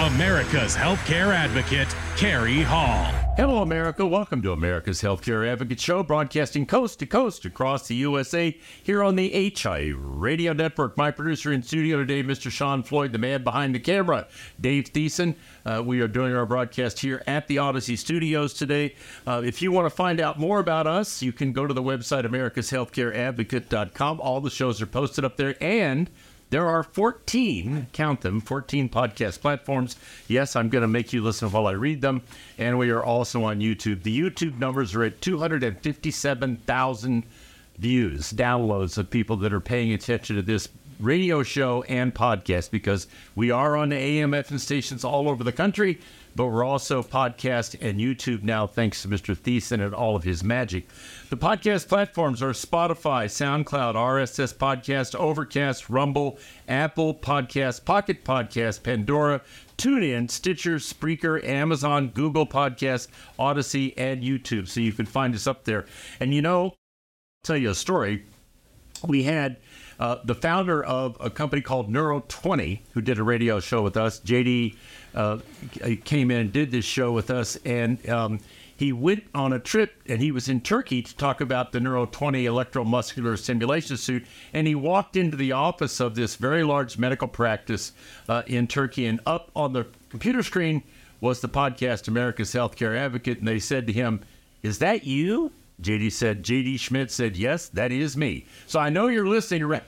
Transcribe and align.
America's 0.00 0.74
healthcare 0.74 1.34
advocate, 1.34 1.94
Kerry 2.16 2.62
Hall. 2.62 3.12
Hello, 3.36 3.60
America. 3.60 4.06
Welcome 4.06 4.40
to 4.40 4.52
America's 4.52 5.02
Healthcare 5.02 5.46
Advocate 5.46 5.78
Show, 5.78 6.02
broadcasting 6.02 6.64
coast 6.64 7.00
to 7.00 7.06
coast 7.06 7.44
across 7.44 7.86
the 7.86 7.96
USA 7.96 8.58
here 8.82 9.02
on 9.02 9.16
the 9.16 9.52
HI 9.54 9.92
Radio 9.94 10.54
Network. 10.54 10.96
My 10.96 11.10
producer 11.10 11.52
in 11.52 11.62
studio 11.62 11.98
today, 11.98 12.22
Mr. 12.22 12.50
Sean 12.50 12.82
Floyd, 12.82 13.12
the 13.12 13.18
man 13.18 13.44
behind 13.44 13.74
the 13.74 13.78
camera, 13.78 14.26
Dave 14.58 14.84
Thiessen. 14.84 15.34
Uh, 15.66 15.82
we 15.84 16.00
are 16.00 16.08
doing 16.08 16.34
our 16.34 16.46
broadcast 16.46 17.00
here 17.00 17.22
at 17.26 17.46
the 17.46 17.58
Odyssey 17.58 17.96
Studios 17.96 18.54
today. 18.54 18.94
Uh, 19.26 19.42
if 19.44 19.60
you 19.60 19.70
want 19.70 19.84
to 19.84 19.90
find 19.90 20.18
out 20.18 20.38
more 20.38 20.60
about 20.60 20.86
us, 20.86 21.20
you 21.20 21.32
can 21.32 21.52
go 21.52 21.66
to 21.66 21.74
the 21.74 21.82
website 21.82 22.24
americashealthcareadvocate.com. 22.24 24.18
All 24.20 24.40
the 24.40 24.48
shows 24.48 24.80
are 24.80 24.86
posted 24.86 25.26
up 25.26 25.36
there, 25.36 25.62
and 25.62 26.08
there 26.50 26.68
are 26.68 26.82
14, 26.82 27.86
count 27.92 28.20
them, 28.20 28.40
14 28.40 28.88
podcast 28.88 29.40
platforms. 29.40 29.96
Yes, 30.28 30.56
I'm 30.56 30.68
going 30.68 30.82
to 30.82 30.88
make 30.88 31.12
you 31.12 31.22
listen 31.22 31.50
while 31.50 31.68
I 31.68 31.72
read 31.72 32.00
them. 32.00 32.22
And 32.58 32.78
we 32.78 32.90
are 32.90 33.02
also 33.02 33.44
on 33.44 33.60
YouTube. 33.60 34.02
The 34.02 34.20
YouTube 34.20 34.58
numbers 34.58 34.94
are 34.94 35.04
at 35.04 35.20
257,000 35.20 37.24
views, 37.78 38.32
downloads 38.32 38.98
of 38.98 39.10
people 39.10 39.36
that 39.36 39.52
are 39.52 39.60
paying 39.60 39.92
attention 39.92 40.36
to 40.36 40.42
this 40.42 40.68
radio 40.98 41.42
show 41.42 41.82
and 41.84 42.14
podcast 42.14 42.70
because 42.70 43.06
we 43.34 43.50
are 43.50 43.76
on 43.76 43.92
AM 43.92 44.32
FM 44.32 44.60
stations 44.60 45.02
all 45.02 45.28
over 45.28 45.42
the 45.42 45.52
country 45.52 45.98
but 46.34 46.46
we're 46.46 46.64
also 46.64 47.02
podcast 47.02 47.76
and 47.80 47.98
YouTube 47.98 48.42
now, 48.42 48.66
thanks 48.66 49.02
to 49.02 49.08
Mr. 49.08 49.36
Thiessen 49.36 49.84
and 49.84 49.94
all 49.94 50.16
of 50.16 50.24
his 50.24 50.44
magic. 50.44 50.88
The 51.28 51.36
podcast 51.36 51.88
platforms 51.88 52.42
are 52.42 52.52
Spotify, 52.52 53.26
SoundCloud, 53.26 53.94
RSS 53.94 54.54
Podcast, 54.54 55.14
Overcast, 55.14 55.90
Rumble, 55.90 56.38
Apple 56.68 57.14
Podcast, 57.14 57.84
Pocket 57.84 58.24
Podcast, 58.24 58.82
Pandora, 58.82 59.42
TuneIn, 59.76 60.30
Stitcher, 60.30 60.76
Spreaker, 60.76 61.42
Amazon, 61.44 62.08
Google 62.08 62.46
Podcast, 62.46 63.08
Odyssey, 63.38 63.96
and 63.96 64.22
YouTube. 64.22 64.68
So 64.68 64.80
you 64.80 64.92
can 64.92 65.06
find 65.06 65.34
us 65.34 65.46
up 65.46 65.64
there. 65.64 65.86
And 66.20 66.34
you 66.34 66.42
know, 66.42 66.64
I'll 66.64 66.76
tell 67.44 67.56
you 67.56 67.70
a 67.70 67.74
story. 67.74 68.24
We 69.06 69.22
had 69.22 69.56
uh, 70.00 70.16
the 70.24 70.34
founder 70.34 70.82
of 70.82 71.16
a 71.20 71.30
company 71.30 71.62
called 71.62 71.90
Neuro 71.90 72.24
20, 72.26 72.82
who 72.92 73.00
did 73.02 73.18
a 73.18 73.22
radio 73.22 73.60
show 73.60 73.82
with 73.82 73.96
us, 73.96 74.18
JD 74.20 74.74
uh, 75.14 75.38
came 76.04 76.30
in 76.30 76.38
and 76.38 76.52
did 76.52 76.70
this 76.70 76.86
show 76.86 77.12
with 77.12 77.30
us, 77.30 77.56
and 77.64 78.08
um, 78.08 78.40
he 78.80 78.94
went 78.94 79.24
on 79.34 79.52
a 79.52 79.58
trip 79.58 79.92
and 80.06 80.22
he 80.22 80.32
was 80.32 80.48
in 80.48 80.62
Turkey 80.62 81.02
to 81.02 81.14
talk 81.18 81.42
about 81.42 81.72
the 81.72 81.80
Neuro 81.80 82.06
20 82.06 82.46
electromuscular 82.46 83.38
stimulation 83.38 83.98
suit. 83.98 84.24
And 84.54 84.66
he 84.66 84.74
walked 84.74 85.16
into 85.16 85.36
the 85.36 85.52
office 85.52 86.00
of 86.00 86.14
this 86.14 86.36
very 86.36 86.64
large 86.64 86.96
medical 86.96 87.28
practice 87.28 87.92
uh, 88.26 88.42
in 88.46 88.66
Turkey, 88.66 89.04
and 89.04 89.20
up 89.26 89.50
on 89.54 89.74
the 89.74 89.86
computer 90.08 90.42
screen 90.42 90.82
was 91.20 91.42
the 91.42 91.48
podcast 91.48 92.08
America's 92.08 92.54
Healthcare 92.54 92.96
Advocate. 92.96 93.38
And 93.40 93.46
they 93.46 93.58
said 93.58 93.86
to 93.86 93.92
him, 93.92 94.22
Is 94.62 94.78
that 94.78 95.04
you? 95.04 95.52
JD 95.82 96.12
said, 96.12 96.42
JD 96.44 96.78
Schmidt 96.78 97.10
said, 97.10 97.36
Yes, 97.36 97.68
that 97.68 97.92
is 97.92 98.16
me. 98.16 98.46
So 98.66 98.80
I 98.80 98.90
know 98.90 99.08
you're 99.08 99.26
listening 99.26 99.80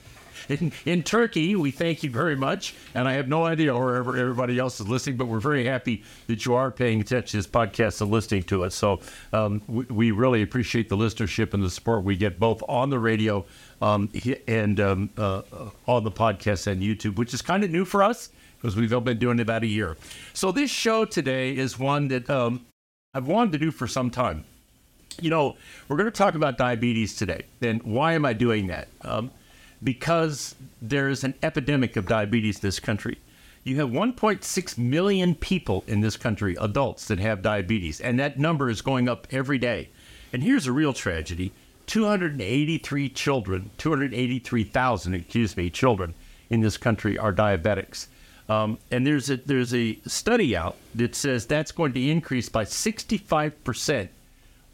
in, 0.48 0.72
in 0.84 1.02
Turkey. 1.02 1.56
We 1.56 1.70
thank 1.70 2.02
you 2.02 2.10
very 2.10 2.36
much. 2.36 2.74
And 2.94 3.08
I 3.08 3.14
have 3.14 3.28
no 3.28 3.44
idea 3.44 3.76
where 3.76 3.96
everybody 3.96 4.58
else 4.58 4.80
is 4.80 4.88
listening, 4.88 5.16
but 5.16 5.26
we're 5.26 5.40
very 5.40 5.64
happy 5.64 6.02
that 6.26 6.44
you 6.44 6.54
are 6.54 6.70
paying 6.70 7.00
attention 7.00 7.30
to 7.30 7.36
this 7.38 7.46
podcast 7.46 8.00
and 8.00 8.10
listening 8.10 8.42
to 8.44 8.64
it. 8.64 8.72
So 8.72 9.00
um, 9.32 9.62
we, 9.66 9.84
we, 9.86 10.10
really 10.12 10.42
appreciate 10.42 10.88
the 10.88 10.96
listenership 10.96 11.54
and 11.54 11.62
the 11.62 11.70
support 11.70 12.04
we 12.04 12.16
get 12.16 12.38
both 12.38 12.62
on 12.68 12.90
the 12.90 12.98
radio 12.98 13.44
um, 13.80 14.10
and 14.46 14.78
um, 14.78 15.10
uh, 15.16 15.42
on 15.86 16.04
the 16.04 16.10
podcast 16.10 16.66
and 16.66 16.82
YouTube, 16.82 17.16
which 17.16 17.32
is 17.32 17.40
kind 17.40 17.64
of 17.64 17.70
new 17.70 17.84
for 17.84 18.02
us 18.02 18.28
because 18.60 18.76
we've 18.76 18.90
been 19.04 19.18
doing 19.18 19.38
it 19.38 19.42
about 19.42 19.62
a 19.62 19.66
year. 19.66 19.96
So 20.34 20.52
this 20.52 20.70
show 20.70 21.04
today 21.04 21.56
is 21.56 21.78
one 21.78 22.08
that 22.08 22.28
um, 22.30 22.66
I've 23.14 23.26
wanted 23.26 23.52
to 23.52 23.58
do 23.58 23.70
for 23.70 23.86
some 23.86 24.10
time. 24.10 24.44
You 25.20 25.30
know, 25.30 25.56
we're 25.88 25.96
going 25.96 26.10
to 26.10 26.16
talk 26.16 26.34
about 26.34 26.58
diabetes 26.58 27.16
today. 27.16 27.44
And 27.60 27.82
why 27.82 28.14
am 28.14 28.24
I 28.24 28.32
doing 28.32 28.68
that? 28.68 28.88
Um, 29.02 29.30
because 29.82 30.54
there's 30.80 31.24
an 31.24 31.34
epidemic 31.42 31.96
of 31.96 32.06
diabetes 32.06 32.56
in 32.56 32.60
this 32.62 32.78
country. 32.80 33.18
You 33.64 33.76
have 33.76 33.90
1.6 33.90 34.78
million 34.78 35.34
people 35.34 35.84
in 35.86 36.00
this 36.00 36.16
country, 36.16 36.56
adults, 36.60 37.06
that 37.06 37.20
have 37.20 37.42
diabetes, 37.42 38.00
and 38.00 38.18
that 38.18 38.38
number 38.38 38.68
is 38.68 38.82
going 38.82 39.08
up 39.08 39.28
every 39.30 39.58
day. 39.58 39.88
And 40.32 40.42
here's 40.42 40.66
a 40.66 40.72
real 40.72 40.92
tragedy 40.92 41.52
283 41.86 43.08
children, 43.10 43.70
283,000, 43.78 45.14
excuse 45.14 45.56
me, 45.56 45.70
children 45.70 46.14
in 46.50 46.60
this 46.60 46.76
country 46.76 47.18
are 47.18 47.32
diabetics. 47.32 48.06
Um, 48.48 48.78
and 48.90 49.06
there's 49.06 49.30
a, 49.30 49.36
there's 49.36 49.74
a 49.74 49.98
study 50.06 50.56
out 50.56 50.76
that 50.94 51.14
says 51.14 51.46
that's 51.46 51.72
going 51.72 51.92
to 51.92 52.10
increase 52.10 52.48
by 52.48 52.64
65% 52.64 54.08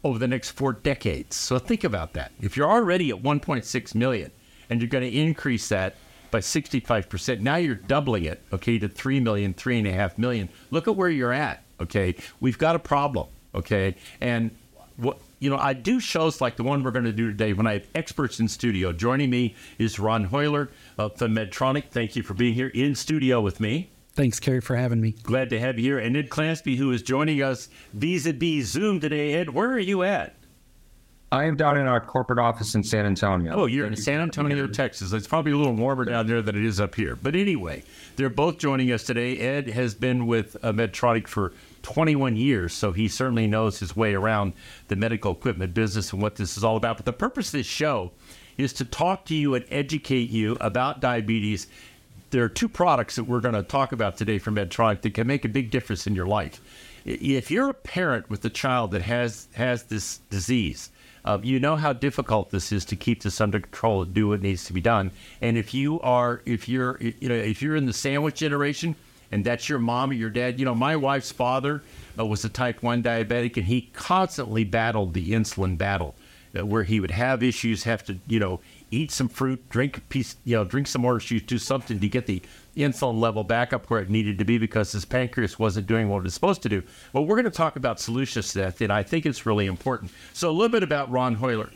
over 0.03 0.19
the 0.19 0.27
next 0.27 0.51
four 0.51 0.73
decades. 0.73 1.35
So 1.35 1.59
think 1.59 1.83
about 1.83 2.13
that. 2.13 2.31
If 2.39 2.55
you're 2.55 2.69
already 2.69 3.09
at 3.09 3.21
1.6 3.21 3.95
million, 3.95 4.31
and 4.69 4.81
you're 4.81 4.89
going 4.89 5.09
to 5.09 5.17
increase 5.17 5.67
that 5.69 5.95
by 6.31 6.39
65%. 6.39 7.39
Now 7.39 7.55
you're 7.55 7.75
doubling 7.75 8.25
it, 8.25 8.41
okay, 8.53 8.77
to 8.79 8.87
3 8.87 9.19
million, 9.19 9.53
3.5 9.53 10.17
million. 10.17 10.49
Look 10.69 10.87
at 10.87 10.95
where 10.95 11.09
you're 11.09 11.33
at, 11.33 11.63
okay? 11.81 12.15
We've 12.39 12.57
got 12.57 12.75
a 12.75 12.79
problem, 12.79 13.27
okay? 13.55 13.95
And 14.21 14.51
what, 14.97 15.19
you 15.39 15.49
know, 15.49 15.57
I 15.57 15.73
do 15.73 15.99
shows 15.99 16.39
like 16.39 16.55
the 16.55 16.63
one 16.63 16.83
we're 16.83 16.91
going 16.91 17.05
to 17.05 17.11
do 17.11 17.27
today 17.27 17.53
when 17.53 17.65
I 17.65 17.73
have 17.73 17.87
experts 17.95 18.39
in 18.39 18.47
studio. 18.47 18.91
Joining 18.91 19.29
me 19.29 19.55
is 19.79 19.97
Ron 19.97 20.29
Hoyler 20.29 20.69
of 20.97 21.17
the 21.17 21.27
Medtronic. 21.27 21.85
Thank 21.89 22.15
you 22.15 22.21
for 22.21 22.35
being 22.35 22.53
here 22.53 22.67
in 22.67 22.93
studio 22.95 23.41
with 23.41 23.59
me. 23.59 23.89
Thanks, 24.13 24.39
Kerry, 24.39 24.61
for 24.61 24.75
having 24.75 24.99
me. 24.99 25.11
Glad 25.23 25.49
to 25.51 25.59
have 25.59 25.77
you 25.77 25.85
here. 25.85 25.99
And 25.99 26.17
Ed 26.17 26.29
Clasby, 26.29 26.75
who 26.75 26.91
is 26.91 27.01
joining 27.01 27.41
us 27.41 27.69
vis-a-vis 27.93 28.67
Zoom 28.67 28.99
today. 28.99 29.33
Ed, 29.33 29.51
where 29.51 29.71
are 29.71 29.79
you 29.79 30.03
at? 30.03 30.35
I 31.31 31.43
am 31.43 31.55
down 31.55 31.77
in 31.77 31.85
our 31.85 32.01
corporate 32.01 32.39
office 32.39 32.73
in 32.73 32.83
San 32.83 33.05
Antonio. 33.05 33.53
Oh, 33.53 33.65
you're 33.67 33.85
in 33.85 33.95
San 33.95 34.19
Antonio, 34.19 34.65
Texas. 34.65 35.13
It's 35.13 35.27
probably 35.27 35.51
a 35.51 35.57
little 35.57 35.75
warmer 35.75 36.03
down 36.05 36.25
there 36.25 36.41
than 36.41 36.55
it 36.55 36.65
is 36.65 36.79
up 36.79 36.95
here. 36.95 37.15
But 37.15 37.35
anyway, 37.35 37.83
they're 38.15 38.31
both 38.31 38.57
joining 38.57 38.91
us 38.91 39.03
today. 39.03 39.37
Ed 39.37 39.69
has 39.69 39.93
been 39.93 40.25
with 40.25 40.57
uh, 40.63 40.71
Medtronic 40.71 41.27
for 41.27 41.53
21 41.83 42.35
years, 42.35 42.73
so 42.73 42.91
he 42.91 43.07
certainly 43.07 43.45
knows 43.45 43.79
his 43.79 43.95
way 43.95 44.15
around 44.15 44.53
the 44.87 44.95
medical 44.95 45.31
equipment 45.33 45.75
business 45.75 46.11
and 46.13 46.21
what 46.21 46.35
this 46.35 46.57
is 46.57 46.63
all 46.63 46.77
about. 46.77 46.97
But 46.97 47.05
the 47.05 47.13
purpose 47.13 47.49
of 47.49 47.51
this 47.53 47.67
show 47.67 48.11
is 48.57 48.73
to 48.73 48.85
talk 48.85 49.25
to 49.25 49.35
you 49.35 49.53
and 49.53 49.63
educate 49.69 50.31
you 50.31 50.57
about 50.59 50.99
diabetes. 50.99 51.67
There 52.31 52.43
are 52.43 52.49
two 52.49 52.69
products 52.69 53.15
that 53.15 53.23
we're 53.23 53.39
going 53.39 53.55
to 53.55 53.63
talk 53.63 53.91
about 53.91 54.17
today 54.17 54.37
from 54.37 54.55
Medtronic 54.55 55.01
that 55.01 55.15
can 55.15 55.25
make 55.25 55.45
a 55.45 55.49
big 55.49 55.71
difference 55.71 56.05
in 56.05 56.13
your 56.13 56.27
life. 56.27 56.61
If 57.03 57.49
you're 57.49 57.69
a 57.69 57.73
parent 57.73 58.29
with 58.29 58.45
a 58.45 58.49
child 58.49 58.91
that 58.91 59.01
has 59.01 59.47
has 59.53 59.83
this 59.83 60.19
disease, 60.29 60.91
uh, 61.25 61.39
you 61.41 61.59
know 61.59 61.75
how 61.75 61.93
difficult 61.93 62.51
this 62.51 62.71
is 62.71 62.85
to 62.85 62.95
keep 62.95 63.23
this 63.23 63.41
under 63.41 63.59
control 63.59 64.03
and 64.03 64.13
do 64.13 64.27
what 64.27 64.41
needs 64.41 64.65
to 64.65 64.73
be 64.73 64.81
done. 64.81 65.11
And 65.41 65.57
if 65.57 65.73
you 65.73 65.99
are, 66.01 66.41
if 66.45 66.69
you're, 66.69 66.99
you 66.99 67.29
know, 67.29 67.35
if 67.35 67.61
you're 67.61 67.75
in 67.75 67.87
the 67.87 67.93
sandwich 67.93 68.35
generation, 68.35 68.95
and 69.31 69.43
that's 69.43 69.67
your 69.67 69.79
mom 69.79 70.11
or 70.11 70.13
your 70.13 70.29
dad, 70.29 70.59
you 70.59 70.65
know, 70.65 70.75
my 70.75 70.95
wife's 70.95 71.31
father 71.31 71.81
uh, 72.17 72.25
was 72.25 72.45
a 72.45 72.49
type 72.49 72.83
one 72.83 73.01
diabetic, 73.01 73.57
and 73.57 73.65
he 73.65 73.89
constantly 73.93 74.63
battled 74.63 75.13
the 75.13 75.31
insulin 75.31 75.77
battle, 75.77 76.15
uh, 76.57 76.65
where 76.65 76.83
he 76.83 76.99
would 76.99 77.11
have 77.11 77.41
issues, 77.41 77.83
have 77.83 78.03
to, 78.03 78.19
you 78.27 78.39
know, 78.39 78.59
eat 78.91 79.11
some 79.11 79.29
fruit, 79.29 79.69
drink 79.69 79.97
a 79.97 80.01
piece, 80.01 80.35
you 80.43 80.55
know, 80.55 80.63
drink 80.63 80.87
some 80.87 81.05
orange 81.05 81.27
juice, 81.27 81.43
do 81.43 81.57
something 81.57 81.99
to 81.99 82.07
get 82.07 82.25
the 82.25 82.41
insulin 82.75 83.19
level 83.19 83.43
back 83.43 83.73
up 83.73 83.89
where 83.89 84.01
it 84.01 84.09
needed 84.09 84.37
to 84.37 84.45
be 84.45 84.57
because 84.57 84.91
his 84.91 85.05
pancreas 85.05 85.59
wasn't 85.59 85.87
doing 85.87 86.09
what 86.09 86.19
it 86.19 86.23
was 86.23 86.33
supposed 86.33 86.61
to 86.63 86.69
do. 86.69 86.83
Well, 87.13 87.25
we're 87.25 87.35
going 87.35 87.45
to 87.45 87.51
talk 87.51 87.75
about 87.75 87.99
solutions 87.99 88.53
to 88.53 88.59
that, 88.59 88.81
and 88.81 88.91
I 88.91 89.03
think 89.03 89.25
it's 89.25 89.45
really 89.45 89.65
important. 89.65 90.11
So, 90.33 90.49
a 90.49 90.51
little 90.51 90.69
bit 90.69 90.83
about 90.83 91.11
Ron 91.11 91.37
Hoyler. 91.37 91.71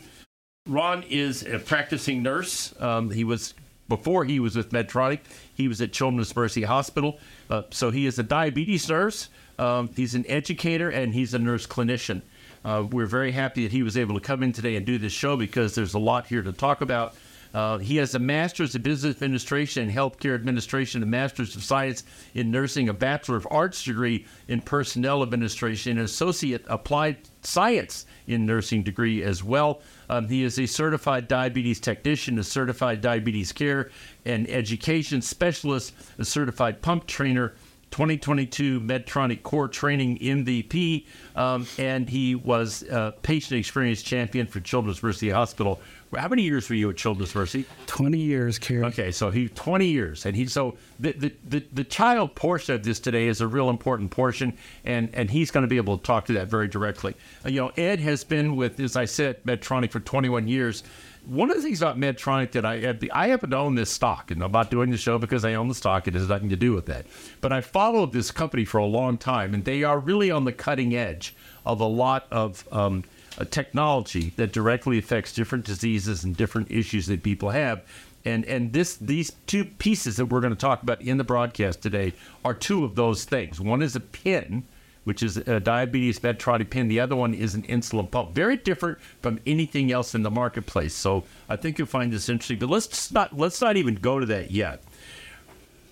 Ron 0.66 1.02
is 1.04 1.42
a 1.42 1.58
practicing 1.58 2.22
nurse. 2.22 2.74
Um, 2.80 3.10
he 3.10 3.22
was 3.22 3.54
before 3.88 4.24
he 4.24 4.40
was 4.40 4.56
with 4.56 4.70
Medtronic. 4.70 5.20
He 5.54 5.68
was 5.68 5.80
at 5.80 5.92
Children's 5.92 6.34
Mercy 6.34 6.62
Hospital. 6.62 7.18
Uh, 7.50 7.62
so 7.70 7.90
he 7.90 8.06
is 8.06 8.18
a 8.18 8.22
diabetes 8.22 8.88
nurse. 8.88 9.28
Um, 9.58 9.90
he's 9.94 10.14
an 10.14 10.24
educator 10.26 10.88
and 10.88 11.14
he's 11.14 11.34
a 11.34 11.38
nurse 11.38 11.66
clinician. 11.66 12.22
Uh, 12.64 12.86
we're 12.90 13.06
very 13.06 13.32
happy 13.32 13.64
that 13.64 13.72
he 13.72 13.82
was 13.82 13.96
able 13.96 14.14
to 14.14 14.20
come 14.20 14.42
in 14.42 14.52
today 14.52 14.76
and 14.76 14.86
do 14.86 14.98
this 14.98 15.12
show 15.12 15.36
because 15.36 15.74
there's 15.74 15.94
a 15.94 15.98
lot 15.98 16.26
here 16.26 16.42
to 16.42 16.52
talk 16.52 16.80
about. 16.80 17.14
Uh, 17.54 17.78
he 17.78 17.98
has 17.98 18.16
a 18.16 18.18
master's 18.18 18.74
of 18.74 18.82
business 18.82 19.14
administration 19.14 19.84
and 19.84 19.92
healthcare 19.92 20.34
administration, 20.34 21.04
a 21.04 21.06
master's 21.06 21.54
of 21.54 21.62
science 21.62 22.02
in 22.34 22.50
nursing, 22.50 22.88
a 22.88 22.92
bachelor 22.92 23.36
of 23.36 23.46
arts 23.48 23.84
degree 23.84 24.26
in 24.48 24.60
personnel 24.60 25.22
administration, 25.22 25.96
an 25.96 26.04
associate 26.04 26.64
applied 26.66 27.16
science 27.42 28.06
in 28.26 28.44
nursing 28.44 28.82
degree 28.82 29.22
as 29.22 29.44
well. 29.44 29.82
Um, 30.08 30.26
he 30.26 30.42
is 30.42 30.58
a 30.58 30.66
certified 30.66 31.28
diabetes 31.28 31.78
technician, 31.78 32.40
a 32.40 32.42
certified 32.42 33.00
diabetes 33.00 33.52
care 33.52 33.90
and 34.24 34.50
education 34.50 35.22
specialist, 35.22 35.94
a 36.18 36.24
certified 36.24 36.82
pump 36.82 37.06
trainer, 37.06 37.54
2022 37.94 38.80
Medtronic 38.80 39.44
Core 39.44 39.68
Training 39.68 40.18
MVP, 40.18 41.06
um, 41.36 41.64
and 41.78 42.08
he 42.10 42.34
was 42.34 42.82
uh, 42.90 43.12
patient 43.22 43.60
experience 43.60 44.02
champion 44.02 44.48
for 44.48 44.58
Children's 44.58 45.00
Mercy 45.00 45.30
Hospital. 45.30 45.80
How 46.12 46.26
many 46.26 46.42
years 46.42 46.68
were 46.68 46.74
you 46.74 46.90
at 46.90 46.96
Children's 46.96 47.36
Mercy? 47.36 47.64
20 47.86 48.18
years, 48.18 48.58
Kerry. 48.58 48.82
Okay, 48.86 49.12
so 49.12 49.30
he 49.30 49.48
20 49.48 49.86
years, 49.86 50.26
and 50.26 50.34
he 50.34 50.46
so 50.46 50.76
the, 50.98 51.12
the 51.12 51.32
the 51.48 51.64
the 51.72 51.84
child 51.84 52.34
portion 52.34 52.74
of 52.74 52.82
this 52.82 52.98
today 52.98 53.28
is 53.28 53.40
a 53.40 53.46
real 53.46 53.70
important 53.70 54.10
portion, 54.10 54.56
and 54.84 55.08
and 55.14 55.30
he's 55.30 55.52
going 55.52 55.62
to 55.62 55.68
be 55.68 55.76
able 55.76 55.96
to 55.96 56.02
talk 56.02 56.24
to 56.24 56.32
that 56.32 56.48
very 56.48 56.66
directly. 56.66 57.14
Uh, 57.44 57.50
you 57.50 57.60
know, 57.60 57.70
Ed 57.76 58.00
has 58.00 58.24
been 58.24 58.56
with, 58.56 58.80
as 58.80 58.96
I 58.96 59.04
said, 59.04 59.40
Medtronic 59.44 59.92
for 59.92 60.00
21 60.00 60.48
years. 60.48 60.82
One 61.26 61.50
of 61.50 61.56
the 61.56 61.62
things 61.62 61.80
about 61.80 61.98
Medtronic 61.98 62.52
that 62.52 62.66
I 62.66 62.96
I 63.12 63.28
haven't 63.28 63.54
owned 63.54 63.78
this 63.78 63.90
stock, 63.90 64.30
and 64.30 64.42
I'm 64.42 64.52
not 64.52 64.70
doing 64.70 64.90
the 64.90 64.96
show 64.96 65.18
because 65.18 65.44
I 65.44 65.54
own 65.54 65.68
the 65.68 65.74
stock. 65.74 66.06
It 66.06 66.14
has 66.14 66.28
nothing 66.28 66.50
to 66.50 66.56
do 66.56 66.72
with 66.72 66.86
that. 66.86 67.06
But 67.40 67.52
I 67.52 67.60
followed 67.60 68.12
this 68.12 68.30
company 68.30 68.64
for 68.64 68.78
a 68.78 68.86
long 68.86 69.16
time, 69.16 69.54
and 69.54 69.64
they 69.64 69.84
are 69.84 69.98
really 69.98 70.30
on 70.30 70.44
the 70.44 70.52
cutting 70.52 70.94
edge 70.94 71.34
of 71.64 71.80
a 71.80 71.86
lot 71.86 72.26
of. 72.30 72.66
Um, 72.72 73.04
a 73.36 73.44
technology 73.44 74.32
that 74.36 74.52
directly 74.52 74.98
affects 74.98 75.32
different 75.32 75.64
diseases 75.64 76.22
and 76.22 76.36
different 76.36 76.70
issues 76.70 77.06
that 77.06 77.22
people 77.22 77.50
have. 77.50 77.82
And 78.24 78.44
and 78.46 78.72
this 78.72 78.96
these 78.96 79.32
two 79.46 79.64
pieces 79.64 80.16
that 80.16 80.26
we're 80.26 80.40
going 80.40 80.54
to 80.54 80.58
talk 80.58 80.82
about 80.82 81.02
in 81.02 81.18
the 81.18 81.24
broadcast 81.24 81.82
today 81.82 82.14
are 82.44 82.54
two 82.54 82.84
of 82.84 82.94
those 82.94 83.24
things. 83.24 83.60
One 83.60 83.82
is 83.82 83.96
a 83.96 84.00
pin, 84.00 84.64
which 85.04 85.22
is 85.22 85.36
a 85.36 85.60
diabetes 85.60 86.18
pin. 86.18 86.88
The 86.88 87.00
other 87.00 87.16
one 87.16 87.34
is 87.34 87.54
an 87.54 87.62
insulin 87.62 88.10
pump. 88.10 88.34
Very 88.34 88.56
different 88.56 88.98
from 89.22 89.40
anything 89.46 89.92
else 89.92 90.14
in 90.14 90.22
the 90.22 90.30
marketplace. 90.30 90.94
So 90.94 91.24
I 91.48 91.56
think 91.56 91.78
you'll 91.78 91.86
find 91.86 92.12
this 92.12 92.28
interesting. 92.28 92.58
But 92.58 92.70
let's 92.70 93.12
not 93.12 93.36
let's 93.36 93.60
not 93.60 93.76
even 93.76 93.94
go 93.94 94.18
to 94.18 94.26
that 94.26 94.50
yet. 94.50 94.82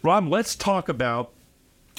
Rob, 0.02 0.26
let's 0.28 0.56
talk 0.56 0.88
about 0.88 1.32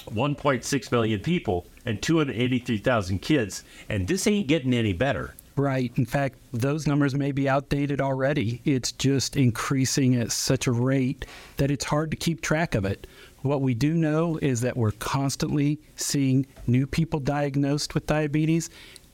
1.6 0.10 0.92
million 0.92 1.20
people 1.22 1.66
and 1.86 2.02
283,000 2.02 3.20
kids, 3.20 3.64
and 3.88 4.08
this 4.08 4.28
ain't 4.28 4.48
getting 4.48 4.74
any 4.74 4.94
better. 4.94 5.34
Right. 5.56 5.92
In 5.98 6.06
fact, 6.06 6.40
those 6.52 6.88
numbers 6.88 7.14
may 7.14 7.32
be 7.32 7.48
outdated 7.48 8.02
already. 8.02 8.62
It's 8.66 8.92
just 8.92 9.36
increasing 9.36 10.16
at 10.16 10.32
such 10.32 10.66
a 10.66 10.72
rate 10.72 11.26
that 11.58 11.70
it's 11.70 11.86
hard 11.86 12.10
to 12.10 12.18
keep 12.18 12.42
track 12.42 12.74
of 12.74 12.86
it. 12.86 13.06
What 13.44 13.62
we 13.62 13.74
do 13.74 13.94
know 13.94 14.40
is 14.42 14.62
that 14.62 14.78
we're 14.78 14.92
constantly 14.92 15.80
seeing 15.96 16.46
new 16.66 16.88
people 16.88 17.20
diagnosed 17.20 17.94
with 17.94 18.08
diabetes, 18.08 18.70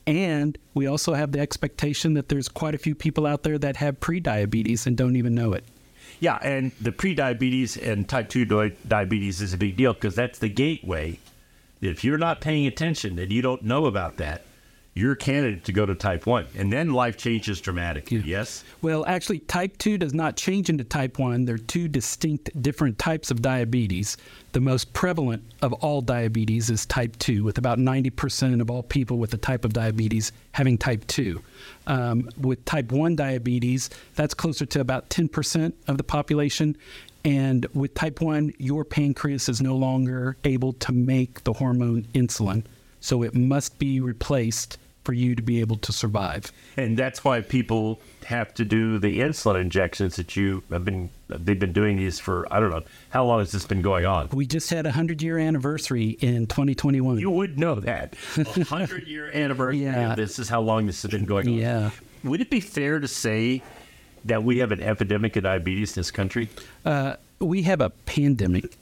and 0.06 0.56
we 0.72 0.86
also 0.86 1.14
have 1.14 1.32
the 1.32 1.40
expectation 1.40 2.14
that 2.14 2.28
there's 2.28 2.48
quite 2.48 2.74
a 2.74 2.78
few 2.78 2.94
people 2.94 3.26
out 3.26 3.42
there 3.42 3.58
that 3.58 3.76
have 3.76 3.98
prediabetes 3.98 4.86
and 4.86 4.96
don't 4.96 5.16
even 5.16 5.34
know 5.34 5.52
it. 5.52 5.64
Yeah, 6.20 6.38
and 6.42 6.70
the 6.80 6.92
prediabetes 6.92 7.76
and 7.76 8.08
type 8.08 8.28
2 8.28 8.72
diabetes 8.86 9.40
is 9.40 9.52
a 9.52 9.58
big 9.58 9.76
deal 9.76 9.94
because 9.94 10.14
that's 10.14 10.38
the 10.38 10.48
gateway. 10.48 11.18
If 11.80 12.04
you're 12.04 12.18
not 12.18 12.40
paying 12.40 12.66
attention 12.66 13.18
and 13.18 13.32
you 13.32 13.42
don't 13.42 13.62
know 13.62 13.86
about 13.86 14.18
that, 14.18 14.42
you're 14.94 15.12
a 15.12 15.16
candidate 15.16 15.64
to 15.64 15.72
go 15.72 15.86
to 15.86 15.94
type 15.94 16.26
1. 16.26 16.46
And 16.56 16.72
then 16.72 16.92
life 16.92 17.16
changes 17.16 17.60
dramatically. 17.60 18.18
Yes? 18.18 18.64
Well, 18.82 19.04
actually, 19.06 19.38
type 19.40 19.78
2 19.78 19.98
does 19.98 20.12
not 20.12 20.36
change 20.36 20.68
into 20.68 20.82
type 20.82 21.18
1. 21.18 21.44
They're 21.44 21.58
two 21.58 21.86
distinct 21.86 22.50
different 22.60 22.98
types 22.98 23.30
of 23.30 23.40
diabetes. 23.40 24.16
The 24.52 24.60
most 24.60 24.92
prevalent 24.92 25.44
of 25.62 25.72
all 25.74 26.00
diabetes 26.00 26.70
is 26.70 26.86
type 26.86 27.16
2, 27.18 27.44
with 27.44 27.56
about 27.56 27.78
90% 27.78 28.60
of 28.60 28.68
all 28.68 28.82
people 28.82 29.18
with 29.18 29.30
the 29.30 29.38
type 29.38 29.64
of 29.64 29.72
diabetes 29.72 30.32
having 30.52 30.76
type 30.76 31.06
2. 31.06 31.40
Um, 31.86 32.28
with 32.36 32.64
type 32.64 32.90
1 32.90 33.14
diabetes, 33.14 33.90
that's 34.16 34.34
closer 34.34 34.66
to 34.66 34.80
about 34.80 35.08
10% 35.08 35.72
of 35.86 35.98
the 35.98 36.04
population. 36.04 36.76
And 37.24 37.66
with 37.74 37.94
type 37.94 38.20
1, 38.20 38.54
your 38.58 38.84
pancreas 38.84 39.48
is 39.48 39.60
no 39.60 39.76
longer 39.76 40.36
able 40.42 40.72
to 40.74 40.92
make 40.92 41.44
the 41.44 41.52
hormone 41.52 42.08
insulin. 42.14 42.64
So 43.00 43.22
it 43.22 43.34
must 43.34 43.78
be 43.78 44.00
replaced 44.00 44.78
for 45.04 45.14
you 45.14 45.34
to 45.34 45.42
be 45.42 45.60
able 45.60 45.76
to 45.76 45.92
survive. 45.92 46.52
And 46.76 46.96
that's 46.96 47.24
why 47.24 47.40
people 47.40 48.00
have 48.26 48.52
to 48.54 48.64
do 48.64 48.98
the 48.98 49.20
insulin 49.20 49.60
injections 49.60 50.16
that 50.16 50.36
you 50.36 50.62
have 50.70 50.84
been 50.84 51.10
they've 51.28 51.58
been 51.58 51.72
doing 51.72 51.96
these 51.96 52.18
for 52.18 52.46
I 52.52 52.60
don't 52.60 52.70
know 52.70 52.82
how 53.08 53.24
long 53.24 53.38
has 53.40 53.50
this 53.50 53.64
been 53.64 53.82
going 53.82 54.04
on. 54.04 54.28
We 54.32 54.46
just 54.46 54.70
had 54.70 54.86
a 54.86 54.90
100 54.90 55.22
year 55.22 55.38
anniversary 55.38 56.10
in 56.20 56.46
2021. 56.46 57.18
You 57.18 57.30
would 57.30 57.58
know 57.58 57.76
that. 57.76 58.14
100 58.36 59.06
year 59.06 59.30
anniversary. 59.34 59.84
Yeah. 59.84 60.14
This 60.14 60.38
is 60.38 60.48
how 60.48 60.60
long 60.60 60.86
this 60.86 61.02
has 61.02 61.10
been 61.10 61.24
going 61.24 61.48
on. 61.48 61.54
Yeah. 61.54 61.90
Would 62.24 62.42
it 62.42 62.50
be 62.50 62.60
fair 62.60 63.00
to 63.00 63.08
say 63.08 63.62
that 64.26 64.44
we 64.44 64.58
have 64.58 64.70
an 64.72 64.82
epidemic 64.82 65.36
of 65.36 65.44
diabetes 65.44 65.96
in 65.96 66.00
this 66.00 66.10
country? 66.10 66.50
Uh, 66.84 67.16
we 67.38 67.62
have 67.62 67.80
a 67.80 67.88
pandemic 67.90 68.76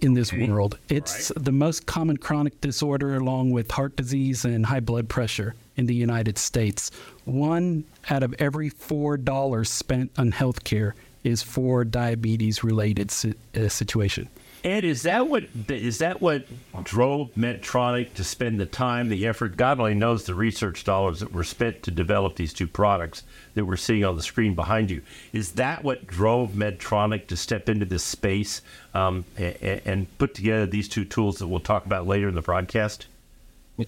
in 0.00 0.14
this 0.14 0.32
world. 0.32 0.78
It's 0.88 1.32
the 1.36 1.52
most 1.52 1.86
common 1.86 2.16
chronic 2.16 2.60
disorder, 2.60 3.14
along 3.16 3.50
with 3.50 3.70
heart 3.70 3.96
disease 3.96 4.44
and 4.44 4.66
high 4.66 4.80
blood 4.80 5.08
pressure 5.08 5.54
in 5.76 5.86
the 5.86 5.94
United 5.94 6.38
States. 6.38 6.90
One 7.24 7.84
out 8.08 8.22
of 8.22 8.34
every 8.38 8.68
four 8.68 9.16
dollars 9.16 9.70
spent 9.70 10.12
on 10.16 10.32
healthcare 10.32 10.92
is 11.22 11.42
for 11.42 11.84
diabetes-related 11.84 13.10
si- 13.10 13.34
uh, 13.56 13.68
situation. 13.68 14.28
Ed, 14.64 14.82
is 14.84 15.02
that 15.02 15.28
what 15.28 15.44
is 15.68 15.98
that 15.98 16.22
what 16.22 16.46
drove 16.84 17.34
Medtronic 17.34 18.14
to 18.14 18.24
spend 18.24 18.58
the 18.58 18.64
time, 18.64 19.10
the 19.10 19.26
effort? 19.26 19.58
God 19.58 19.78
only 19.78 19.94
knows 19.94 20.24
the 20.24 20.34
research 20.34 20.84
dollars 20.84 21.20
that 21.20 21.32
were 21.32 21.44
spent 21.44 21.82
to 21.82 21.90
develop 21.90 22.36
these 22.36 22.54
two 22.54 22.66
products 22.66 23.24
that 23.52 23.66
we're 23.66 23.76
seeing 23.76 24.06
on 24.06 24.16
the 24.16 24.22
screen 24.22 24.54
behind 24.54 24.90
you. 24.90 25.02
Is 25.34 25.52
that 25.52 25.84
what 25.84 26.06
drove 26.06 26.52
Medtronic 26.52 27.26
to 27.26 27.36
step 27.36 27.68
into 27.68 27.84
this 27.84 28.02
space 28.02 28.62
um, 28.94 29.26
and, 29.36 29.82
and 29.84 30.18
put 30.18 30.34
together 30.34 30.64
these 30.64 30.88
two 30.88 31.04
tools 31.04 31.38
that 31.38 31.48
we'll 31.48 31.60
talk 31.60 31.84
about 31.84 32.06
later 32.06 32.28
in 32.30 32.34
the 32.34 32.42
broadcast? 32.42 33.06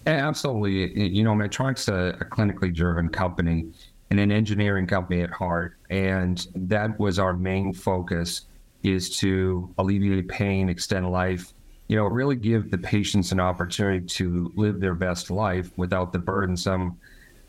Absolutely. 0.07 1.09
You 1.09 1.25
know, 1.25 1.33
Medtronic's 1.33 1.89
a, 1.89 2.19
a 2.21 2.25
clinically 2.27 2.75
driven 2.75 3.09
company 3.09 3.73
and 4.11 4.21
an 4.21 4.31
engineering 4.31 4.87
company 4.87 5.23
at 5.23 5.31
heart. 5.31 5.77
And 5.89 6.47
that 6.55 6.99
was 6.99 7.19
our 7.19 7.33
main 7.33 7.73
focus 7.73 8.43
is 8.87 9.19
to 9.19 9.73
alleviate 9.79 10.29
pain, 10.29 10.69
extend 10.69 11.11
life, 11.11 11.53
you 11.89 11.97
know, 11.97 12.05
really 12.05 12.37
give 12.37 12.71
the 12.71 12.79
patients 12.79 13.33
an 13.33 13.41
opportunity 13.41 14.05
to 14.07 14.53
live 14.57 14.81
their 14.81 14.95
best 14.95 15.31
life 15.31 15.71
without 15.77 16.13
the 16.13 16.19
burdensome 16.19 16.99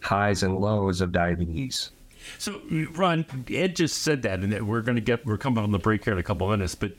highs 0.02 0.44
and 0.44 0.58
lows 0.58 1.02
of 1.02 1.12
diabetes. 1.12 1.92
So, 2.38 2.62
Ron, 2.94 3.26
Ed 3.50 3.76
just 3.76 4.00
said 4.04 4.24
that, 4.24 4.40
and 4.40 4.68
we're 4.68 4.82
going 4.82 4.96
to 4.96 5.02
get 5.02 5.26
we're 5.26 5.38
coming 5.38 5.64
on 5.64 5.72
the 5.72 5.80
break 5.80 6.04
here 6.04 6.14
in 6.14 6.20
a 6.20 6.24
couple 6.24 6.52
of 6.52 6.58
minutes. 6.58 6.76
But 6.76 6.94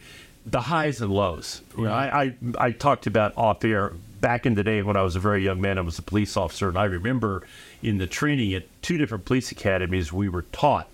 the 0.46 0.60
highs 0.60 1.00
and 1.00 1.12
lows, 1.12 1.60
you 1.76 1.84
know, 1.84 1.92
I, 1.92 2.22
I 2.22 2.34
I 2.58 2.70
talked 2.70 3.06
about 3.06 3.34
off 3.36 3.62
air 3.64 3.92
back 4.20 4.46
in 4.46 4.54
the 4.54 4.64
day 4.64 4.82
when 4.82 4.96
I 4.96 5.02
was 5.02 5.16
a 5.16 5.20
very 5.20 5.44
young 5.44 5.60
man. 5.60 5.76
I 5.76 5.82
was 5.82 5.98
a 5.98 6.02
police 6.02 6.36
officer, 6.36 6.68
and 6.68 6.78
I 6.78 6.84
remember 6.84 7.46
in 7.82 7.98
the 7.98 8.06
training 8.06 8.54
at 8.54 8.64
two 8.82 8.96
different 8.96 9.26
police 9.26 9.52
academies, 9.52 10.12
we 10.12 10.28
were 10.28 10.42
taught 10.42 10.88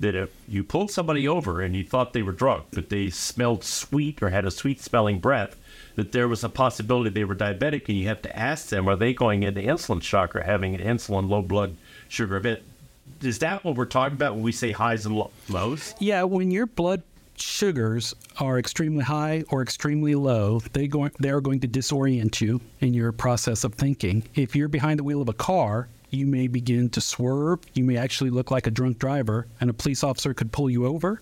that 0.00 0.14
if 0.14 0.30
you 0.48 0.64
pulled 0.64 0.90
somebody 0.90 1.28
over 1.28 1.60
and 1.60 1.76
you 1.76 1.84
thought 1.84 2.12
they 2.12 2.22
were 2.22 2.32
drunk, 2.32 2.64
but 2.72 2.88
they 2.88 3.10
smelled 3.10 3.62
sweet 3.62 4.22
or 4.22 4.30
had 4.30 4.44
a 4.44 4.50
sweet 4.50 4.80
smelling 4.80 5.20
breath, 5.20 5.56
that 5.94 6.12
there 6.12 6.26
was 6.26 6.42
a 6.42 6.48
possibility 6.48 7.10
they 7.10 7.24
were 7.24 7.34
diabetic, 7.34 7.88
and 7.88 7.98
you 7.98 8.08
have 8.08 8.22
to 8.22 8.36
ask 8.36 8.68
them, 8.68 8.88
are 8.88 8.96
they 8.96 9.12
going 9.12 9.42
into 9.42 9.60
insulin 9.60 10.02
shock 10.02 10.34
or 10.34 10.40
having 10.40 10.74
an 10.74 10.80
insulin 10.80 11.28
low 11.28 11.42
blood 11.42 11.76
sugar 12.08 12.36
event? 12.36 12.60
Is 13.20 13.40
that 13.40 13.64
what 13.64 13.76
we're 13.76 13.84
talking 13.84 14.16
about 14.16 14.34
when 14.34 14.42
we 14.42 14.52
say 14.52 14.72
highs 14.72 15.04
and 15.04 15.14
lo- 15.14 15.30
lows? 15.48 15.94
Yeah, 15.98 16.22
when 16.22 16.50
your 16.50 16.66
blood 16.66 17.02
sugars 17.36 18.14
are 18.38 18.58
extremely 18.58 19.04
high 19.04 19.44
or 19.50 19.60
extremely 19.62 20.14
low, 20.14 20.60
they 20.72 20.86
go, 20.86 21.08
they 21.18 21.30
are 21.30 21.40
going 21.40 21.60
to 21.60 21.68
disorient 21.68 22.40
you 22.40 22.60
in 22.80 22.94
your 22.94 23.12
process 23.12 23.64
of 23.64 23.74
thinking. 23.74 24.22
If 24.34 24.56
you're 24.56 24.68
behind 24.68 24.98
the 24.98 25.04
wheel 25.04 25.20
of 25.20 25.28
a 25.28 25.34
car, 25.34 25.88
you 26.10 26.26
may 26.26 26.48
begin 26.48 26.90
to 26.90 27.00
swerve. 27.00 27.60
You 27.74 27.84
may 27.84 27.96
actually 27.96 28.30
look 28.30 28.50
like 28.50 28.66
a 28.66 28.70
drunk 28.70 28.98
driver, 28.98 29.46
and 29.60 29.70
a 29.70 29.72
police 29.72 30.04
officer 30.04 30.34
could 30.34 30.52
pull 30.52 30.68
you 30.68 30.86
over. 30.86 31.20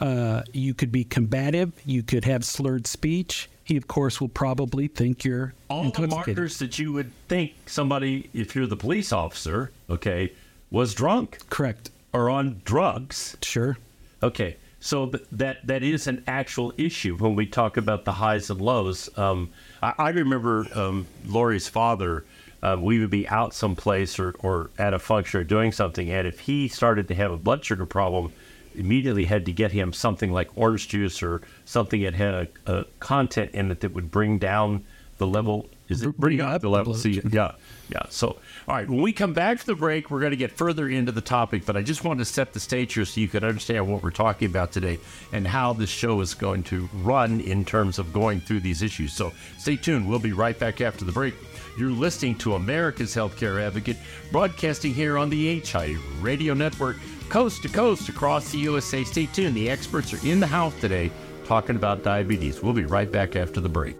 Uh, 0.00 0.42
you 0.52 0.74
could 0.74 0.90
be 0.90 1.04
combative. 1.04 1.72
You 1.84 2.02
could 2.02 2.24
have 2.24 2.44
slurred 2.44 2.86
speech. 2.86 3.48
He, 3.64 3.76
of 3.76 3.86
course, 3.86 4.20
will 4.20 4.28
probably 4.28 4.88
think 4.88 5.24
you're 5.24 5.54
All 5.68 5.90
the 5.90 6.08
markers 6.08 6.58
that 6.58 6.78
you 6.78 6.92
would 6.92 7.12
think 7.28 7.52
somebody, 7.66 8.28
if 8.34 8.56
you're 8.56 8.66
the 8.66 8.76
police 8.76 9.12
officer, 9.12 9.70
okay, 9.88 10.32
was 10.70 10.94
drunk 10.94 11.38
Correct. 11.48 11.90
or 12.12 12.28
on 12.28 12.60
drugs. 12.64 13.36
Sure. 13.42 13.78
Okay, 14.22 14.56
so 14.80 15.06
th- 15.06 15.24
that 15.32 15.64
that 15.66 15.84
is 15.84 16.08
an 16.08 16.24
actual 16.26 16.72
issue 16.76 17.16
when 17.16 17.36
we 17.36 17.46
talk 17.46 17.76
about 17.76 18.04
the 18.04 18.12
highs 18.12 18.50
and 18.50 18.60
lows. 18.60 19.08
Um, 19.16 19.50
I, 19.80 19.94
I 19.96 20.08
remember 20.10 20.66
um, 20.74 21.06
Lori's 21.24 21.68
father. 21.68 22.24
Uh, 22.62 22.76
we 22.80 23.00
would 23.00 23.10
be 23.10 23.26
out 23.28 23.52
someplace 23.54 24.18
or, 24.18 24.34
or 24.38 24.70
at 24.78 24.94
a 24.94 24.98
function 24.98 25.40
or 25.40 25.44
doing 25.44 25.72
something, 25.72 26.10
and 26.10 26.26
if 26.26 26.40
he 26.40 26.68
started 26.68 27.08
to 27.08 27.14
have 27.14 27.32
a 27.32 27.36
blood 27.36 27.64
sugar 27.64 27.86
problem, 27.86 28.32
immediately 28.74 29.24
had 29.24 29.44
to 29.46 29.52
get 29.52 29.72
him 29.72 29.92
something 29.92 30.32
like 30.32 30.48
orange 30.56 30.88
juice 30.88 31.22
or 31.22 31.42
something 31.64 32.02
that 32.02 32.14
had 32.14 32.34
a, 32.34 32.48
a 32.66 32.84
content 33.00 33.50
in 33.52 33.70
it 33.70 33.80
that 33.80 33.92
would 33.92 34.10
bring 34.10 34.38
down 34.38 34.84
the 35.18 35.26
level. 35.26 35.68
Is 35.88 36.02
it 36.02 36.16
Bring 36.16 36.40
up 36.40 36.62
the 36.62 36.70
level? 36.70 36.94
See, 36.94 37.20
yeah, 37.30 37.52
yeah. 37.90 38.04
So, 38.08 38.28
all 38.66 38.74
right. 38.74 38.88
When 38.88 39.02
we 39.02 39.12
come 39.12 39.34
back 39.34 39.58
from 39.58 39.74
the 39.74 39.78
break, 39.78 40.10
we're 40.10 40.20
going 40.20 40.30
to 40.30 40.38
get 40.38 40.50
further 40.50 40.88
into 40.88 41.12
the 41.12 41.20
topic, 41.20 41.66
but 41.66 41.76
I 41.76 41.82
just 41.82 42.02
wanted 42.02 42.20
to 42.20 42.24
set 42.24 42.54
the 42.54 42.60
stage 42.60 42.94
here 42.94 43.04
so 43.04 43.20
you 43.20 43.28
could 43.28 43.44
understand 43.44 43.92
what 43.92 44.02
we're 44.02 44.10
talking 44.10 44.48
about 44.48 44.72
today 44.72 44.98
and 45.32 45.46
how 45.46 45.74
this 45.74 45.90
show 45.90 46.20
is 46.22 46.32
going 46.32 46.62
to 46.64 46.88
run 47.02 47.40
in 47.40 47.64
terms 47.64 47.98
of 47.98 48.12
going 48.12 48.40
through 48.40 48.60
these 48.60 48.80
issues. 48.80 49.12
So, 49.12 49.32
stay 49.58 49.76
tuned. 49.76 50.08
We'll 50.08 50.18
be 50.18 50.32
right 50.32 50.58
back 50.58 50.80
after 50.80 51.04
the 51.04 51.12
break. 51.12 51.34
You're 51.76 51.90
listening 51.90 52.36
to 52.38 52.54
America's 52.54 53.14
Healthcare 53.14 53.62
Advocate, 53.62 53.96
broadcasting 54.30 54.92
here 54.92 55.16
on 55.16 55.30
the 55.30 55.60
HI 55.60 55.96
Radio 56.20 56.52
Network, 56.52 56.96
coast 57.30 57.62
to 57.62 57.68
coast 57.70 58.10
across 58.10 58.52
the 58.52 58.58
USA. 58.58 59.04
Stay 59.04 59.24
tuned. 59.26 59.54
The 59.54 59.70
experts 59.70 60.12
are 60.12 60.26
in 60.26 60.38
the 60.38 60.46
house 60.46 60.78
today 60.80 61.10
talking 61.46 61.76
about 61.76 62.02
diabetes. 62.02 62.62
We'll 62.62 62.74
be 62.74 62.84
right 62.84 63.10
back 63.10 63.36
after 63.36 63.58
the 63.60 63.70
break. 63.70 63.96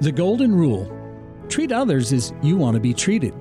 The 0.00 0.12
Golden 0.12 0.52
Rule 0.52 0.90
treat 1.48 1.70
others 1.70 2.12
as 2.12 2.32
you 2.42 2.56
want 2.56 2.74
to 2.74 2.80
be 2.80 2.92
treated. 2.92 3.32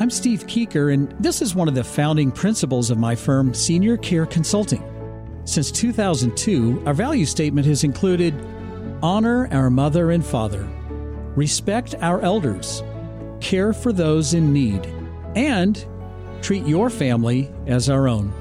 I'm 0.00 0.08
Steve 0.08 0.46
Keeker, 0.46 0.94
and 0.94 1.14
this 1.20 1.42
is 1.42 1.54
one 1.54 1.68
of 1.68 1.74
the 1.74 1.84
founding 1.84 2.32
principles 2.32 2.90
of 2.90 2.96
my 2.96 3.14
firm, 3.14 3.52
Senior 3.52 3.98
Care 3.98 4.24
Consulting. 4.24 4.82
Since 5.44 5.72
2002, 5.72 6.84
our 6.86 6.94
value 6.94 7.26
statement 7.26 7.66
has 7.66 7.84
included 7.84 8.34
honor 9.02 9.48
our 9.52 9.68
mother 9.68 10.12
and 10.12 10.24
father, 10.24 10.66
respect 11.36 11.94
our 12.00 12.20
elders, 12.20 12.82
care 13.40 13.72
for 13.72 13.92
those 13.92 14.34
in 14.34 14.52
need, 14.52 14.86
and 15.34 15.84
treat 16.42 16.66
your 16.66 16.90
family 16.90 17.50
as 17.66 17.88
our 17.88 18.08
own. 18.08 18.32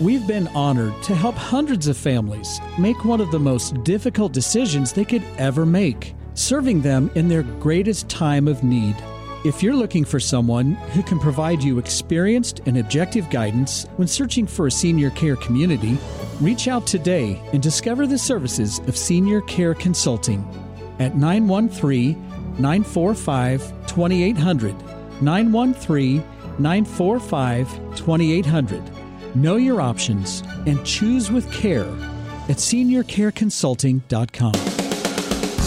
We've 0.00 0.26
been 0.26 0.48
honored 0.48 1.00
to 1.04 1.14
help 1.14 1.36
hundreds 1.36 1.86
of 1.86 1.96
families 1.96 2.60
make 2.78 3.04
one 3.04 3.20
of 3.20 3.30
the 3.30 3.38
most 3.38 3.84
difficult 3.84 4.32
decisions 4.32 4.92
they 4.92 5.04
could 5.04 5.22
ever 5.38 5.66
make, 5.66 6.14
serving 6.34 6.80
them 6.80 7.10
in 7.14 7.28
their 7.28 7.42
greatest 7.42 8.08
time 8.08 8.48
of 8.48 8.64
need. 8.64 8.96
If 9.44 9.62
you're 9.62 9.76
looking 9.76 10.04
for 10.04 10.20
someone 10.20 10.72
who 10.94 11.02
can 11.02 11.18
provide 11.18 11.62
you 11.62 11.78
experienced 11.78 12.60
and 12.66 12.78
objective 12.78 13.28
guidance 13.28 13.86
when 13.96 14.08
searching 14.08 14.46
for 14.46 14.68
a 14.68 14.70
senior 14.70 15.10
care 15.10 15.36
community, 15.36 15.98
reach 16.40 16.68
out 16.68 16.86
today 16.86 17.40
and 17.52 17.62
discover 17.62 18.06
the 18.06 18.18
services 18.18 18.78
of 18.86 18.96
Senior 18.96 19.40
Care 19.42 19.74
Consulting 19.74 20.44
at 21.02 21.16
913 21.16 22.14
945 22.58 23.86
2800. 23.86 24.74
913 25.20 26.18
945 26.58 27.96
2800. 27.96 28.82
Know 29.34 29.56
your 29.56 29.80
options 29.80 30.42
and 30.66 30.84
choose 30.84 31.30
with 31.30 31.50
care 31.52 31.88
at 32.48 32.58
seniorcareconsulting.com. 32.58 34.52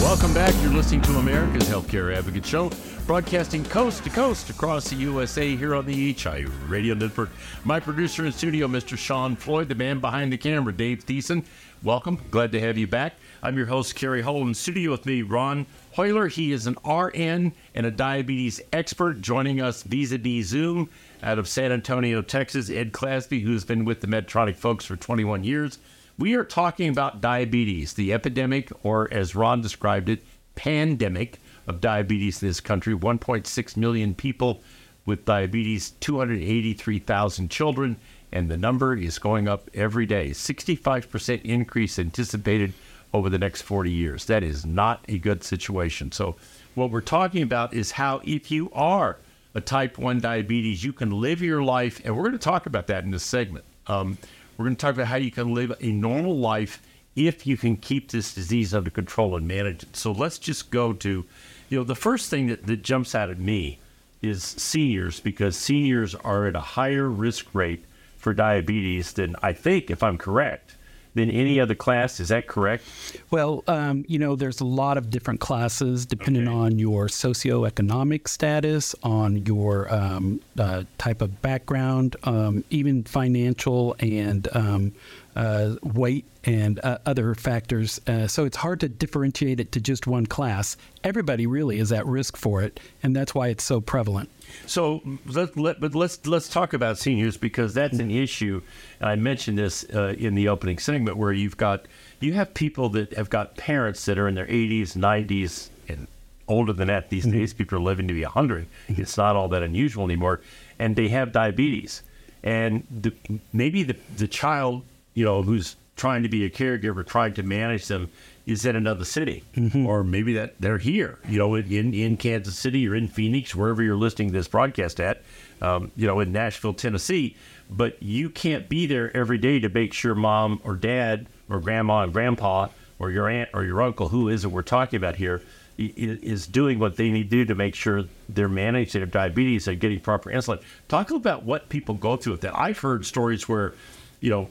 Welcome 0.02 0.34
back. 0.34 0.54
You're 0.62 0.72
listening 0.72 1.02
to 1.02 1.12
America's 1.16 1.68
Healthcare 1.68 2.14
Advocate 2.16 2.46
Show, 2.46 2.70
broadcasting 3.06 3.62
coast 3.62 4.02
to 4.02 4.10
coast 4.10 4.50
across 4.50 4.90
the 4.90 4.96
USA 4.96 5.54
here 5.54 5.76
on 5.76 5.86
the 5.86 6.12
HI 6.12 6.44
Radio 6.66 6.92
Network. 6.92 7.30
My 7.62 7.78
producer 7.78 8.26
in 8.26 8.32
studio, 8.32 8.66
Mr. 8.66 8.98
Sean 8.98 9.36
Floyd, 9.36 9.68
the 9.68 9.76
man 9.76 10.00
behind 10.00 10.32
the 10.32 10.36
camera, 10.36 10.72
Dave 10.72 11.06
Thiessen. 11.06 11.44
Welcome. 11.84 12.20
Glad 12.32 12.50
to 12.50 12.60
have 12.60 12.76
you 12.76 12.88
back. 12.88 13.14
I'm 13.44 13.56
your 13.56 13.66
host, 13.66 13.94
Kerry 13.94 14.22
Hall. 14.22 14.44
In 14.44 14.54
studio 14.54 14.90
with 14.90 15.06
me, 15.06 15.22
Ron 15.22 15.66
Hoyler. 15.96 16.28
He 16.28 16.50
is 16.50 16.66
an 16.66 16.76
RN 16.84 17.52
and 17.76 17.86
a 17.86 17.92
diabetes 17.92 18.60
expert 18.72 19.20
joining 19.20 19.60
us 19.60 19.84
vis-a-vis 19.84 20.46
Zoom 20.46 20.90
out 21.22 21.38
of 21.38 21.46
San 21.46 21.70
Antonio, 21.70 22.22
Texas. 22.22 22.68
Ed 22.68 22.90
Clasby, 22.90 23.42
who's 23.42 23.64
been 23.64 23.84
with 23.84 24.00
the 24.00 24.08
Medtronic 24.08 24.56
folks 24.56 24.84
for 24.84 24.96
21 24.96 25.44
years. 25.44 25.78
We 26.18 26.34
are 26.34 26.44
talking 26.44 26.88
about 26.88 27.20
diabetes, 27.20 27.92
the 27.92 28.12
epidemic, 28.12 28.72
or 28.82 29.06
as 29.14 29.36
Ron 29.36 29.60
described 29.60 30.08
it, 30.08 30.24
pandemic 30.56 31.38
of 31.66 31.80
diabetes 31.80 32.42
in 32.42 32.48
this 32.48 32.60
country. 32.60 32.94
1.6 32.94 33.76
million 33.76 34.14
people 34.14 34.60
with 35.04 35.24
diabetes, 35.24 35.90
283,000 36.00 37.50
children, 37.50 37.96
and 38.32 38.50
the 38.50 38.56
number 38.56 38.96
is 38.96 39.18
going 39.18 39.48
up 39.48 39.70
every 39.72 40.04
day. 40.04 40.30
65% 40.30 41.42
increase 41.42 41.98
anticipated 41.98 42.72
over 43.14 43.30
the 43.30 43.38
next 43.38 43.62
40 43.62 43.90
years. 43.90 44.24
That 44.26 44.42
is 44.42 44.66
not 44.66 45.04
a 45.08 45.18
good 45.18 45.44
situation. 45.44 46.12
So, 46.12 46.36
what 46.74 46.90
we're 46.90 47.00
talking 47.00 47.42
about 47.42 47.72
is 47.72 47.92
how, 47.92 48.20
if 48.24 48.50
you 48.50 48.70
are 48.72 49.16
a 49.54 49.60
type 49.60 49.96
1 49.96 50.20
diabetes, 50.20 50.84
you 50.84 50.92
can 50.92 51.10
live 51.10 51.40
your 51.40 51.62
life, 51.62 52.02
and 52.04 52.14
we're 52.14 52.24
going 52.24 52.32
to 52.32 52.38
talk 52.38 52.66
about 52.66 52.88
that 52.88 53.04
in 53.04 53.10
this 53.10 53.22
segment. 53.22 53.64
Um, 53.86 54.18
we're 54.56 54.66
going 54.66 54.76
to 54.76 54.80
talk 54.80 54.94
about 54.94 55.06
how 55.06 55.16
you 55.16 55.30
can 55.30 55.54
live 55.54 55.72
a 55.80 55.90
normal 55.92 56.36
life 56.36 56.82
if 57.14 57.46
you 57.46 57.56
can 57.56 57.76
keep 57.76 58.10
this 58.10 58.34
disease 58.34 58.74
under 58.74 58.90
control 58.90 59.36
and 59.36 59.48
manage 59.48 59.82
it. 59.82 59.96
So 59.96 60.12
let's 60.12 60.38
just 60.38 60.70
go 60.70 60.92
to, 60.94 61.24
you 61.68 61.78
know, 61.78 61.84
the 61.84 61.94
first 61.94 62.30
thing 62.30 62.46
that, 62.48 62.66
that 62.66 62.82
jumps 62.82 63.14
out 63.14 63.30
at 63.30 63.38
me 63.38 63.78
is 64.22 64.42
seniors 64.42 65.20
because 65.20 65.56
seniors 65.56 66.14
are 66.14 66.46
at 66.46 66.56
a 66.56 66.60
higher 66.60 67.08
risk 67.08 67.46
rate 67.54 67.84
for 68.16 68.32
diabetes 68.34 69.12
than 69.12 69.36
I 69.42 69.52
think, 69.52 69.90
if 69.90 70.02
I'm 70.02 70.18
correct, 70.18 70.74
than 71.14 71.30
any 71.30 71.60
other 71.60 71.74
class. 71.74 72.18
Is 72.20 72.28
that 72.28 72.46
correct? 72.46 72.84
Well, 73.30 73.62
um, 73.68 74.04
you 74.08 74.18
know, 74.18 74.36
there's 74.36 74.60
a 74.60 74.64
lot 74.66 74.98
of 74.98 75.10
different 75.10 75.40
classes 75.40 76.06
depending 76.06 76.48
Okay. 76.48 76.56
on 76.56 76.78
your 76.78 77.06
socioeconomic 77.06 78.28
status, 78.28 78.94
on 79.02 79.44
your 79.46 79.92
um, 79.94 80.40
uh, 80.58 80.84
type 80.98 81.22
of 81.22 81.40
background, 81.42 82.16
um, 82.24 82.64
even 82.70 83.04
financial 83.04 83.96
and 84.00 84.48
um, 84.54 84.92
uh, 85.36 85.76
weight 85.82 86.24
and 86.44 86.80
uh, 86.82 86.98
other 87.04 87.34
factors. 87.34 88.00
Uh, 88.06 88.26
so 88.26 88.44
it's 88.44 88.56
hard 88.56 88.80
to 88.80 88.88
differentiate 88.88 89.60
it 89.60 89.72
to 89.72 89.80
just 89.80 90.06
one 90.06 90.26
class. 90.26 90.76
Everybody 91.04 91.46
really 91.46 91.78
is 91.78 91.92
at 91.92 92.06
risk 92.06 92.36
for 92.36 92.62
it, 92.62 92.80
and 93.02 93.14
that's 93.14 93.34
why 93.34 93.48
it's 93.48 93.62
so 93.62 93.80
prevalent. 93.80 94.30
So 94.66 95.02
let, 95.26 95.56
let 95.56 95.80
but 95.80 95.94
let's 95.94 96.26
let's 96.26 96.48
talk 96.48 96.72
about 96.72 96.98
seniors 96.98 97.36
because 97.36 97.74
that's 97.74 97.98
an 97.98 98.10
issue. 98.10 98.62
And 99.00 99.08
I 99.10 99.16
mentioned 99.16 99.58
this 99.58 99.84
uh, 99.94 100.14
in 100.18 100.34
the 100.34 100.48
opening 100.48 100.78
segment 100.78 101.16
where 101.16 101.32
you've 101.32 101.56
got 101.56 101.86
you 102.20 102.32
have 102.32 102.54
people 102.54 102.88
that 102.90 103.12
have 103.14 103.28
got 103.28 103.56
parents 103.56 104.04
that 104.06 104.18
are 104.18 104.26
in 104.26 104.34
their 104.34 104.46
80s, 104.46 104.96
90s, 104.96 105.68
and 105.88 106.06
older 106.48 106.72
than 106.72 106.88
that 106.88 107.10
these 107.10 107.26
days. 107.26 107.52
People 107.52 107.78
are 107.78 107.82
living 107.82 108.08
to 108.08 108.14
be 108.14 108.22
100. 108.22 108.66
It's 108.88 109.16
not 109.16 109.36
all 109.36 109.48
that 109.48 109.62
unusual 109.62 110.04
anymore, 110.04 110.40
and 110.78 110.96
they 110.96 111.08
have 111.08 111.32
diabetes. 111.32 112.02
And 112.42 112.86
the, 112.90 113.12
maybe 113.52 113.82
the 113.82 113.96
the 114.16 114.28
child, 114.28 114.84
you 115.16 115.24
know, 115.24 115.42
who's 115.42 115.74
trying 115.96 116.22
to 116.22 116.28
be 116.28 116.44
a 116.44 116.50
caregiver, 116.50 117.04
trying 117.04 117.34
to 117.34 117.42
manage 117.42 117.86
them, 117.88 118.08
is 118.46 118.64
in 118.64 118.76
another 118.76 119.04
city, 119.04 119.42
or 119.74 120.04
maybe 120.04 120.34
that 120.34 120.54
they're 120.60 120.78
here, 120.78 121.18
you 121.28 121.38
know, 121.38 121.56
in 121.56 121.92
in 121.92 122.16
Kansas 122.16 122.56
City 122.56 122.86
or 122.88 122.94
in 122.94 123.08
Phoenix, 123.08 123.56
wherever 123.56 123.82
you're 123.82 123.96
listening 123.96 124.28
to 124.28 124.34
this 124.34 124.46
broadcast 124.46 125.00
at, 125.00 125.22
um, 125.60 125.90
you 125.96 126.06
know, 126.06 126.20
in 126.20 126.30
Nashville, 126.30 126.74
Tennessee. 126.74 127.34
But 127.68 128.00
you 128.00 128.30
can't 128.30 128.68
be 128.68 128.86
there 128.86 129.16
every 129.16 129.38
day 129.38 129.58
to 129.58 129.68
make 129.68 129.92
sure 129.92 130.14
mom 130.14 130.60
or 130.62 130.76
dad 130.76 131.26
or 131.48 131.58
grandma 131.58 132.02
and 132.02 132.12
grandpa 132.12 132.68
or 133.00 133.10
your 133.10 133.28
aunt 133.28 133.48
or 133.52 133.64
your 133.64 133.82
uncle, 133.82 134.08
who 134.08 134.28
is 134.28 134.44
it 134.44 134.52
we're 134.52 134.62
talking 134.62 134.98
about 134.98 135.16
here, 135.16 135.42
is 135.78 136.46
doing 136.46 136.78
what 136.78 136.96
they 136.96 137.10
need 137.10 137.30
to 137.30 137.36
do 137.38 137.44
to 137.46 137.54
make 137.56 137.74
sure 137.74 138.04
they're 138.28 138.48
managing 138.48 139.00
their 139.00 139.06
diabetes 139.06 139.66
and 139.66 139.80
getting 139.80 139.98
proper 139.98 140.30
insulin. 140.30 140.62
Talk 140.88 141.10
about 141.10 141.42
what 141.42 141.68
people 141.68 141.96
go 141.96 142.16
through 142.16 142.34
with 142.34 142.42
that. 142.42 142.56
I've 142.56 142.78
heard 142.78 143.04
stories 143.04 143.48
where, 143.48 143.74
you 144.20 144.30
know, 144.30 144.48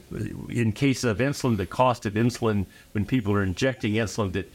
in 0.48 0.72
case 0.72 1.04
of 1.04 1.18
insulin, 1.18 1.56
the 1.56 1.66
cost 1.66 2.06
of 2.06 2.14
insulin 2.14 2.66
when 2.92 3.04
people 3.04 3.32
are 3.32 3.42
injecting 3.42 3.94
insulin, 3.94 4.32
that 4.32 4.50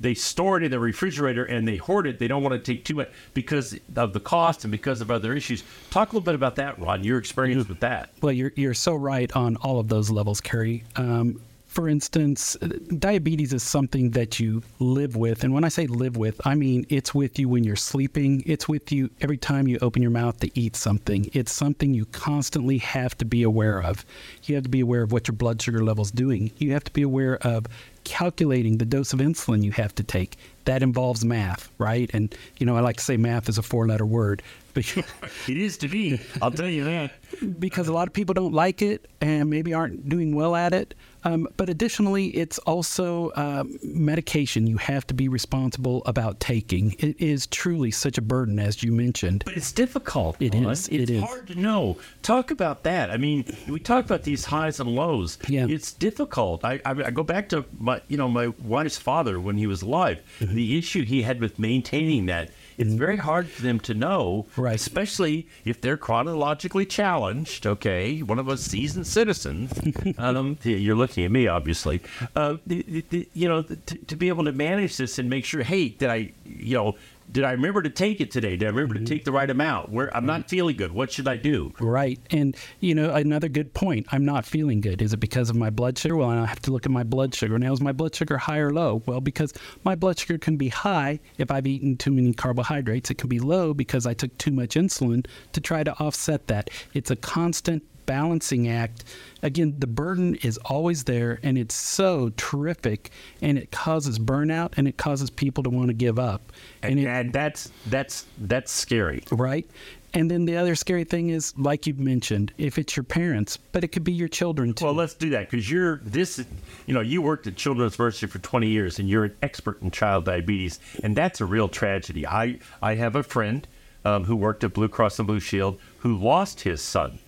they 0.00 0.14
store 0.14 0.56
it 0.58 0.64
in 0.64 0.70
the 0.70 0.80
refrigerator 0.80 1.44
and 1.44 1.66
they 1.66 1.76
hoard 1.76 2.06
it. 2.06 2.18
They 2.18 2.28
don't 2.28 2.42
want 2.42 2.52
to 2.52 2.58
take 2.58 2.84
too 2.84 2.94
much 2.94 3.10
because 3.34 3.78
of 3.96 4.12
the 4.12 4.20
cost 4.20 4.64
and 4.64 4.70
because 4.70 5.00
of 5.00 5.10
other 5.10 5.34
issues. 5.34 5.62
Talk 5.90 6.12
a 6.12 6.16
little 6.16 6.24
bit 6.24 6.34
about 6.34 6.56
that, 6.56 6.78
Ron. 6.78 7.04
Your 7.04 7.18
experience 7.18 7.68
with 7.68 7.80
that. 7.80 8.10
Well, 8.20 8.32
you're 8.32 8.52
you're 8.56 8.74
so 8.74 8.94
right 8.94 9.30
on 9.36 9.56
all 9.56 9.78
of 9.78 9.88
those 9.88 10.10
levels, 10.10 10.40
Kerry. 10.40 10.84
Um, 10.96 11.40
for 11.78 11.88
instance, 11.88 12.56
diabetes 12.98 13.52
is 13.52 13.62
something 13.62 14.10
that 14.10 14.40
you 14.40 14.64
live 14.80 15.14
with, 15.14 15.44
and 15.44 15.54
when 15.54 15.62
I 15.62 15.68
say 15.68 15.86
live 15.86 16.16
with, 16.16 16.40
I 16.44 16.56
mean 16.56 16.84
it's 16.88 17.14
with 17.14 17.38
you 17.38 17.48
when 17.48 17.62
you're 17.62 17.76
sleeping. 17.76 18.42
It's 18.46 18.68
with 18.68 18.90
you 18.90 19.10
every 19.20 19.36
time 19.36 19.68
you 19.68 19.78
open 19.80 20.02
your 20.02 20.10
mouth 20.10 20.40
to 20.40 20.50
eat 20.58 20.74
something. 20.74 21.30
It's 21.34 21.52
something 21.52 21.94
you 21.94 22.06
constantly 22.06 22.78
have 22.78 23.16
to 23.18 23.24
be 23.24 23.44
aware 23.44 23.80
of. 23.80 24.04
You 24.42 24.56
have 24.56 24.64
to 24.64 24.70
be 24.70 24.80
aware 24.80 25.02
of 25.02 25.12
what 25.12 25.28
your 25.28 25.36
blood 25.36 25.62
sugar 25.62 25.84
level's 25.84 26.10
doing. 26.10 26.50
You 26.58 26.72
have 26.72 26.82
to 26.82 26.92
be 26.92 27.02
aware 27.02 27.36
of 27.46 27.66
calculating 28.02 28.78
the 28.78 28.84
dose 28.84 29.12
of 29.12 29.20
insulin 29.20 29.62
you 29.62 29.70
have 29.70 29.94
to 29.94 30.02
take. 30.02 30.36
That 30.64 30.82
involves 30.82 31.24
math, 31.24 31.70
right? 31.78 32.10
And 32.12 32.34
you 32.56 32.66
know, 32.66 32.76
I 32.76 32.80
like 32.80 32.96
to 32.96 33.04
say 33.04 33.16
math 33.16 33.48
is 33.48 33.56
a 33.56 33.62
four-letter 33.62 34.04
word 34.04 34.42
it 35.48 35.56
is 35.56 35.76
to 35.78 35.88
me. 35.88 36.20
I'll 36.42 36.50
tell 36.50 36.68
you 36.68 36.84
that. 36.84 37.12
because 37.58 37.88
a 37.88 37.92
lot 37.92 38.06
of 38.08 38.14
people 38.14 38.34
don't 38.34 38.54
like 38.54 38.82
it 38.82 39.06
and 39.20 39.48
maybe 39.50 39.74
aren't 39.74 40.08
doing 40.08 40.34
well 40.34 40.54
at 40.56 40.72
it. 40.72 40.94
Um, 41.24 41.48
but 41.56 41.68
additionally, 41.68 42.28
it's 42.28 42.58
also 42.60 43.30
uh, 43.30 43.64
medication 43.82 44.66
you 44.66 44.76
have 44.76 45.06
to 45.08 45.14
be 45.14 45.28
responsible 45.28 46.02
about 46.06 46.38
taking. 46.40 46.94
It 47.00 47.20
is 47.20 47.46
truly 47.48 47.90
such 47.90 48.18
a 48.18 48.22
burden, 48.22 48.58
as 48.60 48.82
you 48.82 48.92
mentioned. 48.92 49.42
But 49.44 49.56
it's 49.56 49.72
difficult. 49.72 50.36
It 50.40 50.54
Ron. 50.54 50.66
is. 50.70 50.88
It's 50.88 51.10
It 51.10 51.10
is. 51.10 51.22
hard 51.24 51.48
to 51.48 51.54
know. 51.56 51.98
Talk 52.22 52.50
about 52.52 52.84
that. 52.84 53.10
I 53.10 53.16
mean, 53.16 53.44
we 53.68 53.80
talk 53.80 54.04
about 54.04 54.22
these 54.22 54.44
highs 54.44 54.78
and 54.80 54.88
lows. 54.94 55.38
Yeah. 55.48 55.66
It's 55.68 55.92
difficult. 55.92 56.64
I, 56.64 56.74
I, 56.84 56.90
I 56.90 57.10
go 57.10 57.24
back 57.24 57.48
to 57.50 57.64
my, 57.78 58.00
you 58.08 58.16
know, 58.16 58.28
my 58.28 58.48
wife's 58.62 58.96
father 58.98 59.40
when 59.40 59.56
he 59.58 59.66
was 59.66 59.82
alive. 59.82 60.20
Mm-hmm. 60.40 60.54
The 60.54 60.78
issue 60.78 61.04
he 61.04 61.22
had 61.22 61.40
with 61.40 61.58
maintaining 61.58 62.26
that. 62.26 62.50
It's 62.78 62.94
very 62.94 63.16
hard 63.16 63.48
for 63.48 63.62
them 63.62 63.80
to 63.80 63.92
know, 63.94 64.46
Right. 64.56 64.76
especially 64.76 65.48
if 65.64 65.80
they're 65.80 65.96
chronologically 65.96 66.86
challenged. 66.86 67.66
Okay, 67.66 68.22
one 68.22 68.38
of 68.38 68.48
us 68.48 68.62
seasoned 68.62 69.06
citizens. 69.06 69.72
um, 70.18 70.56
you're 70.62 70.96
looking 70.96 71.24
at 71.24 71.30
me, 71.30 71.48
obviously. 71.48 72.00
Uh, 72.36 72.56
the, 72.66 72.82
the, 72.88 73.04
the, 73.10 73.28
you 73.34 73.48
know, 73.48 73.62
to, 73.62 73.76
to 73.76 74.16
be 74.16 74.28
able 74.28 74.44
to 74.44 74.52
manage 74.52 74.96
this 74.96 75.18
and 75.18 75.28
make 75.28 75.44
sure, 75.44 75.62
hey, 75.62 75.88
did 75.88 76.08
I, 76.08 76.32
you 76.46 76.74
know, 76.76 76.96
did 77.30 77.44
I 77.44 77.52
remember 77.52 77.82
to 77.82 77.90
take 77.90 78.20
it 78.20 78.30
today? 78.30 78.56
Did 78.56 78.66
I 78.66 78.70
remember 78.70 78.94
to 78.94 79.00
mm-hmm. 79.00 79.06
take 79.06 79.24
the 79.24 79.32
right 79.32 79.48
amount? 79.48 79.90
Where 79.90 80.14
I'm 80.16 80.26
not 80.26 80.48
feeling 80.48 80.76
good. 80.76 80.92
What 80.92 81.12
should 81.12 81.28
I 81.28 81.36
do? 81.36 81.72
Right. 81.78 82.18
And, 82.30 82.56
you 82.80 82.94
know, 82.94 83.14
another 83.14 83.48
good 83.48 83.74
point 83.74 84.06
I'm 84.10 84.24
not 84.24 84.44
feeling 84.44 84.80
good. 84.80 85.02
Is 85.02 85.12
it 85.12 85.18
because 85.18 85.50
of 85.50 85.56
my 85.56 85.70
blood 85.70 85.98
sugar? 85.98 86.16
Well, 86.16 86.30
I 86.30 86.46
have 86.46 86.60
to 86.62 86.70
look 86.70 86.86
at 86.86 86.92
my 86.92 87.02
blood 87.02 87.34
sugar. 87.34 87.58
Now, 87.58 87.72
is 87.72 87.80
my 87.80 87.92
blood 87.92 88.14
sugar 88.14 88.38
high 88.38 88.58
or 88.58 88.72
low? 88.72 89.02
Well, 89.06 89.20
because 89.20 89.52
my 89.84 89.94
blood 89.94 90.18
sugar 90.18 90.38
can 90.38 90.56
be 90.56 90.68
high 90.68 91.20
if 91.36 91.50
I've 91.50 91.66
eaten 91.66 91.96
too 91.96 92.12
many 92.12 92.32
carbohydrates. 92.32 93.10
It 93.10 93.18
can 93.18 93.28
be 93.28 93.40
low 93.40 93.74
because 93.74 94.06
I 94.06 94.14
took 94.14 94.36
too 94.38 94.50
much 94.50 94.74
insulin 94.74 95.26
to 95.52 95.60
try 95.60 95.84
to 95.84 95.98
offset 95.98 96.46
that. 96.46 96.70
It's 96.94 97.10
a 97.10 97.16
constant 97.16 97.84
balancing 98.08 98.68
act. 98.68 99.04
Again, 99.42 99.76
the 99.78 99.86
burden 99.86 100.34
is 100.36 100.58
always 100.64 101.04
there 101.04 101.38
and 101.44 101.56
it's 101.56 101.74
so 101.74 102.32
terrific 102.36 103.10
and 103.40 103.56
it 103.58 103.70
causes 103.70 104.18
burnout 104.18 104.72
and 104.76 104.88
it 104.88 104.96
causes 104.96 105.30
people 105.30 105.62
to 105.62 105.70
want 105.70 105.88
to 105.88 105.94
give 105.94 106.18
up. 106.18 106.50
And, 106.82 106.98
it, 106.98 107.06
and 107.06 107.32
that's 107.32 107.70
that's 107.86 108.24
that's 108.38 108.72
scary. 108.72 109.22
right? 109.30 109.68
And 110.14 110.30
then 110.30 110.46
the 110.46 110.56
other 110.56 110.74
scary 110.74 111.04
thing 111.04 111.28
is, 111.28 111.52
like 111.58 111.86
you've 111.86 111.98
mentioned, 111.98 112.50
if 112.56 112.78
it's 112.78 112.96
your 112.96 113.04
parents, 113.04 113.58
but 113.72 113.84
it 113.84 113.88
could 113.88 114.04
be 114.04 114.12
your 114.12 114.26
children 114.26 114.72
too. 114.72 114.86
Well, 114.86 114.94
let's 114.94 115.12
do 115.12 115.28
that 115.30 115.50
because 115.50 115.70
you're 115.70 115.98
this. 115.98 116.42
You 116.86 116.94
know, 116.94 117.02
you 117.02 117.20
worked 117.20 117.46
at 117.46 117.56
Children's 117.56 117.98
Mercy 117.98 118.26
for 118.26 118.38
20 118.38 118.68
years, 118.68 118.98
and 118.98 119.06
you're 119.06 119.24
an 119.24 119.36
expert 119.42 119.82
in 119.82 119.90
child 119.90 120.24
diabetes, 120.24 120.80
and 121.02 121.14
that's 121.14 121.42
a 121.42 121.44
real 121.44 121.68
tragedy. 121.68 122.26
I 122.26 122.58
I 122.80 122.94
have 122.94 123.16
a 123.16 123.22
friend 123.22 123.68
um, 124.06 124.24
who 124.24 124.34
worked 124.34 124.64
at 124.64 124.72
Blue 124.72 124.88
Cross 124.88 125.18
and 125.18 125.28
Blue 125.28 125.40
Shield 125.40 125.78
who 125.98 126.16
lost 126.16 126.62
his 126.62 126.80
son 126.80 127.18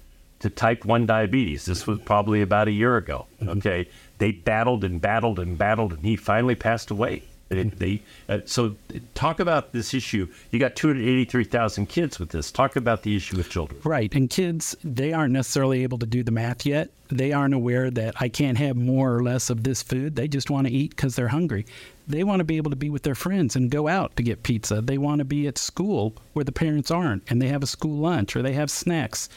to 0.40 0.50
type 0.50 0.85
1 0.85 1.06
diabetes. 1.06 1.66
This 1.66 1.87
was 1.87 2.00
probably 2.00 2.42
about 2.42 2.68
a 2.68 2.73
year 2.73 2.97
ago. 2.97 3.26
Okay. 3.42 3.88
They 4.18 4.32
battled 4.32 4.85
and 4.85 5.00
battled 5.00 5.38
and 5.38 5.56
battled, 5.56 5.92
and 5.92 6.04
he 6.04 6.16
finally 6.16 6.54
passed 6.54 6.90
away. 6.90 7.23
They, 7.50 7.64
they 7.64 8.02
uh, 8.28 8.38
so 8.44 8.76
talk 9.14 9.40
about 9.40 9.73
this 9.73 9.92
issue. 9.92 10.28
You 10.52 10.61
got 10.61 10.76
283,000 10.76 11.87
kids 11.87 12.20
with 12.20 12.30
this. 12.30 12.52
Talk 12.52 12.76
about 12.76 13.02
the 13.02 13.16
issue 13.16 13.37
with 13.37 13.50
children. 13.50 13.80
Right. 13.82 14.14
And 14.14 14.30
kids, 14.30 14.76
they 14.85 15.12
aren't 15.12 15.32
necessarily 15.32 15.82
able 15.82 15.99
to 15.99 16.06
do 16.06 16.23
the 16.23 16.30
math 16.30 16.64
yet. 16.64 16.90
They 17.09 17.32
aren't 17.32 17.54
aware 17.54 17.90
that 17.90 18.14
I 18.20 18.28
can't 18.28 18.56
have 18.59 18.76
more 18.76 19.16
or 19.16 19.23
less 19.25 19.50
of 19.50 19.64
this 19.64 19.82
food. 19.82 20.14
They 20.14 20.28
just 20.28 20.49
want 20.49 20.68
to 20.68 20.73
eat 20.73 20.90
because 20.90 21.16
they're 21.16 21.28
hungry. 21.28 21.66
They 22.06 22.23
want 22.23 22.38
to 22.38 22.44
be 22.44 22.56
able 22.56 22.70
to 22.70 22.76
be 22.76 22.88
with 22.88 23.02
their 23.02 23.16
friends 23.16 23.56
and 23.56 23.68
go 23.68 23.88
out 23.88 24.14
to 24.16 24.23
get 24.23 24.44
pizza. 24.44 24.80
They 24.80 24.99
want 24.99 25.18
to 25.18 25.25
be 25.25 25.49
at 25.49 25.59
school 25.59 26.14
where 26.35 26.44
the 26.44 26.52
parents 26.52 26.92
aren't 26.92 27.25
and 27.28 27.42
they 27.42 27.49
have 27.49 27.64
a 27.64 27.68
school 27.68 27.99
lunch 27.99 28.37
or 28.37 28.42
they 28.42 28.52
have 28.52 28.70
snacks. 28.70 29.28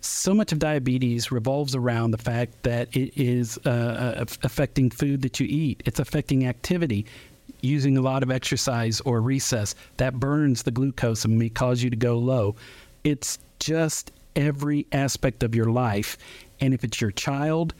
So 0.00 0.32
much 0.32 0.52
of 0.52 0.58
diabetes 0.58 1.32
revolves 1.32 1.74
around 1.74 2.12
the 2.12 2.18
fact 2.18 2.62
that 2.62 2.94
it 2.96 3.12
is 3.20 3.58
uh, 3.66 4.24
affecting 4.42 4.90
food 4.90 5.22
that 5.22 5.40
you 5.40 5.46
eat, 5.48 5.82
it's 5.84 5.98
affecting 5.98 6.46
activity 6.46 7.06
using 7.60 7.96
a 7.98 8.00
lot 8.00 8.22
of 8.22 8.30
exercise 8.30 9.00
or 9.00 9.20
recess 9.20 9.74
that 9.96 10.14
burns 10.14 10.62
the 10.62 10.70
glucose 10.70 11.24
and 11.24 11.38
may 11.38 11.48
cause 11.48 11.82
you 11.82 11.90
to 11.90 11.96
go 11.96 12.16
low. 12.16 12.54
It's 13.02 13.38
just 13.58 14.12
every 14.36 14.86
aspect 14.92 15.42
of 15.42 15.54
your 15.54 15.66
life. 15.66 16.16
And 16.60 16.72
if 16.72 16.84
it's 16.84 17.00
your 17.00 17.10
child, 17.10 17.74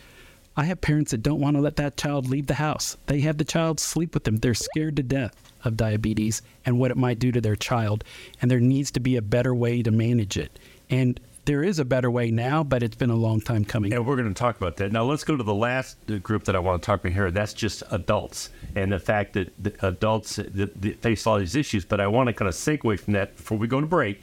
I 0.57 0.65
have 0.65 0.81
parents 0.81 1.13
that 1.13 1.23
don't 1.23 1.41
want 1.41 1.57
to 1.57 1.61
let 1.61 1.77
that 1.77 1.97
child 1.97 2.29
leave 2.29 2.49
the 2.49 2.55
house. 2.55 2.97
They 3.07 3.21
have 3.21 3.39
the 3.39 3.45
child 3.45 3.79
sleep 3.79 4.15
with 4.15 4.25
them. 4.25 4.39
They're 4.39 4.55
scared 4.55 4.97
to 4.97 5.05
death 5.05 5.53
of 5.65 5.77
diabetes 5.77 6.43
and 6.67 6.81
what 6.81 6.91
it 6.91 6.97
might 6.97 7.21
do 7.21 7.31
to 7.31 7.41
their 7.41 7.55
child. 7.55 8.03
And 8.43 8.51
there 8.51 8.59
needs 8.59 8.91
to 8.93 9.01
be 9.01 9.17
a 9.17 9.23
better 9.23 9.55
way 9.55 9.83
to 9.83 9.93
manage 9.93 10.37
it. 10.37 10.59
And 10.91 11.21
there 11.49 11.65
is 11.65 11.79
a 11.79 11.85
better 11.85 12.11
way 12.11 12.31
now, 12.31 12.63
but 12.63 12.83
it's 12.83 12.95
been 12.95 13.09
a 13.09 13.17
long 13.17 13.41
time 13.41 13.65
coming. 13.65 13.95
And 13.95 14.05
we're 14.07 14.17
going 14.17 14.29
to 14.29 14.39
talk 14.39 14.59
about 14.59 14.77
that. 14.77 14.93
Now, 14.93 15.05
let's 15.05 15.25
go 15.25 15.35
to 15.35 15.43
the 15.43 15.55
last 15.55 15.97
uh, 16.11 16.19
group 16.19 16.45
that 16.45 16.55
I 16.55 16.59
want 16.59 16.83
to 16.83 16.87
talk 16.87 17.01
about 17.01 17.15
here. 17.15 17.31
That's 17.31 17.55
just 17.55 17.83
adults 17.91 18.51
and 18.77 18.93
the 18.93 18.99
fact 18.99 19.33
that 19.33 19.51
the 19.59 19.75
adults 19.87 20.37
that, 20.37 20.55
that 20.83 21.01
face 21.01 21.27
all 21.27 21.39
these 21.39 21.57
issues. 21.57 21.87
But 21.87 22.03
I 22.03 22.07
want 22.07 22.27
to 22.27 22.35
kind 22.35 22.51
of 22.51 22.55
segue 22.55 23.01
from 23.01 23.15
that 23.15 23.35
before 23.35 23.57
we 23.57 23.67
go 23.67 23.81
to 23.81 23.87
break 23.87 24.21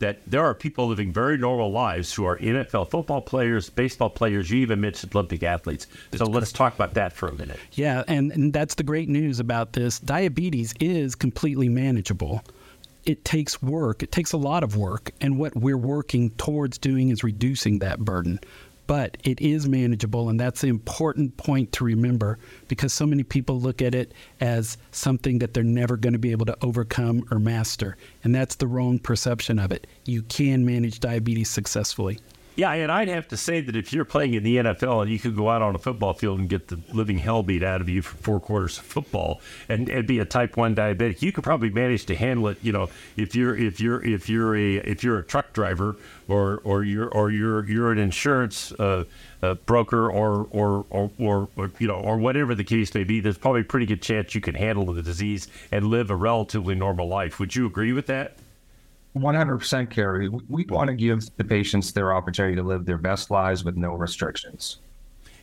that 0.00 0.18
there 0.26 0.44
are 0.44 0.52
people 0.52 0.88
living 0.88 1.12
very 1.12 1.38
normal 1.38 1.70
lives 1.70 2.12
who 2.12 2.24
are 2.24 2.36
NFL 2.38 2.90
football 2.90 3.20
players, 3.20 3.70
baseball 3.70 4.10
players, 4.10 4.50
you 4.50 4.58
even 4.58 4.80
mentioned 4.80 5.14
Olympic 5.14 5.44
athletes. 5.44 5.86
So 6.16 6.24
let's 6.24 6.50
talk 6.50 6.74
about 6.74 6.94
that 6.94 7.12
for 7.12 7.28
a 7.28 7.34
minute. 7.34 7.60
Yeah, 7.74 8.02
and, 8.08 8.32
and 8.32 8.52
that's 8.52 8.74
the 8.74 8.82
great 8.82 9.08
news 9.08 9.38
about 9.38 9.74
this. 9.74 10.00
Diabetes 10.00 10.74
is 10.80 11.14
completely 11.14 11.68
manageable. 11.68 12.42
It 13.04 13.24
takes 13.24 13.62
work, 13.62 14.02
it 14.02 14.12
takes 14.12 14.32
a 14.32 14.38
lot 14.38 14.62
of 14.62 14.76
work, 14.76 15.10
and 15.20 15.38
what 15.38 15.54
we're 15.54 15.76
working 15.76 16.30
towards 16.30 16.78
doing 16.78 17.10
is 17.10 17.22
reducing 17.22 17.80
that 17.80 18.00
burden. 18.00 18.40
But 18.86 19.16
it 19.24 19.40
is 19.40 19.66
manageable, 19.66 20.28
and 20.28 20.38
that's 20.38 20.60
the 20.60 20.68
important 20.68 21.36
point 21.38 21.72
to 21.72 21.84
remember 21.84 22.38
because 22.68 22.92
so 22.92 23.06
many 23.06 23.22
people 23.22 23.58
look 23.58 23.80
at 23.80 23.94
it 23.94 24.12
as 24.40 24.76
something 24.90 25.38
that 25.38 25.54
they're 25.54 25.62
never 25.62 25.96
going 25.96 26.12
to 26.12 26.18
be 26.18 26.32
able 26.32 26.46
to 26.46 26.56
overcome 26.62 27.26
or 27.30 27.38
master. 27.38 27.96
And 28.24 28.34
that's 28.34 28.56
the 28.56 28.66
wrong 28.66 28.98
perception 28.98 29.58
of 29.58 29.72
it. 29.72 29.86
You 30.04 30.22
can 30.22 30.66
manage 30.66 31.00
diabetes 31.00 31.48
successfully. 31.48 32.18
Yeah, 32.56 32.70
and 32.72 32.92
I'd 32.92 33.08
have 33.08 33.26
to 33.28 33.36
say 33.36 33.60
that 33.62 33.74
if 33.74 33.92
you're 33.92 34.04
playing 34.04 34.34
in 34.34 34.44
the 34.44 34.56
NFL 34.58 35.02
and 35.02 35.10
you 35.10 35.18
could 35.18 35.34
go 35.34 35.50
out 35.50 35.60
on 35.60 35.74
a 35.74 35.78
football 35.78 36.12
field 36.12 36.38
and 36.38 36.48
get 36.48 36.68
the 36.68 36.78
living 36.92 37.18
hell 37.18 37.42
beat 37.42 37.64
out 37.64 37.80
of 37.80 37.88
you 37.88 38.00
for 38.00 38.16
four 38.16 38.38
quarters 38.38 38.78
of 38.78 38.84
football 38.84 39.40
and, 39.68 39.88
and 39.88 40.06
be 40.06 40.20
a 40.20 40.24
type 40.24 40.56
one 40.56 40.72
diabetic, 40.72 41.20
you 41.20 41.32
could 41.32 41.42
probably 41.42 41.70
manage 41.70 42.06
to 42.06 42.14
handle 42.14 42.46
it. 42.46 42.58
You 42.62 42.70
know, 42.70 42.90
if 43.16 43.34
you're 43.34 43.56
if 43.56 43.80
you're 43.80 44.04
if 44.04 44.28
you're 44.28 44.54
a 44.54 44.76
if 44.76 45.02
you're 45.02 45.18
a 45.18 45.24
truck 45.24 45.52
driver 45.52 45.96
or 46.28 46.60
or 46.62 46.84
you're 46.84 47.08
or 47.08 47.32
you're 47.32 47.66
you're 47.66 47.90
an 47.90 47.98
insurance 47.98 48.70
uh, 48.72 49.02
uh, 49.42 49.54
broker 49.66 50.08
or 50.08 50.46
or, 50.52 50.86
or 50.90 51.10
or 51.18 51.48
or 51.56 51.72
you 51.80 51.88
know 51.88 51.96
or 51.96 52.18
whatever 52.18 52.54
the 52.54 52.62
case 52.62 52.94
may 52.94 53.02
be, 53.02 53.18
there's 53.18 53.38
probably 53.38 53.62
a 53.62 53.64
pretty 53.64 53.86
good 53.86 54.00
chance 54.00 54.32
you 54.32 54.40
can 54.40 54.54
handle 54.54 54.92
the 54.92 55.02
disease 55.02 55.48
and 55.72 55.88
live 55.88 56.08
a 56.08 56.16
relatively 56.16 56.76
normal 56.76 57.08
life. 57.08 57.40
Would 57.40 57.56
you 57.56 57.66
agree 57.66 57.92
with 57.92 58.06
that? 58.06 58.36
100% 59.16 59.90
Kerry. 59.90 60.28
We, 60.28 60.40
we 60.48 60.64
want 60.66 60.88
to 60.88 60.94
give 60.94 61.24
the 61.36 61.44
patients 61.44 61.92
their 61.92 62.14
opportunity 62.14 62.56
to 62.56 62.62
live 62.62 62.84
their 62.84 62.98
best 62.98 63.30
lives 63.30 63.64
with 63.64 63.76
no 63.76 63.94
restrictions. 63.94 64.78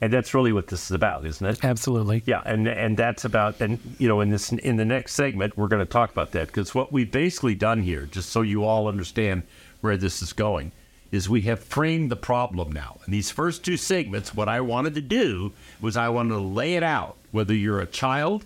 And 0.02 0.12
that's 0.12 0.34
really 0.34 0.52
what 0.52 0.68
this 0.68 0.86
is 0.86 0.92
about, 0.92 1.26
isn't 1.26 1.46
it? 1.46 1.64
Absolutely. 1.64 2.24
Yeah, 2.26 2.42
and 2.44 2.68
and 2.68 2.98
that's 2.98 3.24
about 3.24 3.62
and 3.62 3.78
you 4.00 4.08
know 4.08 4.20
in 4.22 4.30
this 4.30 4.52
in 4.52 4.76
the 4.78 4.86
next 4.86 5.14
segment 5.14 5.56
we're 5.56 5.68
going 5.68 5.86
to 5.86 5.92
talk 5.92 6.12
about 6.12 6.32
that 6.32 6.48
because 6.48 6.74
what 6.74 6.92
we've 6.92 7.12
basically 7.12 7.54
done 7.54 7.84
here, 7.84 8.08
just 8.08 8.30
so 8.30 8.42
you 8.42 8.64
all 8.64 8.88
understand 8.88 9.44
where 9.82 9.98
this 9.98 10.24
is 10.24 10.34
going, 10.34 10.72
is 11.12 11.30
we 11.30 11.42
have 11.42 11.60
framed 11.60 12.10
the 12.10 12.16
problem 12.16 12.72
now. 12.72 12.98
In 13.06 13.12
these 13.12 13.30
first 13.30 13.64
two 13.64 13.78
segments, 13.78 14.34
what 14.34 14.50
I 14.50 14.60
wanted 14.62 14.96
to 14.96 15.02
do 15.02 15.54
was 15.80 15.96
I 15.96 16.10
wanted 16.10 16.34
to 16.34 16.40
lay 16.40 16.74
it 16.76 16.84
out. 16.84 17.18
Whether 17.30 17.54
you're 17.54 17.80
a 17.80 17.86
child, 17.86 18.44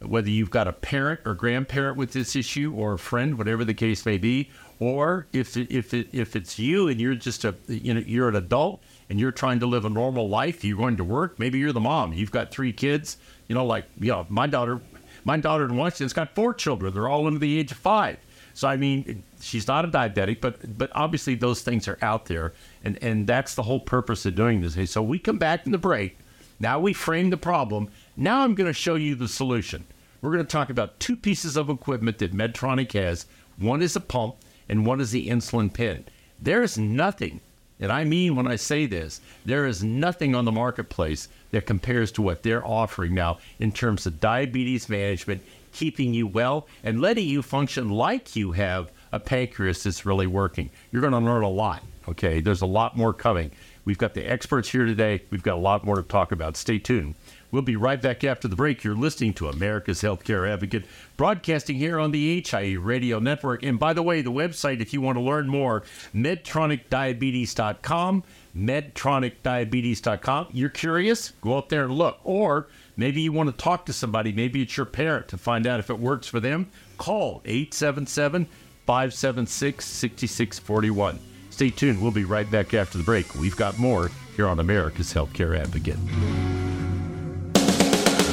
whether 0.00 0.28
you've 0.28 0.50
got 0.50 0.68
a 0.68 0.72
parent 0.72 1.20
or 1.24 1.34
grandparent 1.34 1.96
with 1.96 2.12
this 2.12 2.36
issue, 2.36 2.74
or 2.76 2.92
a 2.92 2.98
friend, 2.98 3.38
whatever 3.38 3.64
the 3.64 3.74
case 3.74 4.04
may 4.04 4.18
be, 4.18 4.50
or 4.80 5.26
if 5.32 5.56
if 5.56 5.92
it, 5.94 6.08
if 6.12 6.36
it's 6.36 6.58
you 6.58 6.88
and 6.88 7.00
you're 7.00 7.14
just 7.14 7.44
a 7.44 7.54
you 7.66 7.94
know 7.94 8.00
you're 8.00 8.28
an 8.28 8.36
adult 8.36 8.82
and 9.10 9.18
you're 9.18 9.32
trying 9.32 9.60
to 9.60 9.66
live 9.66 9.84
a 9.84 9.90
normal 9.90 10.28
life, 10.28 10.64
you're 10.64 10.76
going 10.76 10.96
to 10.98 11.04
work. 11.04 11.38
Maybe 11.38 11.58
you're 11.58 11.72
the 11.72 11.80
mom. 11.80 12.12
You've 12.12 12.30
got 12.30 12.50
three 12.50 12.72
kids. 12.72 13.16
You 13.48 13.54
know, 13.54 13.64
like 13.64 13.86
you 13.98 14.08
know, 14.08 14.26
my 14.28 14.46
daughter, 14.46 14.80
my 15.24 15.36
daughter 15.36 15.64
in 15.64 15.76
Washington's 15.76 16.12
got 16.12 16.34
four 16.34 16.54
children. 16.54 16.92
They're 16.94 17.08
all 17.08 17.26
under 17.26 17.38
the 17.38 17.58
age 17.58 17.72
of 17.72 17.78
five. 17.78 18.18
So 18.54 18.68
I 18.68 18.76
mean, 18.76 19.22
she's 19.40 19.66
not 19.66 19.84
a 19.84 19.88
diabetic, 19.88 20.40
but 20.40 20.76
but 20.76 20.90
obviously 20.94 21.34
those 21.34 21.62
things 21.62 21.88
are 21.88 21.98
out 22.02 22.26
there, 22.26 22.52
and 22.84 23.02
and 23.02 23.26
that's 23.26 23.54
the 23.54 23.62
whole 23.62 23.80
purpose 23.80 24.26
of 24.26 24.34
doing 24.34 24.60
this. 24.60 24.90
So 24.90 25.02
we 25.02 25.18
come 25.18 25.38
back 25.38 25.62
from 25.62 25.72
the 25.72 25.78
break. 25.78 26.18
Now 26.60 26.80
we 26.80 26.92
frame 26.92 27.30
the 27.30 27.36
problem. 27.36 27.88
Now 28.16 28.42
I'm 28.42 28.54
going 28.54 28.66
to 28.66 28.72
show 28.72 28.96
you 28.96 29.14
the 29.14 29.28
solution. 29.28 29.84
We're 30.20 30.32
going 30.32 30.44
to 30.44 30.50
talk 30.50 30.70
about 30.70 30.98
two 30.98 31.14
pieces 31.14 31.56
of 31.56 31.70
equipment 31.70 32.18
that 32.18 32.34
Medtronic 32.34 32.92
has. 32.92 33.26
One 33.58 33.80
is 33.82 33.94
a 33.94 34.00
pump, 34.00 34.34
and 34.68 34.86
one 34.86 35.00
is 35.00 35.10
the 35.10 35.28
insulin 35.28 35.72
pen. 35.72 36.04
There 36.40 36.62
is 36.62 36.78
nothing, 36.78 37.40
and 37.80 37.90
I 37.90 38.04
mean 38.04 38.36
when 38.36 38.46
I 38.46 38.56
say 38.56 38.86
this, 38.86 39.20
there 39.44 39.66
is 39.66 39.82
nothing 39.82 40.34
on 40.34 40.44
the 40.44 40.52
marketplace 40.52 41.28
that 41.50 41.66
compares 41.66 42.12
to 42.12 42.22
what 42.22 42.42
they're 42.42 42.66
offering 42.66 43.14
now 43.14 43.38
in 43.58 43.72
terms 43.72 44.06
of 44.06 44.20
diabetes 44.20 44.88
management, 44.88 45.42
keeping 45.72 46.14
you 46.14 46.26
well, 46.26 46.66
and 46.84 47.00
letting 47.00 47.26
you 47.26 47.42
function 47.42 47.90
like 47.90 48.36
you 48.36 48.52
have 48.52 48.90
a 49.12 49.18
pancreas 49.18 49.82
that's 49.82 50.04
really 50.04 50.26
working. 50.26 50.70
You're 50.92 51.02
going 51.02 51.12
to 51.12 51.18
learn 51.18 51.42
a 51.42 51.48
lot. 51.48 51.82
Okay, 52.08 52.40
there's 52.40 52.62
a 52.62 52.66
lot 52.66 52.96
more 52.96 53.12
coming. 53.12 53.50
We've 53.84 53.98
got 53.98 54.14
the 54.14 54.24
experts 54.24 54.68
here 54.68 54.84
today. 54.84 55.22
We've 55.30 55.42
got 55.42 55.54
a 55.54 55.60
lot 55.60 55.84
more 55.84 55.96
to 55.96 56.02
talk 56.02 56.32
about. 56.32 56.56
Stay 56.56 56.78
tuned. 56.78 57.14
We'll 57.50 57.62
be 57.62 57.76
right 57.76 58.00
back 58.00 58.24
after 58.24 58.46
the 58.46 58.56
break. 58.56 58.84
You're 58.84 58.94
listening 58.94 59.32
to 59.34 59.48
America's 59.48 60.02
Healthcare 60.02 60.52
Advocate, 60.52 60.84
broadcasting 61.16 61.76
here 61.76 61.98
on 61.98 62.10
the 62.10 62.42
HIE 62.42 62.74
Radio 62.74 63.18
Network. 63.18 63.62
And 63.62 63.78
by 63.78 63.94
the 63.94 64.02
way, 64.02 64.20
the 64.20 64.30
website, 64.30 64.80
if 64.80 64.92
you 64.92 65.00
want 65.00 65.16
to 65.16 65.22
learn 65.22 65.48
more, 65.48 65.82
medtronicdiabetes.com, 66.14 68.24
medtronicdiabetes.com. 68.56 70.48
You're 70.52 70.68
curious? 70.68 71.30
Go 71.40 71.56
up 71.56 71.70
there 71.70 71.84
and 71.84 71.94
look. 71.94 72.18
Or 72.22 72.68
maybe 72.96 73.22
you 73.22 73.32
want 73.32 73.50
to 73.50 73.56
talk 73.56 73.86
to 73.86 73.94
somebody, 73.94 74.32
maybe 74.32 74.60
it's 74.60 74.76
your 74.76 74.86
parent, 74.86 75.28
to 75.28 75.38
find 75.38 75.66
out 75.66 75.80
if 75.80 75.88
it 75.88 75.98
works 75.98 76.26
for 76.26 76.40
them. 76.40 76.70
Call 76.98 77.40
877 77.46 78.46
576 78.84 79.84
6641. 79.84 81.18
Stay 81.50 81.70
tuned. 81.70 82.00
We'll 82.00 82.10
be 82.10 82.24
right 82.24 82.50
back 82.50 82.74
after 82.74 82.98
the 82.98 83.04
break. 83.04 83.34
We've 83.34 83.56
got 83.56 83.78
more 83.78 84.10
here 84.36 84.46
on 84.46 84.60
America's 84.60 85.12
Healthcare 85.12 85.58
Advocate. 85.58 85.96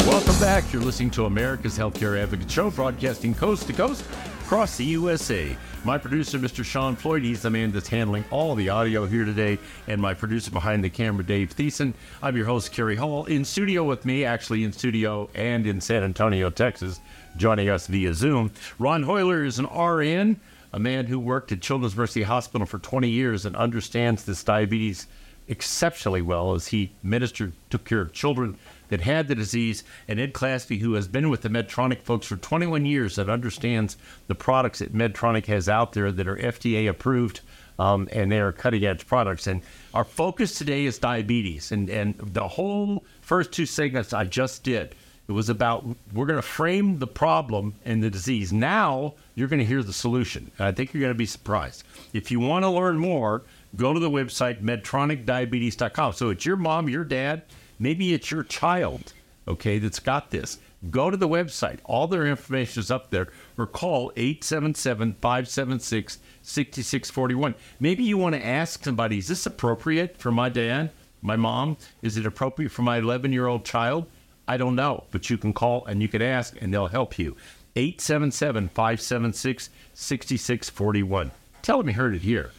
Welcome 0.06 0.40
back. 0.40 0.72
You're 0.72 0.84
listening 0.84 1.10
to 1.12 1.26
America's 1.26 1.80
Healthcare 1.80 2.22
Advocate 2.22 2.52
Show, 2.52 2.70
broadcasting 2.70 3.34
coast 3.34 3.66
to 3.66 3.74
coast 3.74 4.06
across 4.44 4.78
the 4.78 4.86
USA. 4.86 5.58
My 5.84 5.98
producer, 5.98 6.38
Mr. 6.38 6.64
Sean 6.64 6.96
Floyd, 6.96 7.24
he's 7.24 7.42
the 7.42 7.50
man 7.50 7.72
that's 7.72 7.88
handling 7.88 8.24
all 8.30 8.54
the 8.54 8.70
audio 8.70 9.08
here 9.08 9.26
today, 9.26 9.58
and 9.88 10.00
my 10.00 10.14
producer 10.14 10.52
behind 10.52 10.84
the 10.84 10.92
camera, 10.92 11.26
Dave 11.26 11.56
Thiessen. 11.56 11.96
I'm 12.22 12.38
your 12.38 12.46
host, 12.46 12.72
Kerry 12.72 12.96
Hall, 12.96 13.26
in 13.26 13.44
studio 13.44 13.84
with 13.84 14.06
me, 14.06 14.26
actually 14.26 14.64
in 14.64 14.72
studio 14.72 15.28
and 15.34 15.66
in 15.66 15.82
San 15.82 16.04
Antonio, 16.04 16.52
Texas, 16.52 17.02
joining 17.36 17.70
us 17.70 17.88
via 17.88 18.14
Zoom. 18.14 18.52
Ron 18.78 19.04
Hoyler 19.06 19.44
is 19.44 19.58
an 19.58 19.66
RN, 19.66 20.40
a 20.72 20.80
man 20.80 21.08
who 21.08 21.18
worked 21.18 21.52
at 21.52 21.62
Children's 21.62 21.98
Mercy 21.98 22.22
Hospital 22.22 22.68
for 22.68 22.78
20 22.78 23.10
years 23.10 23.44
and 23.48 23.56
understands 23.56 24.24
this 24.24 24.44
diabetes 24.44 25.08
exceptionally 25.48 26.22
well 26.22 26.54
as 26.54 26.68
he 26.68 26.92
ministered, 27.04 27.54
took 27.70 27.86
care 27.86 28.02
of 28.02 28.14
children 28.14 28.58
that 28.90 29.02
had 29.02 29.28
the 29.28 29.36
disease, 29.36 29.84
and 30.08 30.20
Ed 30.20 30.34
Clasby, 30.34 30.80
who 30.80 30.94
has 30.94 31.08
been 31.08 31.30
with 31.30 31.42
the 31.42 31.50
Medtronic 31.50 32.02
folks 32.02 32.28
for 32.28 32.38
21 32.38 32.86
years, 32.86 33.16
that 33.16 33.30
understands 33.30 33.98
the 34.28 34.36
products 34.36 34.80
that 34.80 34.94
Medtronic 34.94 35.46
has 35.48 35.70
out 35.70 35.94
there 35.94 36.12
that 36.12 36.28
are 36.28 36.38
FDA 36.38 36.90
approved. 36.90 37.42
Um, 37.78 38.08
and 38.14 38.32
they 38.32 38.40
are 38.40 38.54
cutting 38.54 38.86
edge 38.86 39.06
products. 39.06 39.48
And 39.48 39.62
our 39.94 40.06
focus 40.06 40.58
today 40.58 40.86
is 40.86 40.98
diabetes. 40.98 41.74
And, 41.74 41.90
and 41.90 42.16
the 42.18 42.48
whole 42.48 43.04
first 43.20 43.52
two 43.52 43.66
segments 43.66 44.14
I 44.14 44.24
just 44.24 44.64
did, 44.64 44.96
it 45.28 45.32
was 45.32 45.50
about 45.50 45.86
we're 46.14 46.26
going 46.26 46.38
to 46.38 46.48
frame 46.48 47.00
the 47.00 47.08
problem 47.08 47.74
and 47.84 48.02
the 48.02 48.10
disease. 48.10 48.54
Now 48.54 49.16
you're 49.34 49.48
going 49.48 49.60
to 49.60 49.66
hear 49.66 49.82
the 49.82 49.94
solution. 49.94 50.52
I 50.60 50.72
think 50.72 50.94
you're 50.94 51.02
going 51.02 51.14
to 51.14 51.18
be 51.18 51.26
surprised. 51.26 51.84
If 52.14 52.32
you 52.32 52.40
want 52.40 52.64
to 52.64 52.70
learn 52.70 52.98
more, 52.98 53.44
go 53.76 53.94
to 53.94 54.00
the 54.00 54.10
website 54.10 54.62
medtronicdiabetes.com. 54.62 56.14
So 56.14 56.30
it's 56.30 56.46
your 56.46 56.58
mom, 56.58 56.90
your 56.90 57.04
dad, 57.04 57.44
maybe 57.80 58.14
it's 58.14 58.32
your 58.32 58.44
child, 58.44 59.14
okay, 59.48 59.80
that's 59.80 60.00
got 60.00 60.32
this. 60.32 60.60
Go 60.92 61.10
to 61.10 61.18
the 61.18 61.28
website. 61.28 61.80
All 61.86 62.08
their 62.08 62.28
information 62.28 62.80
is 62.80 62.92
up 62.92 63.10
there. 63.10 63.30
Or 63.58 63.66
call 63.66 64.12
877 64.16 65.16
576 65.22 66.20
6641. 66.42 67.56
Maybe 67.80 68.04
you 68.04 68.18
want 68.18 68.36
to 68.36 68.46
ask 68.46 68.84
somebody, 68.84 69.18
is 69.18 69.28
this 69.28 69.46
appropriate 69.46 70.18
for 70.18 70.32
my 70.32 70.50
dad, 70.50 70.92
my 71.22 71.36
mom? 71.36 71.78
Is 72.02 72.18
it 72.18 72.26
appropriate 72.26 72.72
for 72.72 72.84
my 72.84 72.98
11 72.98 73.34
year 73.34 73.48
old 73.48 73.66
child? 73.66 74.06
I 74.48 74.58
don't 74.58 74.76
know, 74.76 75.06
but 75.12 75.30
you 75.30 75.38
can 75.38 75.54
call 75.54 75.86
and 75.86 76.02
you 76.02 76.08
can 76.08 76.22
ask 76.22 76.56
and 76.62 76.74
they'll 76.74 76.88
help 76.88 77.18
you. 77.18 77.36
877 77.76 78.70
576 78.70 79.70
6641. 79.94 81.32
Tell 81.62 81.80
them 81.80 81.88
you 81.88 81.96
heard 81.96 82.16
it 82.16 82.22
here. 82.22 82.52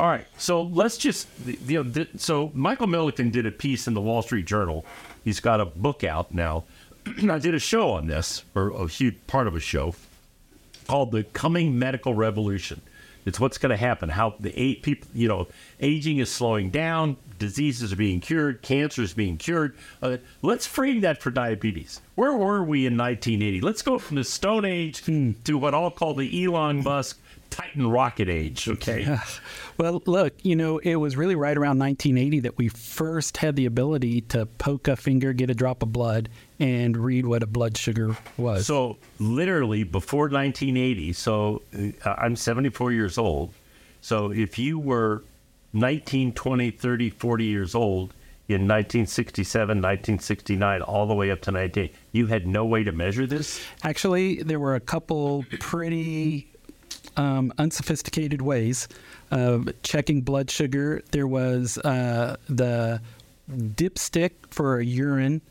All 0.00 0.06
right, 0.06 0.26
so 0.38 0.62
let's 0.62 0.96
just 0.96 1.28
you 1.44 1.84
know. 1.84 2.06
So 2.16 2.50
Michael 2.54 2.86
Milken 2.86 3.30
did 3.30 3.44
a 3.44 3.50
piece 3.50 3.86
in 3.86 3.92
the 3.92 4.00
Wall 4.00 4.22
Street 4.22 4.46
Journal. 4.46 4.86
He's 5.24 5.40
got 5.40 5.60
a 5.60 5.66
book 5.66 6.04
out 6.04 6.32
now. 6.32 6.64
I 7.28 7.38
did 7.38 7.54
a 7.54 7.58
show 7.58 7.90
on 7.90 8.06
this, 8.06 8.42
or 8.54 8.70
a 8.70 8.86
huge 8.88 9.16
part 9.26 9.46
of 9.46 9.54
a 9.54 9.60
show 9.60 9.94
called 10.88 11.12
"The 11.12 11.24
Coming 11.24 11.78
Medical 11.78 12.14
Revolution." 12.14 12.80
It's 13.26 13.38
what's 13.38 13.58
going 13.58 13.72
to 13.72 13.76
happen. 13.76 14.08
How 14.08 14.36
the 14.40 14.58
eight 14.58 14.82
people, 14.82 15.06
you 15.12 15.28
know, 15.28 15.48
aging 15.80 16.16
is 16.16 16.32
slowing 16.32 16.70
down, 16.70 17.18
diseases 17.38 17.92
are 17.92 17.96
being 17.96 18.20
cured, 18.20 18.62
cancer 18.62 19.02
is 19.02 19.12
being 19.12 19.36
cured. 19.36 19.76
Uh, 20.00 20.16
let's 20.40 20.66
frame 20.66 21.02
that 21.02 21.20
for 21.20 21.30
diabetes. 21.30 22.00
Where 22.14 22.32
were 22.32 22.64
we 22.64 22.86
in 22.86 22.96
1980? 22.96 23.60
Let's 23.60 23.82
go 23.82 23.98
from 23.98 24.16
the 24.16 24.24
Stone 24.24 24.64
Age 24.64 25.04
hmm. 25.04 25.32
to 25.44 25.58
what 25.58 25.74
I'll 25.74 25.90
call 25.90 26.14
the 26.14 26.42
Elon 26.44 26.82
Musk 26.82 27.20
Titan 27.50 27.90
rocket 27.90 28.28
age. 28.28 28.68
Okay. 28.68 29.18
well, 29.78 30.02
look, 30.06 30.34
you 30.42 30.56
know, 30.56 30.78
it 30.78 30.96
was 30.96 31.16
really 31.16 31.34
right 31.34 31.56
around 31.56 31.78
1980 31.78 32.40
that 32.40 32.56
we 32.56 32.68
first 32.68 33.36
had 33.36 33.56
the 33.56 33.66
ability 33.66 34.22
to 34.22 34.46
poke 34.46 34.88
a 34.88 34.96
finger, 34.96 35.32
get 35.32 35.50
a 35.50 35.54
drop 35.54 35.82
of 35.82 35.92
blood, 35.92 36.28
and 36.58 36.96
read 36.96 37.26
what 37.26 37.42
a 37.42 37.46
blood 37.46 37.76
sugar 37.76 38.16
was. 38.36 38.66
So, 38.66 38.96
literally 39.18 39.84
before 39.84 40.28
1980, 40.28 41.12
so 41.12 41.62
uh, 42.04 42.14
I'm 42.18 42.36
74 42.36 42.92
years 42.92 43.18
old. 43.18 43.52
So, 44.00 44.30
if 44.32 44.58
you 44.58 44.78
were 44.78 45.24
19, 45.72 46.32
20, 46.32 46.70
30, 46.70 47.10
40 47.10 47.44
years 47.44 47.74
old, 47.74 48.14
in 48.50 48.62
1967, 48.62 49.68
1969, 49.68 50.82
all 50.82 51.06
the 51.06 51.14
way 51.14 51.30
up 51.30 51.40
to 51.42 51.52
19. 51.52 51.88
You 52.10 52.26
had 52.26 52.48
no 52.48 52.64
way 52.64 52.82
to 52.82 52.90
measure 52.90 53.24
this? 53.24 53.60
Actually, 53.84 54.42
there 54.42 54.58
were 54.58 54.74
a 54.74 54.80
couple 54.80 55.44
pretty 55.60 56.49
um, 57.16 57.52
unsophisticated 57.58 58.42
ways 58.42 58.88
of 59.30 59.68
checking 59.82 60.22
blood 60.22 60.50
sugar. 60.50 61.02
There 61.10 61.26
was 61.26 61.78
uh, 61.78 62.36
the 62.48 63.00
dipstick 63.50 64.32
for 64.50 64.80
urine. 64.80 65.42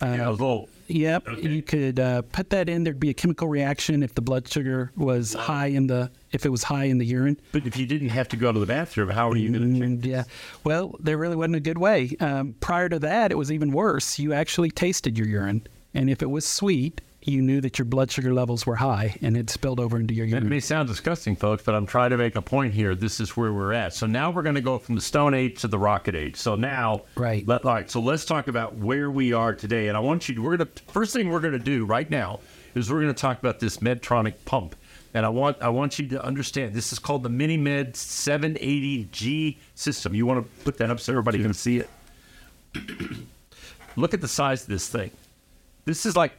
Uh, 0.00 0.14
yeah, 0.18 0.28
little, 0.28 0.68
Yep, 0.88 1.28
okay. 1.28 1.48
you 1.48 1.62
could 1.62 1.98
uh, 1.98 2.22
put 2.22 2.50
that 2.50 2.68
in. 2.68 2.84
There'd 2.84 3.00
be 3.00 3.10
a 3.10 3.14
chemical 3.14 3.48
reaction 3.48 4.02
if 4.02 4.14
the 4.14 4.20
blood 4.20 4.48
sugar 4.48 4.92
was 4.96 5.34
wow. 5.34 5.42
high 5.42 5.66
in 5.66 5.86
the 5.88 6.10
if 6.32 6.46
it 6.46 6.50
was 6.50 6.62
high 6.62 6.84
in 6.84 6.98
the 6.98 7.06
urine. 7.06 7.40
But 7.52 7.66
if 7.66 7.76
you 7.76 7.86
didn't 7.86 8.10
have 8.10 8.28
to 8.28 8.36
go 8.36 8.52
to 8.52 8.58
the 8.58 8.66
bathroom, 8.66 9.08
how 9.08 9.30
are 9.30 9.36
you 9.36 9.50
going 9.50 9.80
to? 9.80 9.86
Mm, 9.86 10.04
yeah, 10.04 10.24
well, 10.64 10.94
there 11.00 11.16
really 11.16 11.36
wasn't 11.36 11.56
a 11.56 11.60
good 11.60 11.78
way. 11.78 12.16
Um, 12.20 12.54
prior 12.60 12.88
to 12.88 12.98
that, 13.00 13.32
it 13.32 13.36
was 13.36 13.50
even 13.50 13.72
worse. 13.72 14.18
You 14.18 14.32
actually 14.32 14.70
tasted 14.70 15.18
your 15.18 15.26
urine, 15.26 15.66
and 15.94 16.08
if 16.08 16.22
it 16.22 16.30
was 16.30 16.46
sweet, 16.46 17.00
you 17.26 17.42
knew 17.42 17.60
that 17.60 17.78
your 17.78 17.84
blood 17.84 18.10
sugar 18.10 18.32
levels 18.32 18.66
were 18.66 18.76
high 18.76 19.16
and 19.22 19.36
it 19.36 19.50
spilled 19.50 19.80
over 19.80 19.98
into 19.98 20.14
your 20.14 20.26
urine. 20.26 20.46
It 20.46 20.48
may 20.48 20.60
sound 20.60 20.88
disgusting, 20.88 21.36
folks, 21.36 21.62
but 21.62 21.74
I'm 21.74 21.86
trying 21.86 22.10
to 22.10 22.16
make 22.16 22.36
a 22.36 22.42
point 22.42 22.74
here. 22.74 22.94
This 22.94 23.20
is 23.20 23.36
where 23.36 23.52
we're 23.52 23.72
at. 23.72 23.94
So 23.94 24.06
now 24.06 24.30
we're 24.30 24.42
going 24.42 24.54
to 24.54 24.60
go 24.60 24.78
from 24.78 24.94
the 24.94 25.00
Stone 25.00 25.34
Age 25.34 25.60
to 25.60 25.68
the 25.68 25.78
Rocket 25.78 26.14
Age. 26.14 26.36
So 26.36 26.54
now, 26.54 27.02
right. 27.16 27.46
Let, 27.46 27.64
all 27.64 27.74
right. 27.74 27.90
So 27.90 28.00
let's 28.00 28.24
talk 28.24 28.48
about 28.48 28.76
where 28.76 29.10
we 29.10 29.32
are 29.32 29.54
today. 29.54 29.88
And 29.88 29.96
I 29.96 30.00
want 30.00 30.28
you. 30.28 30.36
To, 30.36 30.42
we're 30.42 30.56
going 30.56 30.70
to 30.70 30.82
first 30.84 31.12
thing 31.12 31.30
we're 31.30 31.40
going 31.40 31.52
to 31.52 31.58
do 31.58 31.84
right 31.84 32.08
now 32.08 32.40
is 32.74 32.90
we're 32.90 33.00
going 33.00 33.14
to 33.14 33.20
talk 33.20 33.38
about 33.38 33.58
this 33.58 33.78
Medtronic 33.78 34.34
pump. 34.44 34.76
And 35.14 35.24
I 35.24 35.30
want 35.30 35.56
I 35.62 35.70
want 35.70 35.98
you 35.98 36.08
to 36.08 36.22
understand 36.22 36.74
this 36.74 36.92
is 36.92 36.98
called 36.98 37.22
the 37.22 37.30
MiniMed 37.30 37.92
780G 37.92 39.56
system. 39.74 40.14
You 40.14 40.26
want 40.26 40.44
to 40.44 40.64
put 40.64 40.76
that 40.78 40.90
up 40.90 41.00
so 41.00 41.12
everybody 41.12 41.42
can 41.42 41.54
see 41.54 41.78
it. 41.78 41.88
Look 43.96 44.12
at 44.12 44.20
the 44.20 44.28
size 44.28 44.62
of 44.62 44.68
this 44.68 44.88
thing. 44.88 45.10
This 45.86 46.04
is 46.04 46.16
like, 46.16 46.32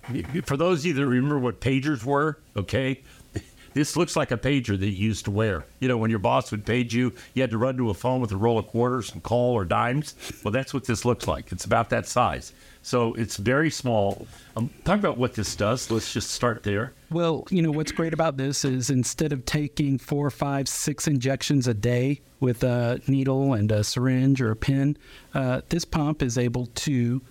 for 0.45 0.57
those 0.57 0.79
of 0.79 0.85
you 0.85 0.93
that 0.93 1.07
remember 1.07 1.39
what 1.39 1.61
pagers 1.61 2.03
were, 2.03 2.37
okay? 2.55 3.01
This 3.73 3.95
looks 3.95 4.15
like 4.15 4.31
a 4.31 4.37
pager 4.37 4.79
that 4.79 4.87
you 4.87 5.07
used 5.07 5.25
to 5.25 5.31
wear. 5.31 5.63
You 5.79 5.87
know, 5.87 5.97
when 5.97 6.09
your 6.09 6.17
boss 6.17 6.49
would 6.49 6.65
page 6.65 6.95
you, 6.95 7.13
you 7.35 7.43
had 7.43 7.51
to 7.51 7.59
run 7.59 7.77
to 7.77 7.91
a 7.91 7.93
phone 7.93 8.21
with 8.21 8.31
a 8.31 8.35
roll 8.35 8.57
of 8.57 8.65
quarters 8.65 9.13
and 9.13 9.21
call 9.21 9.53
or 9.53 9.65
dimes. 9.65 10.15
Well, 10.43 10.51
that's 10.51 10.73
what 10.73 10.85
this 10.85 11.05
looks 11.05 11.27
like. 11.27 11.51
It's 11.51 11.63
about 11.63 11.91
that 11.91 12.07
size. 12.07 12.53
So 12.81 13.13
it's 13.13 13.37
very 13.37 13.69
small. 13.69 14.25
Um, 14.55 14.71
talk 14.83 14.97
about 14.97 15.19
what 15.19 15.35
this 15.35 15.55
does. 15.55 15.91
Let's 15.91 16.11
just 16.11 16.31
start 16.31 16.63
there. 16.63 16.93
Well, 17.11 17.45
you 17.51 17.61
know, 17.61 17.69
what's 17.69 17.91
great 17.91 18.13
about 18.13 18.37
this 18.37 18.65
is 18.65 18.89
instead 18.89 19.31
of 19.31 19.45
taking 19.45 19.99
four, 19.99 20.31
five, 20.31 20.67
six 20.67 21.07
injections 21.07 21.67
a 21.67 21.75
day 21.75 22.21
with 22.39 22.63
a 22.63 22.99
needle 23.05 23.53
and 23.53 23.71
a 23.71 23.83
syringe 23.83 24.41
or 24.41 24.49
a 24.49 24.55
pin, 24.55 24.97
uh, 25.35 25.61
this 25.69 25.85
pump 25.85 26.23
is 26.23 26.35
able 26.35 26.65
to 26.65 27.21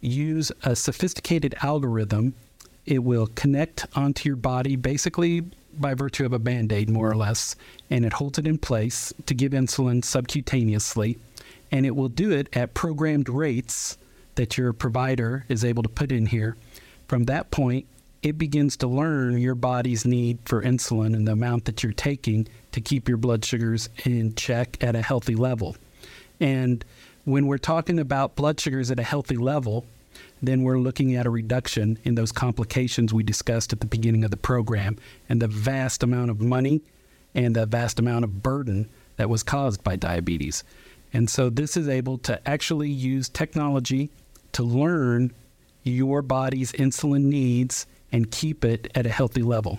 use 0.00 0.52
a 0.62 0.76
sophisticated 0.76 1.54
algorithm. 1.62 2.34
It 2.86 3.02
will 3.04 3.26
connect 3.28 3.86
onto 3.94 4.28
your 4.28 4.36
body 4.36 4.76
basically 4.76 5.42
by 5.78 5.94
virtue 5.94 6.24
of 6.24 6.32
a 6.32 6.38
band 6.38 6.72
aid, 6.72 6.90
more 6.90 7.10
or 7.10 7.16
less, 7.16 7.54
and 7.90 8.04
it 8.04 8.14
holds 8.14 8.38
it 8.38 8.46
in 8.46 8.58
place 8.58 9.12
to 9.26 9.34
give 9.34 9.52
insulin 9.52 10.02
subcutaneously. 10.02 11.18
And 11.70 11.84
it 11.84 11.94
will 11.94 12.08
do 12.08 12.32
it 12.32 12.48
at 12.54 12.74
programmed 12.74 13.28
rates 13.28 13.98
that 14.36 14.56
your 14.56 14.72
provider 14.72 15.44
is 15.48 15.64
able 15.64 15.82
to 15.82 15.88
put 15.88 16.10
in 16.10 16.26
here. 16.26 16.56
From 17.06 17.24
that 17.24 17.50
point, 17.50 17.86
it 18.22 18.38
begins 18.38 18.76
to 18.78 18.86
learn 18.88 19.38
your 19.38 19.54
body's 19.54 20.04
need 20.04 20.38
for 20.44 20.62
insulin 20.62 21.14
and 21.14 21.26
the 21.26 21.32
amount 21.32 21.66
that 21.66 21.82
you're 21.82 21.92
taking 21.92 22.48
to 22.72 22.80
keep 22.80 23.08
your 23.08 23.16
blood 23.16 23.44
sugars 23.44 23.88
in 24.04 24.34
check 24.34 24.76
at 24.82 24.96
a 24.96 25.02
healthy 25.02 25.34
level. 25.34 25.76
And 26.40 26.84
when 27.28 27.46
we're 27.46 27.58
talking 27.58 27.98
about 27.98 28.36
blood 28.36 28.58
sugars 28.58 28.90
at 28.90 28.98
a 28.98 29.02
healthy 29.02 29.36
level, 29.36 29.84
then 30.42 30.62
we're 30.62 30.78
looking 30.78 31.14
at 31.14 31.26
a 31.26 31.30
reduction 31.30 31.98
in 32.02 32.14
those 32.14 32.32
complications 32.32 33.12
we 33.12 33.22
discussed 33.22 33.72
at 33.72 33.80
the 33.80 33.86
beginning 33.86 34.24
of 34.24 34.30
the 34.30 34.36
program 34.36 34.96
and 35.28 35.42
the 35.42 35.46
vast 35.46 36.02
amount 36.02 36.30
of 36.30 36.40
money 36.40 36.80
and 37.34 37.54
the 37.54 37.66
vast 37.66 37.98
amount 37.98 38.24
of 38.24 38.42
burden 38.42 38.88
that 39.16 39.28
was 39.28 39.42
caused 39.42 39.84
by 39.84 39.94
diabetes. 39.94 40.64
And 41.12 41.28
so 41.28 41.50
this 41.50 41.76
is 41.76 41.86
able 41.86 42.16
to 42.18 42.48
actually 42.48 42.90
use 42.90 43.28
technology 43.28 44.10
to 44.52 44.62
learn 44.62 45.32
your 45.82 46.22
body's 46.22 46.72
insulin 46.72 47.24
needs 47.24 47.86
and 48.10 48.30
keep 48.30 48.64
it 48.64 48.90
at 48.94 49.06
a 49.06 49.10
healthy 49.10 49.42
level. 49.42 49.78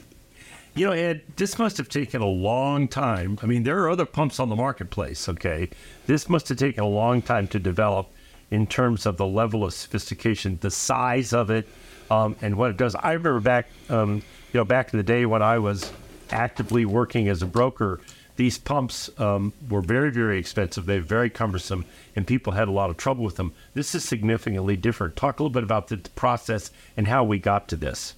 You 0.76 0.86
know, 0.86 0.92
Ed, 0.92 1.24
this 1.36 1.58
must 1.58 1.78
have 1.78 1.90
taken 1.90 2.22
a 2.22 2.28
long 2.28 2.88
time. 2.88 3.40
I 3.42 3.48
mean, 3.48 3.64
there 3.64 3.80
are 3.84 3.90
other 3.90 4.06
pumps 4.06 4.40
on 4.40 4.50
the 4.50 4.56
marketplace, 4.56 5.28
okay? 5.28 5.70
This 6.06 6.30
must 6.30 6.48
have 6.50 6.58
taken 6.58 6.84
a 6.84 6.88
long 6.88 7.22
time 7.22 7.48
to 7.50 7.60
develop 7.60 8.12
in 8.52 8.66
terms 8.68 9.06
of 9.06 9.18
the 9.18 9.26
level 9.26 9.64
of 9.64 9.74
sophistication, 9.74 10.58
the 10.62 10.72
size 10.72 11.34
of 11.34 11.50
it, 11.50 11.68
um, 12.10 12.36
and 12.42 12.56
what 12.56 12.72
it 12.72 12.78
does. 12.78 12.96
I 12.96 13.14
remember 13.14 13.40
back, 13.40 13.68
um, 13.90 14.16
you 14.54 14.60
know, 14.60 14.66
back 14.66 14.94
in 14.94 14.98
the 14.98 15.04
day 15.04 15.26
when 15.26 15.42
I 15.42 15.60
was 15.60 15.92
actively 16.32 16.86
working 16.86 17.28
as 17.28 17.42
a 17.42 17.46
broker, 17.48 18.00
these 18.36 18.58
pumps 18.58 19.10
um, 19.20 19.52
were 19.70 19.82
very, 19.82 20.12
very 20.12 20.40
expensive. 20.40 20.86
They're 20.86 21.02
very 21.02 21.30
cumbersome, 21.30 21.86
and 22.16 22.26
people 22.26 22.54
had 22.54 22.68
a 22.68 22.72
lot 22.72 22.90
of 22.90 22.98
trouble 22.98 23.24
with 23.24 23.36
them. 23.36 23.54
This 23.74 23.94
is 23.94 24.04
significantly 24.06 24.78
different. 24.78 25.16
Talk 25.16 25.40
a 25.40 25.44
little 25.44 25.54
bit 25.54 25.64
about 25.64 25.90
the 25.90 25.98
process 26.16 26.72
and 26.96 27.08
how 27.08 27.24
we 27.24 27.38
got 27.38 27.68
to 27.68 27.76
this. 27.76 28.16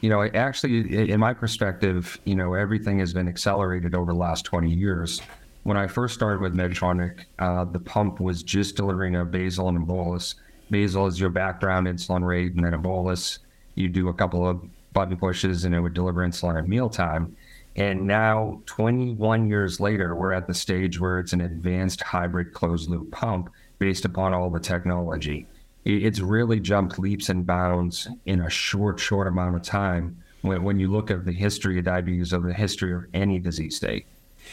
You 0.00 0.08
know, 0.08 0.24
actually, 0.24 1.10
in 1.10 1.20
my 1.20 1.34
perspective, 1.34 2.18
you 2.24 2.34
know, 2.34 2.54
everything 2.54 2.98
has 3.00 3.12
been 3.12 3.28
accelerated 3.28 3.94
over 3.94 4.12
the 4.12 4.18
last 4.18 4.46
20 4.46 4.72
years. 4.72 5.20
When 5.64 5.76
I 5.76 5.88
first 5.88 6.14
started 6.14 6.40
with 6.40 6.54
Medtronic, 6.54 7.24
uh, 7.38 7.66
the 7.66 7.80
pump 7.80 8.18
was 8.18 8.42
just 8.42 8.76
delivering 8.76 9.16
a 9.16 9.26
basal 9.26 9.68
and 9.68 9.76
a 9.76 9.80
bolus. 9.80 10.36
Basal 10.70 11.06
is 11.06 11.20
your 11.20 11.28
background 11.28 11.86
insulin 11.86 12.24
rate, 12.24 12.54
and 12.54 12.64
then 12.64 12.72
a 12.72 12.78
bolus, 12.78 13.40
you 13.74 13.88
do 13.88 14.08
a 14.08 14.14
couple 14.14 14.48
of 14.48 14.62
button 14.94 15.16
pushes 15.16 15.64
and 15.64 15.74
it 15.74 15.80
would 15.80 15.94
deliver 15.94 16.26
insulin 16.26 16.58
at 16.58 16.66
mealtime. 16.66 17.36
And 17.76 18.06
now, 18.06 18.62
21 18.66 19.48
years 19.48 19.80
later, 19.80 20.14
we're 20.14 20.32
at 20.32 20.46
the 20.46 20.54
stage 20.54 20.98
where 20.98 21.18
it's 21.18 21.34
an 21.34 21.42
advanced 21.42 22.02
hybrid 22.02 22.54
closed 22.54 22.88
loop 22.88 23.10
pump 23.12 23.50
based 23.78 24.04
upon 24.04 24.32
all 24.32 24.50
the 24.50 24.60
technology 24.60 25.46
it's 25.84 26.20
really 26.20 26.60
jumped 26.60 26.98
leaps 26.98 27.28
and 27.28 27.46
bounds 27.46 28.08
in 28.26 28.40
a 28.40 28.50
short, 28.50 29.00
short 29.00 29.26
amount 29.26 29.56
of 29.56 29.62
time 29.62 30.22
when, 30.42 30.62
when 30.62 30.78
you 30.78 30.88
look 30.88 31.10
at 31.10 31.24
the 31.24 31.32
history 31.32 31.78
of 31.78 31.84
diabetes 31.84 32.32
or 32.32 32.40
the 32.40 32.52
history 32.52 32.92
of 32.92 33.06
any 33.14 33.38
disease 33.38 33.76
state. 33.76 34.06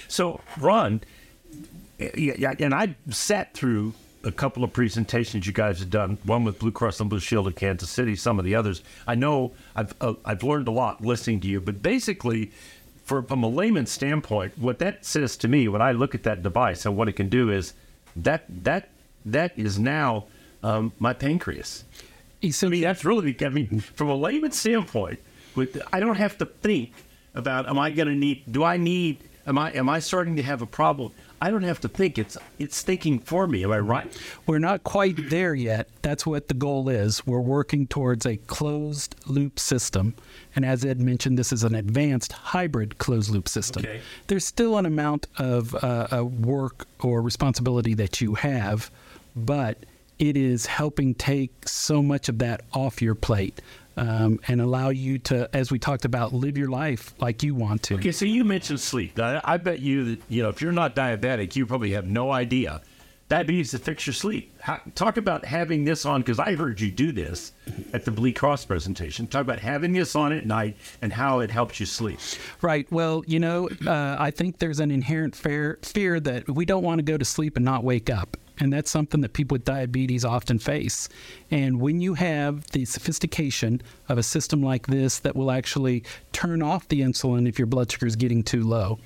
So, 0.08 0.40
Ron, 0.60 1.02
yeah, 2.16 2.54
and 2.60 2.74
I 2.74 2.96
sat 3.10 3.54
through 3.54 3.94
a 4.24 4.32
couple 4.32 4.64
of 4.64 4.74
presentations 4.74 5.48
you 5.48 5.54
guys 5.54 5.80
have 5.80 5.90
done, 5.90 6.18
one 6.24 6.44
with 6.44 6.60
Blue 6.60 6.72
Cross 6.72 7.00
and 7.00 7.10
Blue 7.10 7.20
Shield 7.20 7.48
of 7.48 7.56
Kansas 7.56 7.90
City, 7.90 8.16
some 8.16 8.40
of 8.40 8.46
the 8.46 8.56
others. 8.56 8.82
I 9.08 9.16
know 9.16 9.54
I've 9.76 9.94
uh, 10.02 10.14
I've 10.26 10.44
learned 10.44 10.68
a 10.68 10.72
lot 10.72 11.02
listening 11.02 11.40
to 11.42 11.48
you, 11.48 11.62
but 11.62 11.82
basically, 11.82 12.52
for, 13.06 13.22
from 13.24 13.44
a 13.44 13.48
layman's 13.48 13.92
standpoint, 13.92 14.58
what 14.58 14.80
that 14.80 15.06
says 15.06 15.38
to 15.38 15.48
me 15.48 15.68
when 15.68 15.82
I 15.82 15.94
look 15.94 16.14
at 16.14 16.24
that 16.24 16.44
device 16.44 16.86
and 16.86 16.98
what 16.98 17.08
it 17.08 17.14
can 17.14 17.30
do 17.30 17.50
is 17.50 17.74
that 18.16 18.46
that 18.64 18.90
that 19.26 19.58
is 19.58 19.80
now 19.80 20.26
um, 20.64 20.92
my 21.00 21.14
pancreas. 21.14 21.84
I 22.44 22.68
mean, 22.68 22.82
that's 22.82 23.04
really, 23.04 23.36
I 23.42 23.50
mean, 23.50 23.80
from 23.80 24.10
a 24.10 24.16
layman's 24.16 24.60
standpoint, 24.60 25.20
with 25.56 25.82
I 25.92 26.00
don't 26.00 26.18
have 26.18 26.38
to 26.38 26.46
think 26.46 26.92
about, 27.34 27.68
am 27.68 27.80
I 27.80 27.90
going 27.92 28.08
to 28.08 28.16
need, 28.16 28.44
do 28.52 28.64
I 28.64 28.78
need, 28.78 29.20
am 29.48 29.58
I, 29.58 29.72
am 29.74 29.90
I 29.90 30.00
starting 30.00 30.36
to 30.36 30.44
have 30.44 30.62
a 30.62 30.68
problem? 30.68 31.12
I 31.40 31.52
don't 31.52 31.64
have 31.64 31.80
to 31.82 31.88
think. 31.88 32.18
It's 32.18 32.36
it's 32.58 32.82
thinking 32.82 33.20
for 33.20 33.46
me. 33.46 33.64
Am 33.64 33.72
I 33.72 33.80
right? 33.80 34.22
We're 34.48 34.58
not 34.58 34.84
quite 34.84 35.30
there 35.30 35.54
yet. 35.54 35.88
That's 36.02 36.26
what 36.26 36.48
the 36.48 36.56
goal 36.56 36.90
is. 36.90 37.28
We're 37.28 37.40
working 37.40 37.86
towards 37.86 38.26
a 38.26 38.38
closed 38.38 39.16
loop 39.28 39.60
system. 39.60 40.16
And 40.56 40.66
as 40.66 40.84
Ed 40.84 41.00
mentioned, 41.00 41.38
this 41.38 41.54
is 41.54 41.64
an 41.64 41.76
advanced 41.76 42.32
hybrid 42.32 42.98
closed 42.98 43.30
loop 43.30 43.48
system. 43.48 43.84
Okay. 43.86 44.02
There's 44.26 44.46
still 44.46 44.78
an 44.80 44.88
amount 44.88 45.28
of 45.38 45.76
uh, 45.76 46.26
work 46.26 46.88
or 47.02 47.22
responsibility 47.22 47.94
that 47.94 48.20
you 48.20 48.34
have, 48.34 48.90
but 49.36 49.78
it 50.20 50.38
is 50.38 50.66
helping 50.66 51.14
take 51.14 51.68
so 51.68 52.02
much 52.02 52.30
of 52.30 52.40
that 52.40 52.62
off 52.74 53.02
your 53.02 53.16
plate. 53.16 53.62
Um, 53.96 54.40
and 54.48 54.62
allow 54.62 54.90
you 54.90 55.18
to, 55.18 55.50
as 55.56 55.72
we 55.72 55.80
talked 55.80 56.06
about, 56.06 56.32
live 56.32 56.56
your 56.56 56.70
life 56.70 57.16
like 57.20 57.42
you 57.42 57.56
want 57.56 57.82
to. 57.84 57.96
Okay, 57.96 58.12
so 58.12 58.26
you 58.26 58.44
mentioned 58.44 58.80
sleep. 58.80 59.18
I, 59.18 59.42
I, 59.44 59.58
bet 59.58 59.80
you 59.80 60.06
that 60.06 60.22
you 60.30 60.44
know 60.44 60.50
if 60.50 60.62
you're 60.62 60.72
not 60.72 60.96
diabetic, 60.96 61.56
you 61.56 61.66
probably 61.66 61.94
have 61.94 62.06
no 62.06 62.32
idea. 62.32 62.84
Diabetes 63.28 63.72
to 63.72 63.80
fix 63.80 64.06
your 64.06 64.14
sleep. 64.14 64.54
How, 64.62 64.80
talk 64.94 65.18
about 65.18 65.46
having 65.46 65.84
this 65.84 66.06
on 66.06 66.22
because 66.22 66.38
I 66.38 66.54
heard 66.54 66.80
you 66.80 66.92
do 66.92 67.12
this 67.12 67.54
at 67.92 68.06
the 68.06 68.12
Blue 68.12 68.32
Cross 68.32 68.66
presentation. 68.66 69.26
Talk 69.26 69.42
about 69.42 69.58
having 69.58 69.94
this 69.94 70.16
on 70.16 70.32
at 70.32 70.46
night 70.46 70.78
and 71.02 71.12
how 71.12 71.40
it 71.40 71.50
helps 71.50 71.80
you 71.80 71.88
sleep. 71.88 72.20
Right. 72.62 72.86
Well, 72.92 73.24
you 73.26 73.40
know, 73.40 73.68
uh, 73.84 74.16
I 74.20 74.30
think 74.30 74.60
there's 74.60 74.80
an 74.80 74.92
inherent 74.92 75.36
fear, 75.36 75.80
fear 75.82 76.20
that 76.20 76.48
we 76.48 76.66
don't 76.66 76.84
want 76.84 77.00
to 77.00 77.04
go 77.04 77.18
to 77.18 77.26
sleep 77.26 77.56
and 77.56 77.66
not 77.66 77.84
wake 77.84 78.12
up. 78.12 78.38
And 78.60 78.74
that's 78.74 78.90
something 78.90 79.22
that 79.22 79.34
people 79.34 79.56
with 79.56 79.66
diabetes 79.66 80.26
often 80.26 80.60
face. 80.60 81.10
And 81.52 81.80
when 81.80 82.02
you 82.02 82.16
have 82.16 82.66
the 82.72 82.86
sophistication 82.86 83.82
of 84.10 84.18
a 84.18 84.24
system 84.24 84.64
like 84.64 84.88
this 84.88 85.20
that 85.20 85.36
will 85.36 85.52
actually 85.52 86.04
turn 86.32 86.62
off 86.62 86.88
the 86.88 87.02
insulin 87.02 87.48
if 87.48 87.60
your 87.60 87.68
blood 87.68 87.92
sugar 87.92 88.08
is 88.08 88.16
getting 88.16 88.44
too 88.44 88.64
low, 88.64 89.00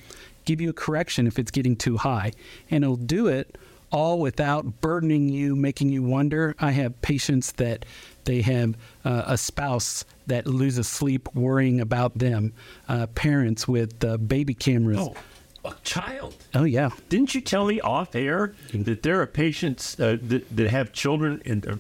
give 0.46 0.62
you 0.62 0.70
a 0.70 0.74
correction 0.74 1.28
if 1.28 1.38
it's 1.38 1.52
getting 1.52 1.76
too 1.76 1.98
high, 1.98 2.32
and 2.70 2.84
it'll 2.84 2.96
do 2.96 3.28
it 3.28 3.58
all 3.92 4.20
without 4.20 4.80
burdening 4.80 5.28
you, 5.28 5.54
making 5.54 5.90
you 5.90 6.02
wonder. 6.02 6.56
I 6.60 6.72
have 6.72 7.02
patients 7.02 7.52
that 7.54 7.86
they 8.24 8.42
have 8.42 8.78
uh, 9.04 9.24
a 9.26 9.38
spouse 9.38 10.06
that 10.28 10.48
loses 10.48 10.88
sleep 10.88 11.28
worrying 11.36 11.82
about 11.82 12.18
them, 12.18 12.54
uh, 12.88 13.08
parents 13.08 13.68
with 13.68 14.02
uh, 14.04 14.16
baby 14.18 14.54
cameras. 14.54 15.00
Oh 15.00 15.16
a 15.64 15.74
child. 15.84 16.36
Oh 16.54 16.64
yeah. 16.64 16.90
Didn't 17.10 17.36
you 17.36 17.42
tell 17.42 17.66
me 17.66 17.80
off 17.82 18.16
air 18.16 18.54
that 18.74 19.04
there 19.04 19.22
are 19.22 19.28
patients 19.28 20.00
uh, 20.00 20.18
that 20.22 20.56
that 20.56 20.70
have 20.70 20.92
children 20.92 21.42
in 21.46 21.64
uh, 21.68 21.78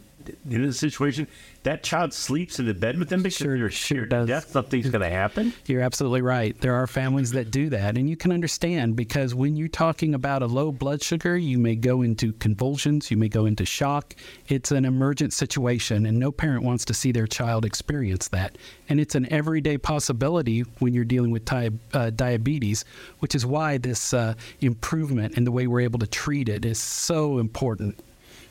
in 0.50 0.64
a 0.64 0.74
situation 0.74 1.28
that 1.64 1.84
child 1.84 2.14
sleeps 2.14 2.60
in 2.60 2.66
the 2.66 2.74
bed 2.74 2.98
with 2.98 3.10
them 3.10 3.22
because 3.22 3.38
sure, 3.38 3.56
you're 3.56 3.70
sure 3.70 4.06
does. 4.06 4.28
death 4.28 4.50
something's 4.50 4.90
going 4.90 5.02
to 5.02 5.10
happen? 5.10 5.54
You're 5.68 5.82
absolutely 5.82 6.22
right. 6.22 6.60
There 6.60 6.74
are 6.74 6.88
families 6.88 7.32
that 7.32 7.52
do 7.52 7.70
that, 7.70 7.98
and 7.98 8.10
you 8.10 8.18
can 8.18 8.32
understand 8.32 8.96
because 8.96 9.36
when 9.36 9.56
you're 9.56 9.68
talking 9.68 10.16
about 10.16 10.42
a 10.42 10.48
low 10.48 10.72
blood 10.72 11.04
sugar, 11.04 11.38
you 11.38 11.60
may 11.60 11.76
go 11.76 12.02
into 12.02 12.34
convulsions, 12.34 13.12
you 13.12 13.18
may 13.18 13.30
go 13.30 13.46
into 13.46 13.66
shock. 13.66 14.16
It's 14.48 14.72
an 14.72 14.86
emergent 14.86 15.34
situation, 15.34 16.06
and 16.06 16.18
no 16.18 16.32
parent 16.32 16.64
wants 16.64 16.86
to 16.86 16.94
see 16.94 17.12
their 17.12 17.28
child 17.28 17.64
experience 17.64 18.28
that. 18.30 18.58
And 18.90 19.00
it's 19.00 19.16
an 19.16 19.32
everyday 19.32 19.78
possibility 19.78 20.62
when 20.80 20.94
you're 20.94 21.06
dealing 21.06 21.32
with 21.32 21.46
ty- 21.46 21.70
uh, 21.94 22.10
diabetes, 22.10 22.86
which 23.20 23.36
is 23.36 23.46
why 23.46 23.78
this 23.78 24.14
uh, 24.14 24.34
improvement 24.62 25.38
in 25.38 25.44
the 25.44 25.52
way 25.52 25.68
we're 25.68 25.82
able 25.82 26.00
to 26.00 26.08
treat 26.08 26.50
it 26.50 26.66
is 26.66 26.80
so 26.80 27.38
important. 27.38 28.00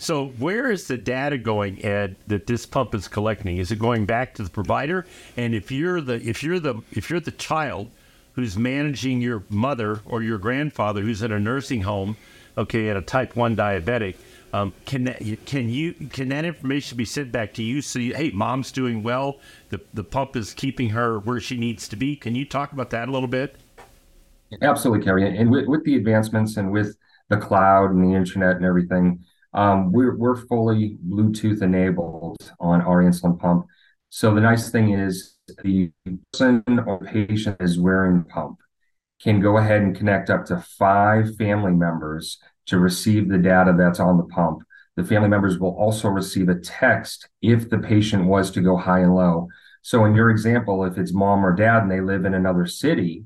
So 0.01 0.29
where 0.39 0.71
is 0.71 0.89
the 0.89 0.97
data 0.97 1.37
going, 1.37 1.85
Ed, 1.85 2.17
that 2.27 2.47
this 2.47 2.65
pump 2.65 2.95
is 2.95 3.07
collecting? 3.07 3.59
Is 3.59 3.71
it 3.71 3.79
going 3.79 4.07
back 4.07 4.35
to 4.37 4.43
the 4.43 4.49
provider? 4.49 5.05
And 5.37 5.55
if 5.55 5.71
you're 5.71 6.01
the 6.01 6.15
if 6.27 6.43
you're 6.43 6.59
the 6.59 6.81
if 6.93 7.11
you're 7.11 7.21
the 7.21 7.33
child 7.33 7.91
who's 8.33 8.57
managing 8.57 9.21
your 9.21 9.45
mother 9.51 10.01
or 10.07 10.23
your 10.23 10.39
grandfather 10.39 11.03
who's 11.03 11.21
in 11.21 11.33
a 11.33 11.39
nursing 11.39 11.83
home, 11.83 12.17
okay, 12.57 12.89
at 12.89 12.97
a 12.97 13.03
type 13.03 13.37
one 13.37 13.55
diabetic, 13.55 14.17
um, 14.55 14.73
can 14.87 15.05
that 15.05 15.23
can 15.45 15.69
you 15.69 15.93
can 15.93 16.31
that 16.31 16.47
information 16.47 16.97
be 16.97 17.05
sent 17.05 17.31
back 17.31 17.53
to 17.55 17.63
you? 17.63 17.83
So 17.83 17.99
you, 17.99 18.15
hey, 18.15 18.31
mom's 18.31 18.73
doing 18.73 19.03
well. 19.03 19.39
The 19.69 19.83
the 19.93 20.03
pump 20.03 20.35
is 20.35 20.55
keeping 20.55 20.89
her 20.89 21.19
where 21.19 21.41
she 21.41 21.59
needs 21.59 21.87
to 21.89 21.97
be. 21.97 22.17
Can 22.17 22.35
you 22.35 22.47
talk 22.47 22.73
about 22.73 22.89
that 22.91 23.11
a 23.11 23.13
little 23.13 23.29
bit? 23.29 23.55
Absolutely, 24.63 25.05
Kerry. 25.05 25.37
And 25.37 25.51
with, 25.51 25.67
with 25.67 25.85
the 25.85 25.97
advancements 25.97 26.57
and 26.57 26.73
with 26.73 26.97
the 27.29 27.37
cloud 27.37 27.91
and 27.91 28.03
the 28.03 28.17
internet 28.17 28.57
and 28.57 28.65
everything, 28.65 29.23
um, 29.53 29.93
we're, 29.93 30.17
we're 30.17 30.37
fully 30.37 30.99
Bluetooth 31.09 31.63
enabled 31.63 32.53
on 32.61 32.81
our 32.83 33.03
insulin 33.03 33.39
pump. 33.39 33.67
So 34.09 34.35
the 34.35 34.41
nice 34.41 34.71
thing 34.71 34.93
is 34.93 35.37
the 35.63 35.91
person 36.33 36.65
or 36.87 36.99
patient 37.01 37.57
is 37.61 37.79
wearing 37.79 38.19
the 38.19 38.25
pump 38.25 38.59
can 39.23 39.41
go 39.41 39.59
ahead 39.59 39.83
and 39.83 39.97
connect 39.97 40.31
up 40.31 40.47
to 40.47 40.65
five 40.79 41.37
family 41.37 41.73
members 41.73 42.39
to 42.67 42.79
receive 42.79 43.29
the 43.29 43.39
data 43.39 43.75
that's 43.77 44.01
on 44.01 44.17
the 44.17 44.25
pump. 44.25 44.63
The 44.97 45.05
family 45.05 45.29
members 45.29 45.59
will 45.59 45.77
also 45.77 46.09
receive 46.09 46.49
a 46.49 46.59
text 46.59 47.29
if 47.43 47.69
the 47.69 47.79
patient 47.79 48.27
was 48.27 48.51
to 48.53 48.61
go 48.61 48.77
high 48.77 49.01
and 49.01 49.15
low. 49.15 49.49
So 49.83 50.05
in 50.05 50.15
your 50.15 50.31
example, 50.31 50.85
if 50.85 50.99
it's 50.99 51.13
mom 51.13 51.45
or 51.45 51.55
dad 51.55 51.83
and 51.83 51.91
they 51.91 52.01
live 52.01 52.25
in 52.25 52.35
another 52.35 52.67
city, 52.67 53.25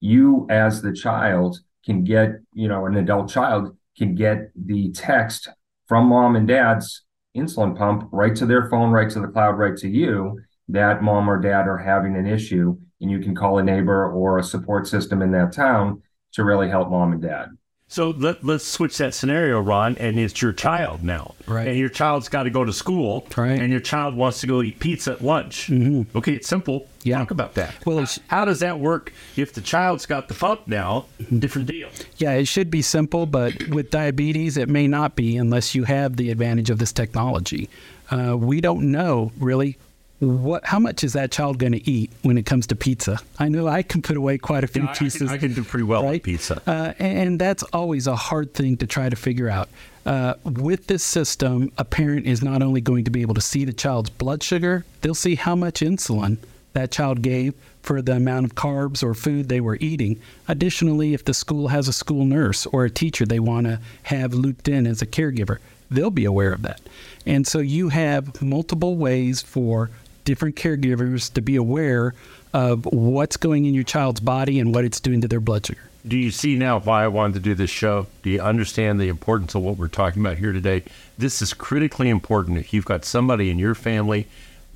you 0.00 0.46
as 0.50 0.82
the 0.82 0.92
child 0.92 1.58
can 1.84 2.04
get, 2.04 2.32
you 2.52 2.68
know, 2.68 2.86
an 2.86 2.96
adult 2.96 3.30
child 3.30 3.76
can 3.96 4.14
get 4.14 4.50
the 4.54 4.92
text 4.92 5.48
from 5.90 6.06
mom 6.06 6.36
and 6.36 6.46
dad's 6.46 7.02
insulin 7.36 7.76
pump 7.76 8.08
right 8.12 8.36
to 8.36 8.46
their 8.46 8.70
phone, 8.70 8.92
right 8.92 9.10
to 9.10 9.18
the 9.18 9.26
cloud, 9.26 9.58
right 9.58 9.76
to 9.76 9.88
you, 9.88 10.38
that 10.68 11.02
mom 11.02 11.28
or 11.28 11.40
dad 11.40 11.66
are 11.66 11.76
having 11.76 12.14
an 12.14 12.28
issue. 12.28 12.78
And 13.00 13.10
you 13.10 13.18
can 13.18 13.34
call 13.34 13.58
a 13.58 13.62
neighbor 13.64 14.08
or 14.08 14.38
a 14.38 14.44
support 14.44 14.86
system 14.86 15.20
in 15.20 15.32
that 15.32 15.52
town 15.52 16.00
to 16.34 16.44
really 16.44 16.68
help 16.68 16.90
mom 16.90 17.12
and 17.12 17.20
dad. 17.20 17.48
So 17.90 18.10
let, 18.10 18.44
let's 18.44 18.64
switch 18.64 18.98
that 18.98 19.14
scenario, 19.14 19.58
Ron, 19.60 19.96
and 19.98 20.16
it's 20.16 20.40
your 20.40 20.52
child 20.52 21.02
now. 21.02 21.34
Right. 21.48 21.66
And 21.66 21.76
your 21.76 21.88
child's 21.88 22.28
got 22.28 22.44
to 22.44 22.50
go 22.50 22.64
to 22.64 22.72
school. 22.72 23.26
Right. 23.36 23.60
And 23.60 23.72
your 23.72 23.80
child 23.80 24.14
wants 24.14 24.40
to 24.42 24.46
go 24.46 24.62
eat 24.62 24.78
pizza 24.78 25.10
at 25.10 25.24
lunch. 25.24 25.66
Mm-hmm. 25.66 26.16
Okay, 26.16 26.34
it's 26.34 26.46
simple. 26.46 26.86
Yeah. 27.02 27.18
Talk 27.18 27.32
about 27.32 27.54
that. 27.54 27.74
Well, 27.84 27.96
it's- 27.98 28.20
how 28.28 28.44
does 28.44 28.60
that 28.60 28.78
work 28.78 29.12
if 29.36 29.52
the 29.54 29.60
child's 29.60 30.06
got 30.06 30.28
the 30.28 30.34
pump 30.34 30.68
now? 30.68 31.06
Different 31.36 31.66
deal. 31.66 31.88
Yeah, 32.16 32.34
it 32.34 32.46
should 32.46 32.70
be 32.70 32.80
simple, 32.80 33.26
but 33.26 33.68
with 33.70 33.90
diabetes, 33.90 34.56
it 34.56 34.68
may 34.68 34.86
not 34.86 35.16
be 35.16 35.36
unless 35.36 35.74
you 35.74 35.82
have 35.82 36.16
the 36.16 36.30
advantage 36.30 36.70
of 36.70 36.78
this 36.78 36.92
technology. 36.92 37.68
Uh, 38.08 38.36
we 38.38 38.60
don't 38.60 38.92
know 38.92 39.32
really 39.40 39.78
what 40.20 40.64
how 40.66 40.78
much 40.78 41.02
is 41.02 41.14
that 41.14 41.30
child 41.30 41.58
going 41.58 41.72
to 41.72 41.90
eat 41.90 42.10
when 42.22 42.36
it 42.38 42.46
comes 42.46 42.66
to 42.68 42.76
pizza. 42.76 43.18
I 43.38 43.48
know 43.48 43.66
I 43.66 43.82
can 43.82 44.02
put 44.02 44.16
away 44.16 44.38
quite 44.38 44.64
a 44.64 44.66
few 44.66 44.82
I- 44.82 44.90
I 44.90 44.94
can- 44.94 45.06
pieces. 45.06 45.30
I 45.30 45.38
can 45.38 45.52
do 45.54 45.64
pretty 45.64 45.84
well 45.84 46.02
with 46.02 46.10
right? 46.10 46.22
pizza. 46.22 46.62
uh, 46.66 46.92
and 46.98 47.38
that's 47.40 47.62
always 47.72 48.06
a 48.06 48.16
hard 48.16 48.52
thing 48.54 48.76
to 48.78 48.86
try 48.86 49.08
to 49.08 49.16
figure 49.16 49.48
out. 49.48 49.68
Uh, 50.06 50.34
with 50.44 50.86
this 50.86 51.02
system, 51.02 51.70
a 51.78 51.84
parent 51.84 52.26
is 52.26 52.42
not 52.42 52.62
only 52.62 52.80
going 52.80 53.04
to 53.04 53.10
be 53.10 53.20
able 53.22 53.34
to 53.34 53.40
see 53.40 53.64
the 53.64 53.72
child's 53.72 54.10
blood 54.10 54.42
sugar, 54.42 54.84
they'll 55.02 55.14
see 55.14 55.34
how 55.34 55.54
much 55.54 55.80
insulin 55.80 56.36
that 56.72 56.90
child 56.90 57.20
gave 57.22 57.52
for 57.82 58.00
the 58.00 58.12
amount 58.16 58.46
of 58.46 58.54
carbs 58.54 59.02
or 59.02 59.12
food 59.14 59.48
they 59.48 59.60
were 59.60 59.76
eating. 59.80 60.20
Additionally, 60.48 61.14
if 61.14 61.24
the 61.24 61.34
school 61.34 61.68
has 61.68 61.88
a 61.88 61.92
school 61.92 62.24
nurse 62.24 62.66
or 62.66 62.84
a 62.84 62.90
teacher 62.90 63.24
they 63.26 63.40
want 63.40 63.66
to 63.66 63.80
have 64.04 64.32
looped 64.34 64.68
in 64.68 64.86
as 64.86 65.02
a 65.02 65.06
caregiver, 65.06 65.58
they'll 65.90 66.10
be 66.10 66.24
aware 66.24 66.52
of 66.52 66.62
that. 66.62 66.80
And 67.26 67.46
so 67.46 67.58
you 67.58 67.88
have 67.88 68.40
multiple 68.40 68.96
ways 68.96 69.42
for 69.42 69.90
different 70.30 70.54
caregivers 70.54 71.32
to 71.32 71.40
be 71.40 71.56
aware 71.56 72.14
of 72.54 72.86
what's 72.86 73.36
going 73.36 73.64
in 73.64 73.74
your 73.74 73.82
child's 73.82 74.20
body 74.20 74.60
and 74.60 74.72
what 74.72 74.84
it's 74.84 75.00
doing 75.00 75.20
to 75.20 75.26
their 75.26 75.40
blood 75.40 75.66
sugar. 75.66 75.80
Do 76.06 76.16
you 76.16 76.30
see 76.30 76.54
now 76.54 76.78
why 76.78 77.02
I 77.02 77.08
wanted 77.08 77.34
to 77.34 77.40
do 77.40 77.56
this 77.56 77.68
show? 77.68 78.06
Do 78.22 78.30
you 78.30 78.40
understand 78.40 79.00
the 79.00 79.08
importance 79.08 79.56
of 79.56 79.62
what 79.62 79.76
we're 79.76 79.88
talking 79.88 80.22
about 80.22 80.38
here 80.38 80.52
today? 80.52 80.84
This 81.18 81.42
is 81.42 81.52
critically 81.52 82.08
important 82.08 82.58
if 82.58 82.72
you've 82.72 82.84
got 82.84 83.04
somebody 83.04 83.50
in 83.50 83.58
your 83.58 83.74
family, 83.74 84.28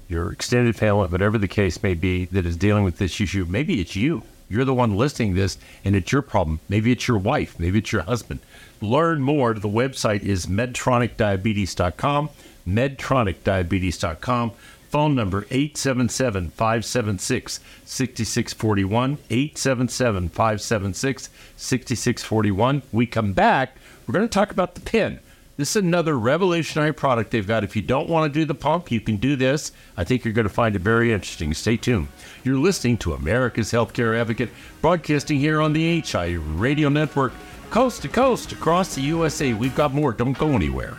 your 0.09 0.33
extended 0.33 0.75
family, 0.75 1.07
whatever 1.07 1.39
the 1.39 1.47
case 1.47 1.81
may 1.85 1.95
be, 1.95 2.25
that 2.27 2.45
is 2.45 2.57
dealing 2.57 2.83
with 2.83 2.99
this 2.99 3.21
issue. 3.21 3.47
Maybe 3.49 3.81
it's 3.81 3.95
you. 3.95 4.25
You're 4.49 4.65
the 4.65 4.75
one 4.75 4.97
listening 4.97 5.35
this 5.35 5.57
and 5.85 5.95
it's 5.95 6.11
your 6.11 6.23
problem. 6.23 6.59
Maybe 6.69 6.91
it's 6.91 7.07
your 7.07 7.19
wife. 7.19 7.61
Maybe 7.61 7.79
it's 7.79 7.93
your 7.93 8.03
husband. 8.03 8.41
Learn 8.81 9.23
more. 9.23 9.55
The 9.55 9.69
website 9.69 10.25
is 10.25 10.47
medtronicdiabetes.com, 10.47 12.31
medtronicdiabetes.com. 12.69 14.53
Phone 14.95 15.17
number 15.17 15.39
877 15.51 16.51
576 16.51 17.59
6641. 17.85 19.19
877 19.29 20.29
576 20.29 21.31
6641. 21.57 22.83
We 22.93 23.05
come 23.05 23.33
back, 23.33 23.77
we're 24.07 24.13
going 24.13 24.29
to 24.29 24.33
talk 24.33 24.53
about 24.53 24.77
the 24.77 24.81
pin. 24.83 25.19
This 25.57 25.71
is 25.71 25.83
another 25.83 26.17
revolutionary 26.17 26.93
product 26.93 27.33
they've 27.33 27.45
got. 27.45 27.65
If 27.65 27.75
you 27.75 27.83
don't 27.83 28.09
want 28.09 28.33
to 28.33 28.39
do 28.39 28.45
the 28.45 28.55
pump, 28.55 28.93
you 28.93 29.01
can 29.01 29.17
do 29.17 29.35
this. 29.35 29.73
I 29.97 30.05
think 30.05 30.25
you're 30.25 30.33
going 30.33 30.47
to 30.47 30.55
find 30.55 30.77
it 30.77 30.83
very 30.83 31.13
interesting. 31.13 31.53
Stay 31.55 31.77
tuned. 31.77 32.07
You're 32.45 32.59
listening 32.59 32.99
to 32.99 33.15
America's 33.15 33.73
Healthcare 33.73 34.17
Advocate, 34.17 34.51
broadcasting 34.81 35.41
here 35.41 35.61
on 35.61 35.73
the 35.73 36.03
HI 36.03 36.35
Radio 36.35 36.89
Network, 36.89 37.33
coast 37.71 38.03
to 38.03 38.09
coast 38.09 38.53
across 38.53 38.95
the 38.95 39.03
USA. 39.03 39.55
We've 39.55 39.75
got 39.75 39.93
more. 39.93 40.13
Don't 40.13 40.39
go 40.39 40.51
anywhere. 40.51 40.99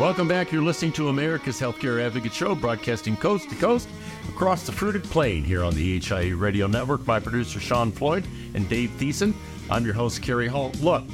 Welcome 0.00 0.26
back. 0.26 0.50
You're 0.50 0.62
listening 0.62 0.92
to 0.94 1.08
America's 1.08 1.60
Healthcare 1.60 2.04
Advocate 2.04 2.32
Show, 2.32 2.56
broadcasting 2.56 3.16
coast 3.16 3.48
to 3.48 3.54
coast 3.54 3.88
across 4.28 4.66
the 4.66 4.72
fruited 4.72 5.04
plain 5.04 5.44
here 5.44 5.62
on 5.62 5.72
the 5.72 6.00
HIE 6.00 6.30
Radio 6.30 6.66
Network. 6.66 7.06
My 7.06 7.20
producer, 7.20 7.60
Sean 7.60 7.92
Floyd, 7.92 8.26
and 8.54 8.68
Dave 8.68 8.90
Thiessen. 8.98 9.32
I'm 9.70 9.84
your 9.84 9.94
host, 9.94 10.20
Kerry 10.20 10.48
Hall. 10.48 10.72
Look, 10.80 11.04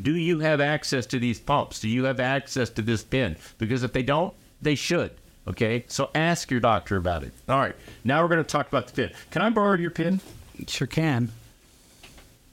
do 0.01 0.15
you 0.15 0.39
have 0.39 0.61
access 0.61 1.05
to 1.07 1.19
these 1.19 1.39
pumps? 1.39 1.79
Do 1.79 1.89
you 1.89 2.05
have 2.05 2.19
access 2.19 2.69
to 2.71 2.81
this 2.81 3.03
pen? 3.03 3.37
Because 3.57 3.83
if 3.83 3.93
they 3.93 4.03
don't, 4.03 4.33
they 4.61 4.75
should. 4.75 5.11
Okay, 5.49 5.83
so 5.87 6.11
ask 6.13 6.51
your 6.51 6.59
doctor 6.59 6.95
about 6.97 7.23
it. 7.23 7.31
All 7.47 7.57
right, 7.57 7.75
now 8.03 8.21
we're 8.21 8.29
going 8.29 8.43
to 8.43 8.49
talk 8.49 8.67
about 8.67 8.87
the 8.87 8.93
pen. 8.93 9.17
Can 9.31 9.41
I 9.41 9.49
borrow 9.49 9.75
your 9.77 9.89
pen? 9.89 10.21
Sure 10.67 10.87
can. 10.87 11.31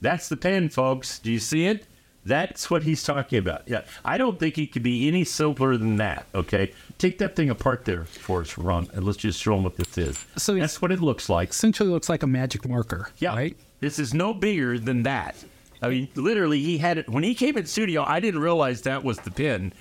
That's 0.01 0.29
the 0.29 0.37
pen, 0.37 0.69
folks. 0.69 1.19
Do 1.19 1.31
you 1.31 1.39
see 1.39 1.65
it? 1.65 1.85
That's 2.25 2.69
what 2.69 2.83
he's 2.83 3.03
talking 3.03 3.39
about. 3.39 3.63
Yeah, 3.67 3.83
I 4.03 4.17
don't 4.17 4.37
think 4.37 4.57
it 4.57 4.73
could 4.73 4.83
be 4.83 5.07
any 5.07 5.23
simpler 5.23 5.77
than 5.77 5.95
that. 5.97 6.25
Okay, 6.35 6.73
take 6.97 7.19
that 7.19 7.35
thing 7.35 7.49
apart 7.49 7.85
there 7.85 8.05
for 8.05 8.41
us, 8.41 8.57
Ron, 8.57 8.89
and 8.93 9.05
let's 9.05 9.17
just 9.17 9.39
show 9.41 9.53
them 9.53 9.63
what 9.63 9.77
this 9.77 9.97
is. 9.97 10.25
So 10.35 10.55
that's 10.55 10.81
what 10.81 10.91
it 10.91 10.99
looks 10.99 11.29
like. 11.29 11.51
Essentially 11.51 11.89
looks 11.89 12.09
like 12.09 12.23
a 12.23 12.27
magic 12.27 12.67
marker. 12.67 13.09
Yeah, 13.19 13.33
Right? 13.33 13.55
This 13.79 13.99
is 13.99 14.13
no 14.13 14.33
bigger 14.33 14.79
than 14.79 15.03
that. 15.03 15.35
I 15.81 15.89
mean, 15.89 16.07
literally, 16.15 16.59
he 16.59 16.79
had 16.79 16.97
it 16.97 17.07
when 17.07 17.23
he 17.23 17.35
came 17.35 17.57
in 17.57 17.67
studio. 17.67 18.03
I 18.03 18.19
didn't 18.19 18.41
realize 18.41 18.81
that 18.81 19.03
was 19.03 19.19
the 19.19 19.29
pin, 19.31 19.71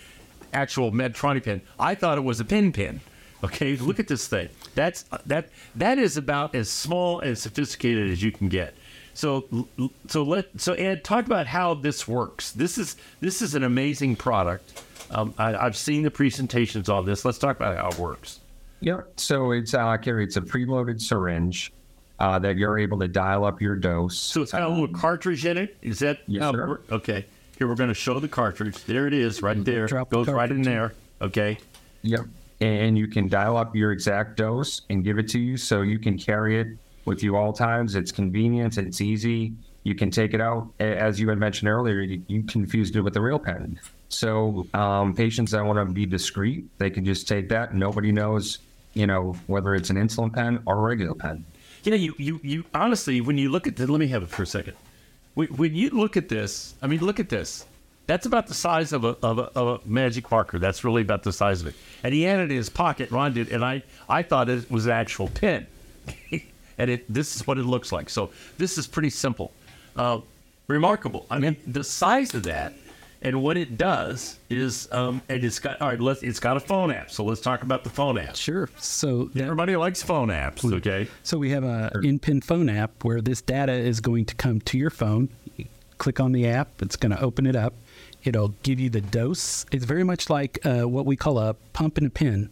actual 0.57 0.90
Medtronic 0.90 1.45
pin. 1.45 1.61
I 1.79 1.95
thought 1.95 2.19
it 2.19 2.25
was 2.25 2.40
a 2.40 2.45
pin 2.45 2.73
pin. 2.73 3.01
Okay, 3.45 3.77
look 3.77 4.01
at 4.01 4.09
this 4.09 4.27
thing. 4.27 4.49
That's 4.75 5.05
that 5.27 5.51
that 5.77 5.99
is 5.99 6.16
about 6.16 6.55
as 6.55 6.71
small 6.71 7.21
and 7.21 7.37
sophisticated 7.37 8.11
as 8.11 8.23
you 8.23 8.33
can 8.33 8.49
get. 8.49 8.75
So 9.14 9.69
so 10.09 10.23
let 10.23 10.49
so 10.61 10.73
Ed 10.73 11.05
talk 11.05 11.27
about 11.27 11.47
how 11.47 11.75
this 11.75 12.09
works. 12.09 12.53
This 12.53 12.79
is 12.79 12.97
this 13.21 13.42
is 13.42 13.55
an 13.55 13.62
amazing 13.62 14.16
product. 14.16 14.83
Um, 15.11 15.35
I, 15.38 15.55
I've 15.55 15.77
seen 15.77 16.03
the 16.03 16.11
presentations 16.11 16.88
on 16.88 17.05
this. 17.07 17.25
Let's 17.25 17.38
talk 17.38 17.57
about 17.57 17.77
how 17.77 17.88
it 17.88 17.99
works. 17.99 18.40
Yeah. 18.81 19.03
So 19.16 19.53
it's 19.53 19.75
uh, 19.75 19.97
it's 20.05 20.37
a 20.37 20.40
preloaded 20.40 21.01
syringe 21.01 21.73
uh, 22.19 22.38
that 22.38 22.57
you're 22.57 22.79
able 22.79 22.99
to 23.01 23.09
dial 23.09 23.45
up 23.45 23.61
your 23.61 23.77
dose. 23.77 24.19
So 24.19 24.42
it's 24.42 24.53
got 24.53 24.62
a 24.62 24.69
little 24.69 24.88
cartridge 24.88 25.45
in 25.45 25.57
it. 25.59 25.77
Is 25.83 25.99
that 26.01 26.21
Yes, 26.27 26.42
how 26.42 26.53
sir. 26.53 26.81
Okay. 26.90 27.27
Here 27.57 27.66
we're 27.66 27.75
going 27.75 27.88
to 27.88 27.95
show 27.95 28.21
the 28.21 28.29
cartridge. 28.29 28.85
There 28.85 29.07
it 29.07 29.14
is, 29.14 29.40
right 29.40 29.64
there. 29.64 29.87
Drop 29.87 30.11
the 30.11 30.16
Goes 30.16 30.29
right 30.29 30.51
in 30.51 30.62
there. 30.62 30.92
Okay. 31.23 31.59
Yep. 32.03 32.27
And 32.61 32.99
you 32.99 33.07
can 33.07 33.29
dial 33.29 33.57
up 33.57 33.75
your 33.75 33.92
exact 33.92 34.37
dose 34.37 34.83
and 34.90 35.03
give 35.03 35.19
it 35.19 35.29
to 35.31 35.38
you 35.38 35.57
so 35.57 35.83
you 35.83 35.99
can 35.99 36.19
carry 36.19 36.61
it 36.61 36.69
with 37.07 37.23
you 37.23 37.37
all 37.37 37.53
times. 37.53 37.95
It's 37.95 38.12
convenient, 38.12 38.77
it's 38.77 39.01
easy. 39.01 39.53
You 39.85 39.95
can 39.95 40.11
take 40.11 40.35
it 40.35 40.40
out. 40.40 40.69
As 40.81 41.21
you 41.21 41.29
had 41.29 41.38
mentioned 41.38 41.69
earlier, 41.69 42.01
you, 42.01 42.23
you 42.27 42.42
confused 42.42 42.97
it 42.97 43.01
with 43.01 43.14
the 43.14 43.21
real 43.21 43.38
pen. 43.38 43.79
So 44.09 44.66
um, 44.75 45.14
patients 45.14 45.53
that 45.53 45.64
want 45.64 45.79
to 45.79 45.85
be 45.92 46.07
discreet, 46.07 46.66
they 46.79 46.90
can 46.90 47.05
just 47.05 47.29
take 47.29 47.49
that. 47.51 47.75
Nobody 47.75 48.12
knows, 48.12 48.59
you 48.95 49.07
know, 49.07 49.37
whether 49.47 49.75
it's 49.75 49.90
an 49.90 49.97
insulin 49.97 50.33
pen 50.33 50.61
or 50.66 50.79
a 50.79 50.81
regular 50.81 51.14
pen. 51.14 51.45
Yeah, 51.85 51.95
you, 51.95 52.14
you, 52.19 52.40
you 52.42 52.64
honestly, 52.75 53.21
when 53.21 53.38
you 53.38 53.49
look 53.49 53.66
at 53.66 53.77
the, 53.77 53.87
let 53.87 54.01
me 54.01 54.09
have 54.09 54.25
it 54.25 54.29
for 54.29 54.42
a 54.42 54.47
second. 54.47 54.77
When, 55.37 55.75
you 55.75 55.90
look 55.90 56.16
at 56.16 56.31
this, 56.31 56.75
I 56.81 56.87
mean, 56.87 57.01
look 57.01 57.20
at 57.20 57.29
this. 57.29 57.66
That's 58.07 58.25
about 58.25 58.46
the 58.46 58.55
size 58.55 58.94
of 58.94 59.05
a, 59.05 59.18
of 59.22 59.38
a, 59.38 59.42
of 59.55 59.68
a 59.85 59.87
magic 59.87 60.31
marker. 60.31 60.59
That's 60.59 60.83
really 60.83 61.03
about 61.03 61.25
the 61.25 61.33
size 61.33 61.61
of 61.61 61.66
it. 61.66 61.75
And 62.03 62.14
he 62.14 62.22
had 62.22 62.40
it 62.40 62.51
in 62.51 62.57
his 62.57 62.70
pocket, 62.70 63.11
Ron 63.11 63.35
did, 63.35 63.51
and 63.51 63.62
I, 63.62 63.83
I 64.09 64.22
thought 64.22 64.49
it 64.49 64.70
was 64.70 64.87
an 64.87 64.92
actual 64.92 65.29
pen. 65.29 65.66
and 66.79 66.90
it, 66.90 67.12
this 67.12 67.37
is 67.37 67.46
what 67.46 67.59
it 67.59 67.64
looks 67.64 67.92
like. 67.92 68.09
So 68.09 68.31
this 68.57 68.79
is 68.79 68.87
pretty 68.87 69.11
simple. 69.11 69.53
Uh, 69.94 70.20
remarkable. 70.68 71.27
I 71.31 71.38
mean, 71.38 71.57
the 71.66 71.85
size 71.85 72.33
of 72.33 72.44
that, 72.44 72.72
And 73.27 73.43
what 73.43 73.57
it 73.57 73.77
does 73.77 74.39
is, 74.49 74.89
um, 74.93 75.21
and 75.29 75.43
it's 75.43 75.59
got 75.59 75.83
all 75.83 75.89
right. 75.89 76.01
Let's. 76.01 76.23
It's 76.23 76.39
got 76.39 76.57
a 76.57 76.61
phone 76.61 76.93
app. 76.93 77.11
So 77.11 77.25
let's 77.25 77.41
talk 77.41 77.65
about 77.65 77.83
the 77.83 77.91
phone 77.91 78.19
app. 78.19 78.37
Sure. 78.37 78.69
So 78.79 79.25
that, 79.35 79.43
Everybody 79.43 79.75
likes 79.75 80.01
phone 80.01 80.29
apps. 80.29 80.65
Okay. 80.65 81.09
So 81.25 81.37
we 81.37 81.51
have 81.51 81.65
a 81.65 81.91
InPen 81.97 82.45
phone 82.45 82.69
app 82.69 83.03
where 83.03 83.21
this 83.21 83.41
data 83.41 83.73
is 83.73 84.01
going 84.01 84.27
to 84.27 84.37
come 84.37 84.61
to 84.61 84.79
your 84.79 84.91
phone. 84.91 85.29
You 85.57 85.65
click 85.99 86.21
on 86.21 86.31
the 86.31 86.47
app, 86.47 86.81
it's 86.81 86.95
going 86.95 87.11
to 87.11 87.21
open 87.21 87.47
it 87.47 87.57
up. 87.57 87.75
It'll 88.23 88.55
give 88.62 88.79
you 88.79 88.91
the 88.91 89.01
dose. 89.01 89.67
It's 89.73 89.85
very 89.85 90.05
much 90.05 90.31
like 90.31 90.65
uh, 90.65 90.83
what 90.83 91.05
we 91.05 91.17
call 91.17 91.41
a 91.41 91.55
pump 91.73 91.99
and 91.99 92.07
a 92.07 92.11
pin, 92.11 92.51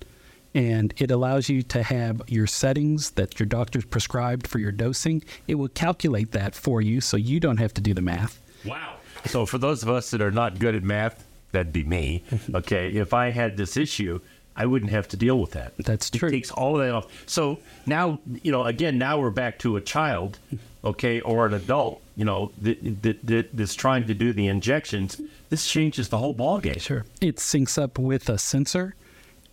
and 0.56 0.92
it 0.96 1.12
allows 1.12 1.48
you 1.48 1.62
to 1.62 1.84
have 1.84 2.20
your 2.26 2.48
settings 2.48 3.12
that 3.12 3.38
your 3.38 3.46
doctor's 3.46 3.84
prescribed 3.84 4.48
for 4.48 4.58
your 4.58 4.72
dosing. 4.72 5.22
It 5.46 5.54
will 5.54 5.68
calculate 5.68 6.32
that 6.32 6.56
for 6.56 6.80
you, 6.80 7.00
so 7.00 7.16
you 7.16 7.38
don't 7.38 7.58
have 7.58 7.72
to 7.74 7.80
do 7.80 7.94
the 7.94 8.02
math. 8.02 8.40
Wow. 8.64 8.93
So 9.26 9.46
for 9.46 9.58
those 9.58 9.82
of 9.82 9.88
us 9.88 10.10
that 10.10 10.20
are 10.20 10.30
not 10.30 10.58
good 10.58 10.74
at 10.74 10.82
math, 10.82 11.24
that'd 11.52 11.72
be 11.72 11.84
me. 11.84 12.22
Okay. 12.54 12.90
if 12.90 13.14
I 13.14 13.30
had 13.30 13.56
this 13.56 13.76
issue, 13.76 14.20
I 14.56 14.66
wouldn't 14.66 14.90
have 14.90 15.08
to 15.08 15.16
deal 15.16 15.40
with 15.40 15.52
that. 15.52 15.72
That's 15.78 16.10
true. 16.10 16.28
It 16.28 16.32
takes 16.32 16.50
all 16.50 16.78
of 16.78 16.86
that 16.86 16.94
off. 16.94 17.06
So 17.26 17.58
now, 17.86 18.20
you 18.42 18.52
know, 18.52 18.64
again, 18.64 18.98
now 18.98 19.18
we're 19.18 19.30
back 19.30 19.58
to 19.60 19.76
a 19.76 19.80
child, 19.80 20.38
okay, 20.84 21.20
or 21.20 21.46
an 21.46 21.54
adult, 21.54 22.00
you 22.16 22.24
know, 22.24 22.52
that, 22.62 23.02
that, 23.02 23.26
that 23.26 23.56
that's 23.56 23.74
trying 23.74 24.06
to 24.06 24.14
do 24.14 24.32
the 24.32 24.46
injections. 24.46 25.20
This 25.50 25.66
changes 25.66 26.08
the 26.08 26.18
whole 26.18 26.34
ballgame. 26.34 26.80
Sure. 26.80 27.04
It 27.20 27.36
syncs 27.36 27.82
up 27.82 27.98
with 27.98 28.28
a 28.28 28.38
sensor 28.38 28.94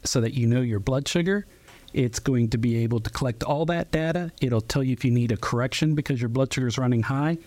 so 0.04 0.22
that 0.22 0.34
you 0.34 0.46
know 0.48 0.62
your 0.62 0.80
blood 0.80 1.08
sugar. 1.08 1.46
It's 1.94 2.20
going 2.20 2.50
to 2.52 2.58
be 2.58 2.78
able 2.84 3.00
to 3.02 3.10
collect 3.10 3.44
all 3.44 3.66
that 3.66 3.92
data. 3.92 4.32
It'll 4.40 4.62
tell 4.62 4.84
you 4.84 4.94
if 4.94 5.04
you 5.04 5.12
need 5.12 5.32
a 5.32 5.38
correction 5.38 5.94
because 5.96 6.22
your 6.22 6.30
blood 6.30 6.54
sugar 6.54 6.68
is 6.68 6.78
running 6.78 7.04
high. 7.04 7.38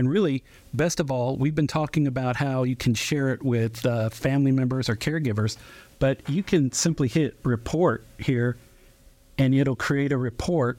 And 0.00 0.08
really, 0.08 0.42
best 0.72 0.98
of 0.98 1.10
all, 1.10 1.36
we've 1.36 1.54
been 1.54 1.66
talking 1.66 2.06
about 2.06 2.36
how 2.36 2.62
you 2.62 2.74
can 2.74 2.94
share 2.94 3.34
it 3.34 3.42
with 3.42 3.84
uh, 3.84 4.08
family 4.08 4.50
members 4.50 4.88
or 4.88 4.96
caregivers, 4.96 5.58
but 5.98 6.26
you 6.26 6.42
can 6.42 6.72
simply 6.72 7.06
hit 7.06 7.36
report 7.42 8.06
here 8.16 8.56
and 9.36 9.54
it'll 9.54 9.76
create 9.76 10.10
a 10.10 10.16
report. 10.16 10.78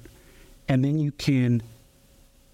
And 0.68 0.84
then 0.84 0.98
you 0.98 1.12
can 1.12 1.62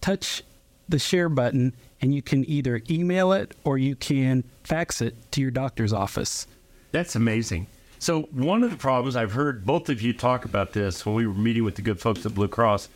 touch 0.01 0.43
the 0.89 0.99
share 0.99 1.29
button 1.29 1.71
and 2.01 2.13
you 2.13 2.21
can 2.21 2.43
either 2.49 2.81
email 2.89 3.31
it 3.31 3.55
or 3.63 3.77
you 3.77 3.95
can 3.95 4.43
fax 4.65 5.01
it 5.01 5.15
to 5.31 5.39
your 5.39 5.51
doctor's 5.51 5.93
office. 5.93 6.47
That's 6.91 7.15
amazing. 7.15 7.67
So 7.97 8.23
one 8.23 8.61
of 8.61 8.71
the 8.71 8.77
problems 8.77 9.15
I've 9.15 9.31
heard 9.31 9.65
both 9.65 9.87
of 9.87 10.01
you 10.01 10.11
talk 10.11 10.43
about 10.43 10.73
this 10.73 11.05
when 11.05 11.15
we 11.15 11.25
were 11.27 11.33
meeting 11.33 11.63
with 11.63 11.75
the 11.75 11.81
good 11.81 12.01
folks 12.01 12.25
at 12.25 12.35
Blue 12.35 12.49
Cross 12.49 12.89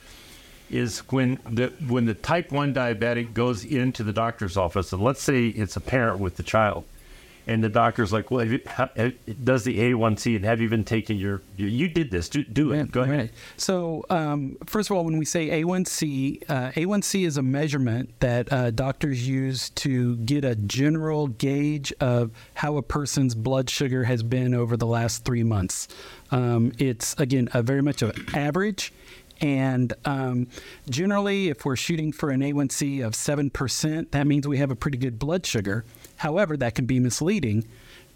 is 0.72 1.00
when 1.10 1.38
the 1.50 1.68
when 1.88 2.06
the 2.06 2.14
type 2.14 2.52
one 2.52 2.74
diabetic 2.74 3.34
goes 3.34 3.66
into 3.66 4.04
the 4.04 4.14
doctor's 4.14 4.58
office, 4.58 4.94
and 4.94 5.02
let's 5.04 5.22
say 5.22 5.48
it's 5.48 5.76
a 5.76 5.82
parent 5.82 6.20
with 6.20 6.38
the 6.38 6.44
child, 6.44 6.86
and 7.48 7.64
the 7.64 7.70
doctor's 7.70 8.14
like, 8.14 8.32
"Well, 8.32 8.46
you, 8.46 8.62
have- 8.66 9.14
does 9.44 9.64
the 9.64 9.78
A1C 9.78 10.38
and 10.38 10.46
have 10.46 10.62
you 10.62 10.70
been 10.70 10.84
taking 10.84 11.18
your? 11.18 11.42
You, 11.58 11.88
did 11.88 12.12
this. 12.12 12.30
Do, 12.30 12.44
do 12.44 12.72
it. 12.72 12.92
Go 12.92 13.02
ahead." 13.02 13.18
Right. 13.18 13.32
So, 13.58 14.06
um, 14.10 14.58
first 14.66 14.90
of 14.90 14.96
all, 14.96 15.04
when 15.04 15.18
we 15.18 15.26
say 15.26 15.62
A1C, 15.62 16.44
uh, 16.50 16.72
A1C 16.72 17.26
is 17.26 17.38
a 17.38 17.42
measurement 17.42 18.14
that 18.20 18.52
uh, 18.52 18.72
doctors 18.72 19.28
use 19.28 19.70
to 19.72 20.16
get 20.18 20.46
a 20.46 20.56
general 20.56 21.28
gauge 21.28 21.92
of 22.00 22.32
how 22.56 22.78
a 22.78 22.82
person's 22.82 23.36
blood 23.36 23.70
sugar 23.70 24.06
has 24.06 24.24
been 24.24 24.54
over 24.54 24.78
the 24.78 24.88
last 24.88 25.26
three 25.26 25.44
months. 25.44 25.88
Um, 26.32 26.72
it's, 26.78 27.14
again, 27.20 27.50
a 27.54 27.62
very 27.62 27.82
much 27.82 28.02
an 28.02 28.14
average. 28.34 28.94
And 29.42 29.94
um, 30.06 30.48
generally, 30.88 31.50
if 31.50 31.66
we're 31.66 31.76
shooting 31.76 32.12
for 32.12 32.30
an 32.30 32.42
A1C 32.42 33.04
of 33.04 33.14
7%, 33.14 34.12
that 34.12 34.28
means 34.28 34.48
we 34.48 34.60
have 34.60 34.70
a 34.70 34.76
pretty 34.76 35.00
good 35.00 35.18
blood 35.18 35.46
sugar. 35.48 35.84
However, 36.18 36.56
that 36.58 36.76
can 36.76 36.86
be 36.86 37.00
misleading 37.00 37.68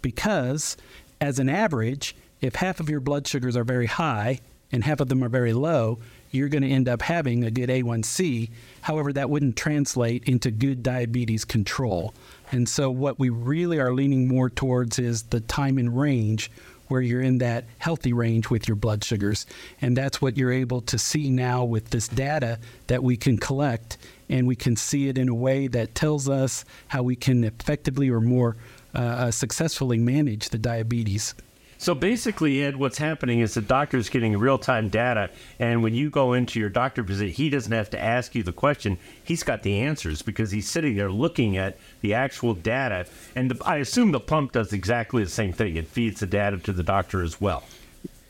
because, 0.02 0.76
as 1.20 1.40
an 1.40 1.48
average, 1.48 2.14
if 2.40 2.54
half 2.56 2.78
of 2.78 2.88
your 2.88 3.00
blood 3.00 3.26
sugars 3.26 3.56
are 3.56 3.64
very 3.64 3.86
high 3.86 4.40
and 4.70 4.84
half 4.84 5.00
of 5.00 5.08
them 5.08 5.24
are 5.24 5.28
very 5.28 5.52
low, 5.52 5.98
you're 6.30 6.48
going 6.48 6.62
to 6.62 6.70
end 6.70 6.88
up 6.88 7.02
having 7.02 7.42
a 7.42 7.50
good 7.50 7.70
A1C. 7.70 8.50
However, 8.82 9.12
that 9.12 9.30
wouldn't 9.30 9.56
translate 9.56 10.24
into 10.24 10.50
good 10.52 10.82
diabetes 10.82 11.44
control. 11.44 12.14
And 12.52 12.68
so, 12.68 12.90
what 12.90 13.18
we 13.18 13.30
really 13.30 13.80
are 13.80 13.92
leaning 13.92 14.28
more 14.28 14.48
towards 14.48 14.98
is 15.00 15.24
the 15.24 15.40
time 15.40 15.78
in 15.78 15.92
range 15.94 16.50
where 16.88 17.00
you're 17.00 17.20
in 17.20 17.38
that 17.38 17.64
healthy 17.78 18.12
range 18.12 18.50
with 18.50 18.68
your 18.68 18.76
blood 18.76 19.04
sugars. 19.04 19.46
And 19.80 19.96
that's 19.96 20.20
what 20.20 20.36
you're 20.36 20.52
able 20.52 20.80
to 20.82 20.98
see 20.98 21.30
now 21.30 21.64
with 21.64 21.90
this 21.90 22.08
data 22.08 22.58
that 22.86 23.02
we 23.02 23.16
can 23.16 23.38
collect. 23.38 23.98
And 24.28 24.46
we 24.46 24.56
can 24.56 24.76
see 24.76 25.08
it 25.08 25.18
in 25.18 25.28
a 25.28 25.34
way 25.34 25.68
that 25.68 25.94
tells 25.94 26.28
us 26.28 26.64
how 26.88 27.02
we 27.02 27.16
can 27.16 27.44
effectively 27.44 28.10
or 28.10 28.20
more 28.20 28.56
uh, 28.94 28.98
uh, 28.98 29.30
successfully 29.30 29.98
manage 29.98 30.48
the 30.48 30.58
diabetes. 30.58 31.34
So 31.78 31.94
basically, 31.94 32.62
Ed, 32.62 32.76
what's 32.76 32.98
happening 32.98 33.40
is 33.40 33.54
the 33.54 33.60
doctor's 33.60 34.08
getting 34.08 34.36
real 34.38 34.58
time 34.58 34.88
data, 34.88 35.30
and 35.58 35.82
when 35.82 35.94
you 35.94 36.10
go 36.10 36.32
into 36.32 36.58
your 36.58 36.70
doctor 36.70 37.02
visit, 37.02 37.30
he 37.30 37.50
doesn't 37.50 37.72
have 37.72 37.90
to 37.90 38.02
ask 38.02 38.34
you 38.34 38.42
the 38.42 38.52
question. 38.52 38.98
He's 39.22 39.42
got 39.42 39.62
the 39.62 39.80
answers 39.80 40.22
because 40.22 40.50
he's 40.50 40.68
sitting 40.68 40.96
there 40.96 41.10
looking 41.10 41.56
at 41.56 41.78
the 42.00 42.14
actual 42.14 42.54
data. 42.54 43.06
And 43.34 43.50
the, 43.50 43.64
I 43.64 43.76
assume 43.76 44.12
the 44.12 44.20
pump 44.20 44.52
does 44.52 44.72
exactly 44.72 45.22
the 45.22 45.30
same 45.30 45.52
thing. 45.52 45.76
It 45.76 45.86
feeds 45.86 46.20
the 46.20 46.26
data 46.26 46.58
to 46.58 46.72
the 46.72 46.82
doctor 46.82 47.22
as 47.22 47.40
well. 47.40 47.64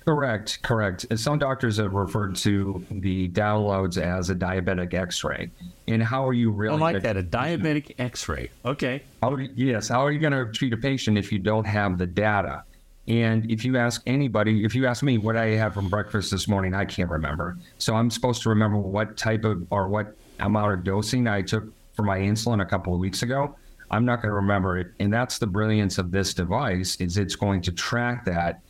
Correct, 0.06 0.62
correct. 0.62 1.04
And 1.10 1.18
Some 1.18 1.40
doctors 1.40 1.78
have 1.78 1.92
referred 1.92 2.36
to 2.36 2.84
the 2.92 3.28
downloads 3.30 4.00
as 4.00 4.30
a 4.30 4.36
diabetic 4.36 4.94
X-ray. 4.94 5.50
And 5.88 6.00
how 6.00 6.26
are 6.26 6.32
you 6.32 6.50
really? 6.50 6.76
I 6.76 6.78
like 6.78 7.02
that. 7.02 7.16
A 7.16 7.22
diabetic 7.24 7.94
x 7.98 8.28
ray. 8.28 8.50
Okay. 8.64 9.02
How, 9.20 9.36
yes, 9.36 9.88
how 9.88 10.04
are 10.04 10.12
you 10.12 10.20
going 10.20 10.32
to 10.32 10.52
treat 10.52 10.72
a 10.72 10.76
patient 10.76 11.18
if 11.18 11.32
you 11.32 11.40
don't 11.40 11.66
have 11.66 11.98
the 11.98 12.06
data? 12.06 12.62
And 13.08 13.50
if 13.50 13.64
you 13.64 13.76
ask 13.76 14.02
anybody, 14.06 14.64
if 14.64 14.74
you 14.74 14.86
ask 14.86 15.02
me 15.02 15.18
what 15.18 15.36
I 15.36 15.46
had 15.50 15.74
from 15.74 15.88
breakfast 15.88 16.30
this 16.30 16.48
morning, 16.48 16.74
I 16.74 16.84
can't 16.84 17.10
remember. 17.10 17.56
So 17.78 17.94
I'm 17.94 18.10
supposed 18.10 18.42
to 18.42 18.48
remember 18.48 18.78
what 18.78 19.16
type 19.16 19.44
of 19.44 19.66
or 19.70 19.88
what 19.88 20.16
amount 20.40 20.72
of 20.72 20.84
dosing 20.84 21.28
I 21.28 21.42
took 21.42 21.64
for 21.94 22.02
my 22.02 22.18
insulin 22.18 22.60
a 22.60 22.66
couple 22.66 22.92
of 22.92 23.00
weeks 23.00 23.22
ago. 23.22 23.54
I'm 23.90 24.04
not 24.04 24.16
going 24.16 24.30
to 24.30 24.34
remember 24.34 24.78
it. 24.78 24.88
And 24.98 25.12
that's 25.12 25.38
the 25.38 25.46
brilliance 25.46 25.98
of 25.98 26.10
this 26.10 26.34
device 26.34 26.96
is 26.96 27.16
it's 27.16 27.36
going 27.36 27.62
to 27.62 27.72
track 27.72 28.24
that, 28.24 28.60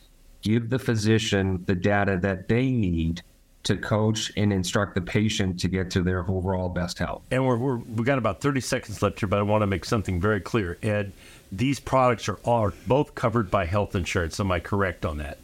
give 0.43 0.69
the 0.69 0.79
physician 0.79 1.65
the 1.67 1.75
data 1.75 2.19
that 2.23 2.49
they 2.49 2.71
need 2.71 3.23
to 3.67 3.77
coach 3.77 4.31
and 4.37 4.53
instruct 4.53 4.95
the 4.95 5.01
patient 5.01 5.59
to 5.59 5.67
get 5.67 5.91
to 5.91 6.01
their 6.01 6.21
overall 6.31 6.69
best 6.69 6.99
health. 6.99 7.23
And 7.33 7.45
we're, 7.45 7.57
we're 7.57 7.79
we 7.79 8.05
got 8.05 8.17
about 8.17 8.41
30 8.41 8.61
seconds 8.61 9.03
left 9.03 9.19
here, 9.19 9.29
but 9.29 9.41
I 9.41 9.43
want 9.43 9.63
to 9.63 9.67
make 9.67 9.85
something 9.85 10.21
very 10.21 10.41
clear. 10.41 10.79
Ed, 10.83 11.13
these 11.51 11.81
products 11.81 12.29
are, 12.29 12.39
are 12.45 12.73
both 12.87 13.15
covered 13.15 13.51
by 13.51 13.67
health 13.67 13.95
insurance. 13.95 14.39
Am 14.41 14.51
I 14.51 14.61
correct 14.61 15.05
on 15.05 15.19
that? 15.19 15.39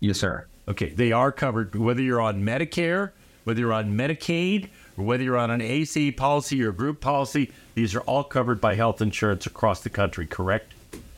Yes, 0.00 0.18
sir. 0.18 0.46
Okay, 0.68 0.90
they 0.90 1.12
are 1.12 1.32
covered 1.32 1.74
whether 1.74 2.02
you're 2.02 2.20
on 2.20 2.42
Medicare, 2.42 3.10
whether 3.44 3.60
you're 3.60 3.72
on 3.72 3.96
Medicaid, 3.96 4.68
or 4.96 5.04
whether 5.04 5.22
you're 5.22 5.36
on 5.36 5.50
an 5.50 5.60
AC 5.60 6.12
policy 6.12 6.62
or 6.62 6.72
group 6.72 7.00
policy. 7.00 7.52
These 7.74 7.94
are 7.94 8.00
all 8.00 8.24
covered 8.24 8.60
by 8.60 8.74
health 8.74 9.00
insurance 9.00 9.46
across 9.46 9.80
the 9.80 9.90
country, 9.90 10.26
correct? 10.26 10.73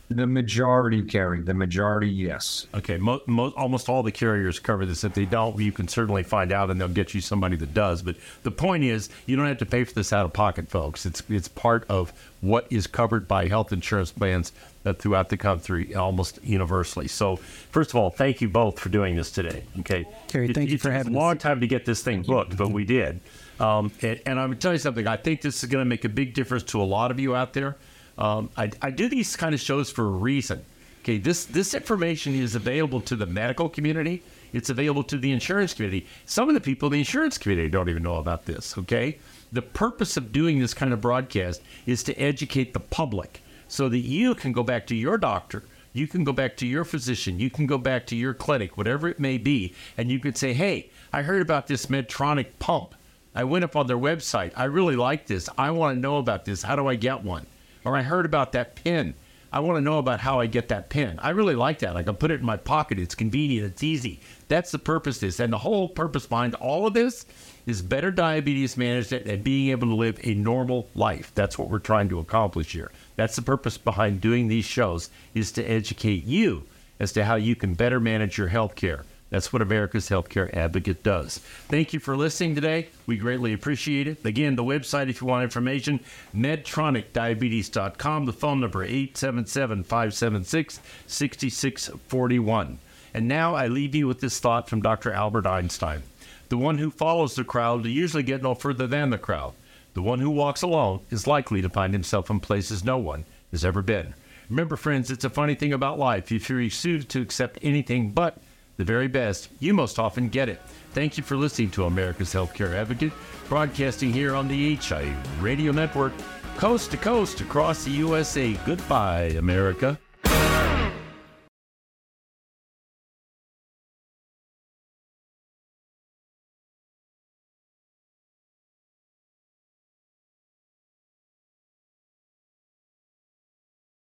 The 0.08 0.26
majority 0.26 1.02
carry, 1.02 1.40
the 1.42 1.52
majority, 1.52 2.08
yes. 2.08 2.68
Okay, 2.72 2.96
mo- 2.96 3.22
mo- 3.26 3.52
almost 3.56 3.88
all 3.88 4.04
the 4.04 4.12
carriers 4.12 4.60
cover 4.60 4.86
this. 4.86 5.02
If 5.02 5.14
they 5.14 5.24
don't, 5.24 5.58
you 5.58 5.72
can 5.72 5.88
certainly 5.88 6.22
find 6.22 6.52
out, 6.52 6.70
and 6.70 6.80
they'll 6.80 6.86
get 6.86 7.12
you 7.12 7.20
somebody 7.20 7.56
that 7.56 7.74
does. 7.74 8.02
But 8.02 8.14
the 8.44 8.52
point 8.52 8.84
is, 8.84 9.08
you 9.26 9.34
don't 9.34 9.46
have 9.46 9.58
to 9.58 9.66
pay 9.66 9.82
for 9.82 9.92
this 9.94 10.12
out 10.12 10.24
of 10.24 10.32
pocket, 10.32 10.68
folks. 10.68 11.06
It's 11.06 11.24
it's 11.28 11.48
part 11.48 11.86
of 11.88 12.12
what 12.40 12.68
is 12.70 12.86
covered 12.86 13.26
by 13.26 13.48
health 13.48 13.72
insurance 13.72 14.12
plans 14.12 14.52
uh, 14.84 14.92
throughout 14.92 15.28
the 15.28 15.36
country, 15.36 15.92
almost 15.96 16.38
universally. 16.44 17.08
So, 17.08 17.34
first 17.36 17.90
of 17.90 17.96
all, 17.96 18.10
thank 18.10 18.40
you 18.40 18.48
both 18.48 18.78
for 18.78 18.90
doing 18.90 19.16
this 19.16 19.32
today. 19.32 19.64
Okay, 19.80 20.06
Kerry, 20.28 20.50
It- 20.50 20.54
thank 20.54 20.68
you 20.68 20.76
it 20.76 20.80
for 20.80 20.84
took 20.84 20.92
us 20.92 20.96
having 20.98 21.14
a 21.14 21.18
us. 21.18 21.22
long 21.22 21.38
time 21.38 21.60
to 21.62 21.66
get 21.66 21.84
this 21.84 22.02
thing 22.04 22.22
booked, 22.22 22.56
but 22.56 22.70
we 22.70 22.84
did. 22.84 23.18
Um, 23.58 23.90
and, 24.02 24.20
and 24.24 24.38
I'm 24.38 24.50
going 24.50 24.58
to 24.58 24.62
tell 24.62 24.72
you 24.72 24.78
something. 24.78 25.08
I 25.08 25.16
think 25.16 25.40
this 25.40 25.64
is 25.64 25.68
going 25.68 25.82
to 25.82 25.88
make 25.88 26.04
a 26.04 26.08
big 26.08 26.32
difference 26.34 26.62
to 26.64 26.80
a 26.80 26.84
lot 26.84 27.10
of 27.10 27.18
you 27.18 27.34
out 27.34 27.54
there. 27.54 27.74
Um, 28.18 28.50
I, 28.56 28.70
I 28.80 28.90
do 28.90 29.08
these 29.08 29.36
kind 29.36 29.54
of 29.54 29.60
shows 29.60 29.90
for 29.90 30.04
a 30.04 30.10
reason. 30.10 30.64
Okay, 31.00 31.18
this 31.18 31.44
this 31.44 31.74
information 31.74 32.34
is 32.34 32.54
available 32.54 33.00
to 33.02 33.16
the 33.16 33.26
medical 33.26 33.68
community. 33.68 34.22
It's 34.52 34.70
available 34.70 35.04
to 35.04 35.18
the 35.18 35.32
insurance 35.32 35.74
community. 35.74 36.06
Some 36.24 36.48
of 36.48 36.54
the 36.54 36.60
people 36.60 36.86
in 36.88 36.94
the 36.94 36.98
insurance 37.00 37.38
community 37.38 37.68
don't 37.68 37.88
even 37.88 38.02
know 38.02 38.16
about 38.16 38.46
this. 38.46 38.76
Okay, 38.78 39.18
the 39.52 39.62
purpose 39.62 40.16
of 40.16 40.32
doing 40.32 40.58
this 40.58 40.74
kind 40.74 40.92
of 40.92 41.00
broadcast 41.00 41.62
is 41.86 42.02
to 42.04 42.14
educate 42.14 42.72
the 42.72 42.80
public 42.80 43.40
so 43.68 43.88
that 43.88 43.98
you 43.98 44.34
can 44.34 44.52
go 44.52 44.62
back 44.62 44.86
to 44.88 44.94
your 44.94 45.18
doctor 45.18 45.64
you 45.96 46.06
can 46.06 46.24
go 46.24 46.32
back 46.32 46.58
to 46.58 46.66
your 46.66 46.84
physician, 46.84 47.40
you 47.40 47.48
can 47.48 47.66
go 47.66 47.78
back 47.78 48.06
to 48.08 48.16
your 48.16 48.34
clinic, 48.34 48.76
whatever 48.76 49.08
it 49.08 49.18
may 49.18 49.38
be, 49.38 49.74
and 49.96 50.10
you 50.10 50.20
could 50.20 50.36
say, 50.36 50.52
Hey, 50.52 50.90
I 51.10 51.22
heard 51.22 51.40
about 51.40 51.66
this 51.66 51.86
Medtronic 51.86 52.48
pump. 52.58 52.94
I 53.34 53.44
went 53.44 53.64
up 53.64 53.76
on 53.76 53.86
their 53.86 53.96
website. 53.96 54.52
I 54.56 54.64
really 54.64 54.96
like 54.96 55.26
this. 55.26 55.48
I 55.56 55.70
want 55.70 55.96
to 55.96 56.00
know 56.00 56.18
about 56.18 56.44
this. 56.44 56.62
How 56.62 56.76
do 56.76 56.86
I 56.86 56.96
get 56.96 57.24
one? 57.24 57.46
Or 57.86 57.96
I 57.96 58.02
heard 58.02 58.26
about 58.26 58.52
that 58.52 58.74
pin. 58.74 59.14
I 59.52 59.60
want 59.60 59.76
to 59.76 59.80
know 59.80 59.98
about 59.98 60.18
how 60.20 60.40
I 60.40 60.46
get 60.46 60.68
that 60.68 60.90
pin. 60.90 61.20
I 61.20 61.30
really 61.30 61.54
like 61.54 61.78
that. 61.78 61.96
I 61.96 62.02
can 62.02 62.16
put 62.16 62.32
it 62.32 62.40
in 62.40 62.46
my 62.46 62.56
pocket. 62.56 62.98
It's 62.98 63.14
convenient. 63.14 63.64
It's 63.64 63.82
easy. 63.84 64.20
That's 64.48 64.72
the 64.72 64.78
purpose 64.78 65.16
of 65.18 65.20
this. 65.20 65.40
And 65.40 65.52
the 65.52 65.58
whole 65.58 65.88
purpose 65.88 66.26
behind 66.26 66.56
all 66.56 66.86
of 66.86 66.94
this 66.94 67.24
is 67.64 67.82
better 67.82 68.10
diabetes 68.10 68.76
management 68.76 69.26
and 69.26 69.44
being 69.44 69.70
able 69.70 69.86
to 69.86 69.94
live 69.94 70.18
a 70.24 70.34
normal 70.34 70.88
life. 70.96 71.30
That's 71.34 71.56
what 71.56 71.70
we're 71.70 71.78
trying 71.78 72.08
to 72.08 72.18
accomplish 72.18 72.72
here. 72.72 72.90
That's 73.14 73.36
the 73.36 73.42
purpose 73.42 73.78
behind 73.78 74.20
doing 74.20 74.48
these 74.48 74.64
shows 74.64 75.08
is 75.32 75.52
to 75.52 75.64
educate 75.64 76.24
you 76.24 76.64
as 76.98 77.12
to 77.12 77.24
how 77.24 77.36
you 77.36 77.54
can 77.54 77.74
better 77.74 78.00
manage 78.00 78.36
your 78.36 78.48
health 78.48 78.74
care. 78.74 79.04
That's 79.30 79.52
what 79.52 79.60
America's 79.60 80.08
Healthcare 80.08 80.54
Advocate 80.54 81.02
does. 81.02 81.38
Thank 81.68 81.92
you 81.92 81.98
for 81.98 82.16
listening 82.16 82.54
today. 82.54 82.88
We 83.06 83.16
greatly 83.16 83.52
appreciate 83.52 84.06
it. 84.06 84.24
Again, 84.24 84.54
the 84.54 84.62
website, 84.62 85.08
if 85.08 85.20
you 85.20 85.26
want 85.26 85.42
information, 85.42 86.00
medtronicdiabetes.com. 86.34 88.26
The 88.26 88.32
phone 88.32 88.60
number, 88.60 88.84
877 88.84 89.82
576 89.82 90.80
6641. 91.06 92.78
And 93.14 93.28
now 93.28 93.54
I 93.54 93.66
leave 93.66 93.94
you 93.94 94.06
with 94.06 94.20
this 94.20 94.38
thought 94.38 94.68
from 94.68 94.82
Dr. 94.82 95.12
Albert 95.12 95.46
Einstein. 95.46 96.02
The 96.48 96.58
one 96.58 96.78
who 96.78 96.90
follows 96.90 97.34
the 97.34 97.44
crowd 97.44 97.80
will 97.80 97.88
usually 97.88 98.22
get 98.22 98.42
no 98.42 98.54
further 98.54 98.86
than 98.86 99.10
the 99.10 99.18
crowd. 99.18 99.54
The 99.94 100.02
one 100.02 100.20
who 100.20 100.30
walks 100.30 100.62
alone 100.62 101.00
is 101.10 101.26
likely 101.26 101.62
to 101.62 101.68
find 101.68 101.92
himself 101.92 102.30
in 102.30 102.38
places 102.38 102.84
no 102.84 102.98
one 102.98 103.24
has 103.50 103.64
ever 103.64 103.82
been. 103.82 104.14
Remember, 104.48 104.76
friends, 104.76 105.10
it's 105.10 105.24
a 105.24 105.30
funny 105.30 105.56
thing 105.56 105.72
about 105.72 105.98
life. 105.98 106.30
If 106.30 106.48
you 106.48 106.56
refuse 106.56 107.04
to 107.06 107.20
accept 107.20 107.58
anything 107.62 108.10
but 108.10 108.38
the 108.76 108.84
very 108.84 109.08
best, 109.08 109.48
you 109.58 109.74
most 109.74 109.98
often 109.98 110.28
get 110.28 110.48
it. 110.48 110.60
Thank 110.92 111.16
you 111.16 111.22
for 111.22 111.36
listening 111.36 111.70
to 111.72 111.84
America's 111.84 112.32
Healthcare 112.32 112.74
Advocate, 112.74 113.12
broadcasting 113.48 114.12
here 114.12 114.34
on 114.34 114.48
the 114.48 114.76
HI 114.76 115.14
Radio 115.40 115.72
Network, 115.72 116.12
coast 116.56 116.90
to 116.90 116.96
coast 116.96 117.40
across 117.40 117.84
the 117.84 117.90
USA. 117.90 118.54
Goodbye, 118.64 119.34
America. 119.36 119.98